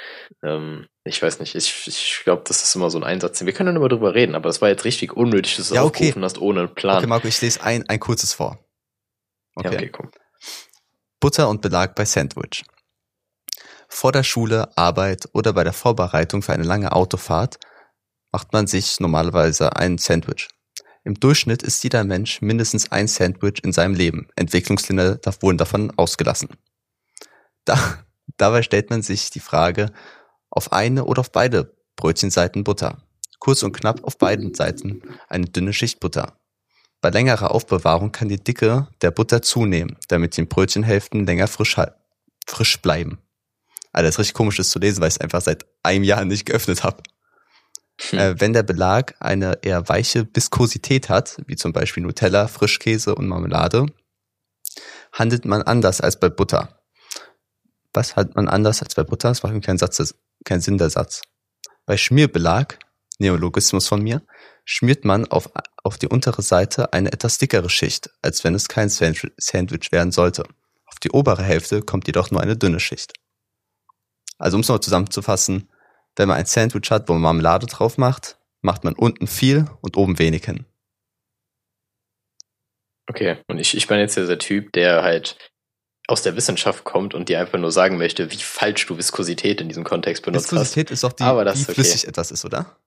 Ähm, 0.44 0.88
ich 1.06 1.22
weiß 1.22 1.40
nicht, 1.40 1.56
ich, 1.56 1.88
ich 1.88 2.22
glaube, 2.26 2.44
das 2.46 2.62
ist 2.64 2.76
immer 2.76 2.90
so 2.90 2.98
ein 2.98 3.04
Einsatz. 3.06 3.46
Wir 3.46 3.54
können 3.54 3.68
dann 3.68 3.76
immer 3.78 3.88
drüber 3.88 4.16
reden, 4.16 4.36
aber 4.36 4.50
das 4.50 4.62
war 4.62 4.68
jetzt 4.70 4.84
richtig 4.84 5.14
unnötig, 5.16 5.56
dass 5.58 5.70
du 5.70 5.76
Ja, 5.76 5.84
okay. 5.84 5.98
aufgerufen 6.06 6.24
hast 6.24 6.38
ohne 6.40 6.62
einen 6.62 6.76
Plan. 6.76 6.98
okay, 6.98 7.08
Marco, 7.08 7.28
ich 7.28 7.40
lese 7.40 7.62
ein, 7.64 7.88
ein 7.88 8.00
kurzes 8.00 8.34
vor. 8.34 8.58
Ja, 9.62 9.72
okay, 9.72 9.90
komm. 9.90 10.12
Butter 11.22 11.50
und 11.50 11.62
Belag 11.62 11.94
bei 11.94 12.04
Sandwich. 12.04 12.64
Vor 13.88 14.12
der 14.12 14.24
Schule, 14.24 14.76
Arbeit 14.76 15.30
oder 15.34 15.54
bei 15.54 15.64
der 15.64 15.72
Vorbereitung 15.72 16.42
für 16.42 16.52
eine 16.52 16.64
lange 16.64 16.92
Autofahrt 16.94 17.60
macht 18.32 18.52
man 18.54 18.66
sich 18.66 19.00
normalerweise 19.00 19.76
ein 19.76 20.00
Sandwich. 20.00 20.50
Im 21.04 21.14
Durchschnitt 21.14 21.62
isst 21.62 21.84
jeder 21.84 22.04
Mensch 22.04 22.42
mindestens 22.42 22.92
ein 22.92 23.08
Sandwich 23.08 23.64
in 23.64 23.72
seinem 23.72 23.94
Leben. 23.94 24.30
Entwicklungsländer 24.36 25.20
wurden 25.42 25.60
davon 25.60 25.94
ausgelassen. 25.96 26.50
Da, 27.66 27.78
dabei 28.38 28.64
stellt 28.64 28.90
man 28.90 29.04
sich 29.04 29.30
die 29.30 29.42
Frage, 29.42 29.92
auf 30.50 30.72
eine 30.72 31.06
oder 31.06 31.20
auf 31.20 31.32
beide 31.32 31.78
Brötchenseiten 31.98 32.64
Butter. 32.64 32.98
Kurz 33.38 33.62
und 33.62 33.74
knapp 33.74 34.04
auf 34.06 34.18
beiden 34.18 34.56
Seiten 34.56 35.04
eine 35.30 35.46
dünne 35.46 35.74
Schicht 35.74 36.00
Butter. 36.00 36.41
Bei 37.02 37.10
längerer 37.10 37.52
Aufbewahrung 37.52 38.12
kann 38.12 38.30
die 38.30 38.42
Dicke 38.42 38.88
der 39.02 39.12
Butter 39.12 39.42
zunehmen, 39.42 39.98
damit 40.08 40.38
die 40.38 40.44
Brötchenhälften 40.44 41.26
länger 41.26 41.48
frisch, 41.48 41.76
frisch 42.46 42.82
bleiben. 42.82 43.18
Alter, 43.92 44.08
das 44.08 44.16
ist 44.16 44.20
richtig 44.20 44.36
komisch, 44.36 44.58
das 44.58 44.70
zu 44.70 44.80
lesen, 44.80 45.02
weil 45.02 45.10
ich 45.10 45.16
es 45.16 45.22
einfach 45.22 45.42
seit 45.42 45.66
einem 45.84 46.04
Jahr 46.04 46.24
nicht 46.24 46.46
geöffnet 46.46 46.84
habe. 46.84 47.04
Hm. 48.10 48.20
Äh, 48.20 48.40
wenn 48.40 48.54
der 48.54 48.64
Belag 48.64 49.16
eine 49.20 49.60
eher 49.64 49.90
weiche 49.90 50.28
Viskosität 50.34 51.10
hat, 51.10 51.38
wie 51.48 51.56
zum 51.56 51.74
Beispiel 51.74 52.04
Nutella, 52.04 52.48
Frischkäse 52.48 53.16
und 53.16 53.28
Marmelade, 53.28 53.88
handelt 55.12 55.46
man 55.46 55.62
anders 55.64 56.02
als 56.02 56.20
bei 56.20 56.30
Butter. 56.30 56.82
Was 57.94 58.16
hat 58.16 58.36
man 58.36 58.48
anders 58.48 58.82
als 58.82 58.96
bei 58.96 59.04
Butter? 59.04 59.30
Das 59.30 59.44
macht 59.44 59.62
keinen, 59.64 59.78
Satz, 59.78 60.16
keinen 60.46 60.62
Sinn, 60.62 60.78
der 60.78 60.90
Satz. 60.90 61.22
Bei 61.86 61.98
Schmierbelag, 61.98 62.80
Neologismus 63.22 63.88
von 63.88 64.02
mir, 64.02 64.22
schmiert 64.66 65.06
man 65.06 65.26
auf, 65.26 65.50
auf 65.84 65.98
die 65.98 66.08
untere 66.08 66.42
Seite 66.42 66.94
eine 66.94 67.12
etwas 67.12 67.38
dickere 67.38 67.70
Schicht, 67.70 68.10
als 68.22 68.44
wenn 68.44 68.54
es 68.54 68.68
kein 68.68 68.90
Sandwich 68.90 69.92
werden 69.92 70.12
sollte. 70.12 70.44
Auf 70.86 71.00
die 71.00 71.12
obere 71.12 71.44
Hälfte 71.44 71.82
kommt 71.82 72.08
jedoch 72.08 72.32
nur 72.32 72.42
eine 72.42 72.58
dünne 72.58 72.80
Schicht. 72.80 73.14
Also 74.38 74.56
um 74.58 74.62
es 74.62 74.68
noch 74.68 74.80
zusammenzufassen, 74.80 75.70
wenn 76.16 76.28
man 76.28 76.38
ein 76.38 76.46
Sandwich 76.46 76.92
hat, 76.92 77.08
wo 77.08 77.14
man 77.14 77.22
Marmelade 77.22 77.68
drauf 77.68 77.98
macht, 77.98 78.38
macht 78.62 78.84
man 78.84 78.94
unten 78.94 79.28
viel 79.28 79.68
und 79.82 79.98
oben 79.98 80.20
wenig 80.20 80.46
hin. 80.46 80.66
Okay, 83.08 83.38
und 83.48 83.60
ich, 83.60 83.76
ich 83.76 83.88
bin 83.88 84.00
jetzt 84.00 84.18
dieser 84.18 84.38
Typ, 84.38 84.74
der 84.74 85.04
halt 85.04 85.38
aus 86.08 86.24
der 86.24 86.36
Wissenschaft 86.36 86.84
kommt 86.84 87.14
und 87.14 87.30
dir 87.30 87.40
einfach 87.40 87.60
nur 87.60 87.72
sagen 87.72 87.98
möchte, 87.98 88.32
wie 88.32 88.38
falsch 88.38 88.86
du 88.86 88.98
Viskosität 88.98 89.62
in 89.62 89.70
diesem 89.70 89.84
Kontext 89.84 90.24
benutzt 90.24 90.52
hast. 90.52 90.52
Viskosität 90.52 90.92
ist 90.92 91.04
doch 91.04 91.14
die, 91.14 91.24
Aber 91.24 91.46
das 91.46 91.56
wie 91.56 91.62
ist 91.62 91.70
okay. 91.70 91.76
flüssig 91.76 92.08
etwas 92.08 92.32
ist, 92.32 92.46
oder? 92.46 92.78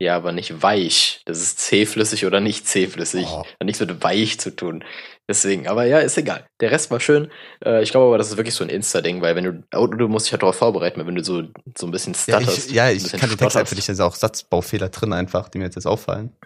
Ja, 0.00 0.16
aber 0.16 0.32
nicht 0.32 0.60
weich. 0.62 1.22
Das 1.24 1.40
ist 1.40 1.60
zähflüssig 1.60 2.26
oder 2.26 2.40
nicht 2.40 2.66
zähflüssig. 2.66 3.26
Oh. 3.28 3.44
Hat 3.44 3.62
nichts 3.64 3.80
mit 3.80 4.02
weich 4.02 4.40
zu 4.40 4.54
tun. 4.54 4.84
Deswegen, 5.28 5.68
aber 5.68 5.84
ja, 5.86 6.00
ist 6.00 6.18
egal. 6.18 6.46
Der 6.60 6.70
Rest 6.72 6.90
war 6.90 6.98
schön. 7.00 7.30
Äh, 7.64 7.82
ich 7.82 7.90
glaube 7.92 8.06
aber, 8.08 8.18
das 8.18 8.28
ist 8.30 8.36
wirklich 8.36 8.54
so 8.56 8.64
ein 8.64 8.70
Insta-Ding, 8.70 9.22
weil 9.22 9.36
wenn 9.36 9.44
du, 9.44 9.62
oh, 9.74 9.86
du 9.86 10.08
musst 10.08 10.26
dich 10.26 10.32
halt 10.32 10.42
darauf 10.42 10.56
vorbereiten, 10.56 10.98
weil 11.00 11.06
wenn 11.06 11.14
du 11.14 11.22
so, 11.24 11.44
so 11.78 11.86
ein 11.86 11.92
bisschen 11.92 12.12
Ja, 12.26 12.40
stutterst. 12.40 12.68
ich, 12.70 12.74
ja, 12.74 12.90
ich 12.90 13.10
kann 13.12 13.30
den 13.30 13.38
Text 13.38 13.56
einfach 13.56 13.74
nicht, 13.76 13.88
da 13.88 13.94
sind 13.94 14.04
auch 14.04 14.16
Satzbaufehler 14.16 14.88
drin 14.88 15.12
einfach, 15.12 15.48
die 15.48 15.58
mir 15.58 15.64
jetzt, 15.64 15.76
jetzt 15.76 15.86
auffallen. 15.86 16.36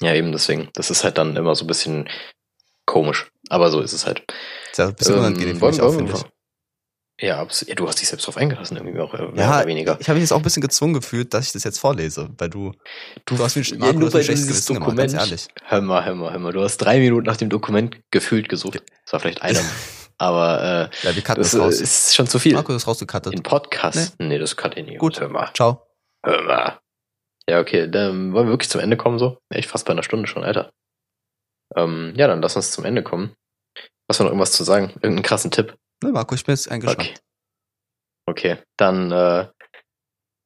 Ja, 0.00 0.14
eben 0.14 0.32
deswegen. 0.32 0.70
Das 0.74 0.90
ist 0.90 1.04
halt 1.04 1.18
dann 1.18 1.36
immer 1.36 1.54
so 1.54 1.64
ein 1.64 1.68
bisschen 1.68 2.08
komisch. 2.86 3.30
Aber 3.50 3.70
so 3.70 3.80
ist 3.80 3.92
es 3.92 4.06
halt. 4.06 4.24
Ist 4.72 4.78
ja 4.78 4.88
ein 4.88 4.94
bisschen 4.94 5.14
Ähm, 5.14 5.20
unangenehm 5.20 5.60
wollen- 5.60 5.78
wollen 5.78 6.08
wir 6.08 6.14
ich. 6.14 6.22
Ja, 7.22 7.46
ja, 7.66 7.74
du 7.76 7.86
hast 7.86 8.00
dich 8.00 8.08
selbst 8.08 8.26
drauf 8.26 8.36
eingelassen, 8.36 8.76
irgendwie 8.76 8.98
auch 9.00 9.14
äh, 9.14 9.22
mehr 9.28 9.44
Ja, 9.44 9.56
oder 9.58 9.66
weniger. 9.68 9.96
ich 10.00 10.08
habe 10.08 10.16
mich 10.18 10.24
jetzt 10.24 10.32
auch 10.32 10.38
ein 10.38 10.42
bisschen 10.42 10.60
gezwungen 10.60 10.94
gefühlt, 10.94 11.32
dass 11.32 11.46
ich 11.46 11.52
das 11.52 11.62
jetzt 11.62 11.78
vorlese, 11.78 12.28
weil 12.36 12.50
du, 12.50 12.72
du 13.26 13.38
hast 13.38 13.54
mir, 13.56 13.62
Ja, 13.62 13.76
Marco, 13.78 13.98
nur 14.00 14.00
du 14.00 14.06
hast 14.06 14.14
mir 14.14 14.18
weil 14.18 14.20
du 14.20 14.24
schlechtes 14.24 14.46
dieses 14.48 14.66
Gewissen 14.66 14.74
gemacht, 14.82 14.96
ganz 14.96 15.12
Dokument- 15.12 15.30
ehrlich. 15.30 15.48
Hör 15.64 15.80
mal, 15.82 16.04
hör 16.04 16.14
mal, 16.16 16.32
hör 16.32 16.38
mal. 16.40 16.52
Du 16.52 16.62
hast 16.62 16.78
drei 16.78 16.98
Minuten 16.98 17.26
nach 17.26 17.36
dem 17.36 17.48
Dokument 17.48 17.96
gefühlt 18.10 18.48
gesucht. 18.48 18.82
Das 19.04 19.12
war 19.12 19.20
vielleicht 19.20 19.40
einer. 19.42 19.60
aber 20.18 20.90
äh, 21.02 21.06
Ja, 21.06 21.14
wir 21.14 21.22
das 21.22 21.52
das 21.52 21.58
raus. 21.60 21.80
ist 21.80 22.14
schon 22.14 22.26
zu 22.26 22.38
viel. 22.40 22.54
Marco, 22.54 22.72
das 22.72 22.82
ist 22.82 22.88
rausgecuttet. 22.88 23.32
In 23.32 23.42
Podcast? 23.44 24.16
Nee, 24.18 24.38
das 24.38 24.56
kann 24.56 24.72
ich 24.74 24.84
nicht. 24.84 24.98
Gut. 24.98 25.20
Hör 25.20 25.28
mal. 25.28 25.50
Ciao. 25.54 25.80
Hör 26.26 26.42
mal. 26.42 26.78
Ja, 27.48 27.60
okay, 27.60 27.88
dann 27.88 28.32
wollen 28.32 28.46
wir 28.46 28.52
wirklich 28.52 28.70
zum 28.70 28.80
Ende 28.80 28.96
kommen 28.96 29.18
so? 29.20 29.38
Echt 29.48 29.68
fast 29.70 29.86
bei 29.86 29.92
einer 29.92 30.02
Stunde 30.02 30.26
schon, 30.28 30.42
Alter. 30.44 30.72
Ähm, 31.76 32.14
ja, 32.16 32.26
dann 32.26 32.42
lass 32.42 32.56
uns 32.56 32.72
zum 32.72 32.84
Ende 32.84 33.02
kommen. 33.02 33.32
Hast 34.08 34.20
du 34.20 34.24
noch 34.24 34.30
irgendwas 34.30 34.52
zu 34.52 34.64
sagen? 34.64 34.90
Irgendeinen 34.96 35.22
krassen 35.22 35.50
Tipp? 35.50 35.74
Ne, 36.02 36.12
Marco, 36.12 36.34
ich 36.34 36.44
bin 36.44 36.52
jetzt 36.54 36.70
eingespannt. 36.70 37.08
Okay. 37.08 37.18
Okay, 38.24 38.62
dann 38.76 39.10
äh, 39.10 39.48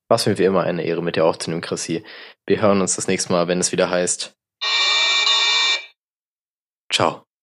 war 0.08 0.14
es 0.14 0.26
mir 0.26 0.38
wie 0.38 0.44
immer 0.44 0.62
eine 0.62 0.84
Ehre 0.84 1.02
mit 1.02 1.16
dir 1.16 1.24
aufzunehmen, 1.24 1.60
Chrissy. 1.60 2.04
Wir 2.46 2.62
hören 2.62 2.80
uns 2.80 2.96
das 2.96 3.06
nächste 3.06 3.32
Mal, 3.32 3.48
wenn 3.48 3.60
es 3.60 3.72
wieder 3.72 3.90
heißt. 3.90 4.34
Ciao. 6.92 7.25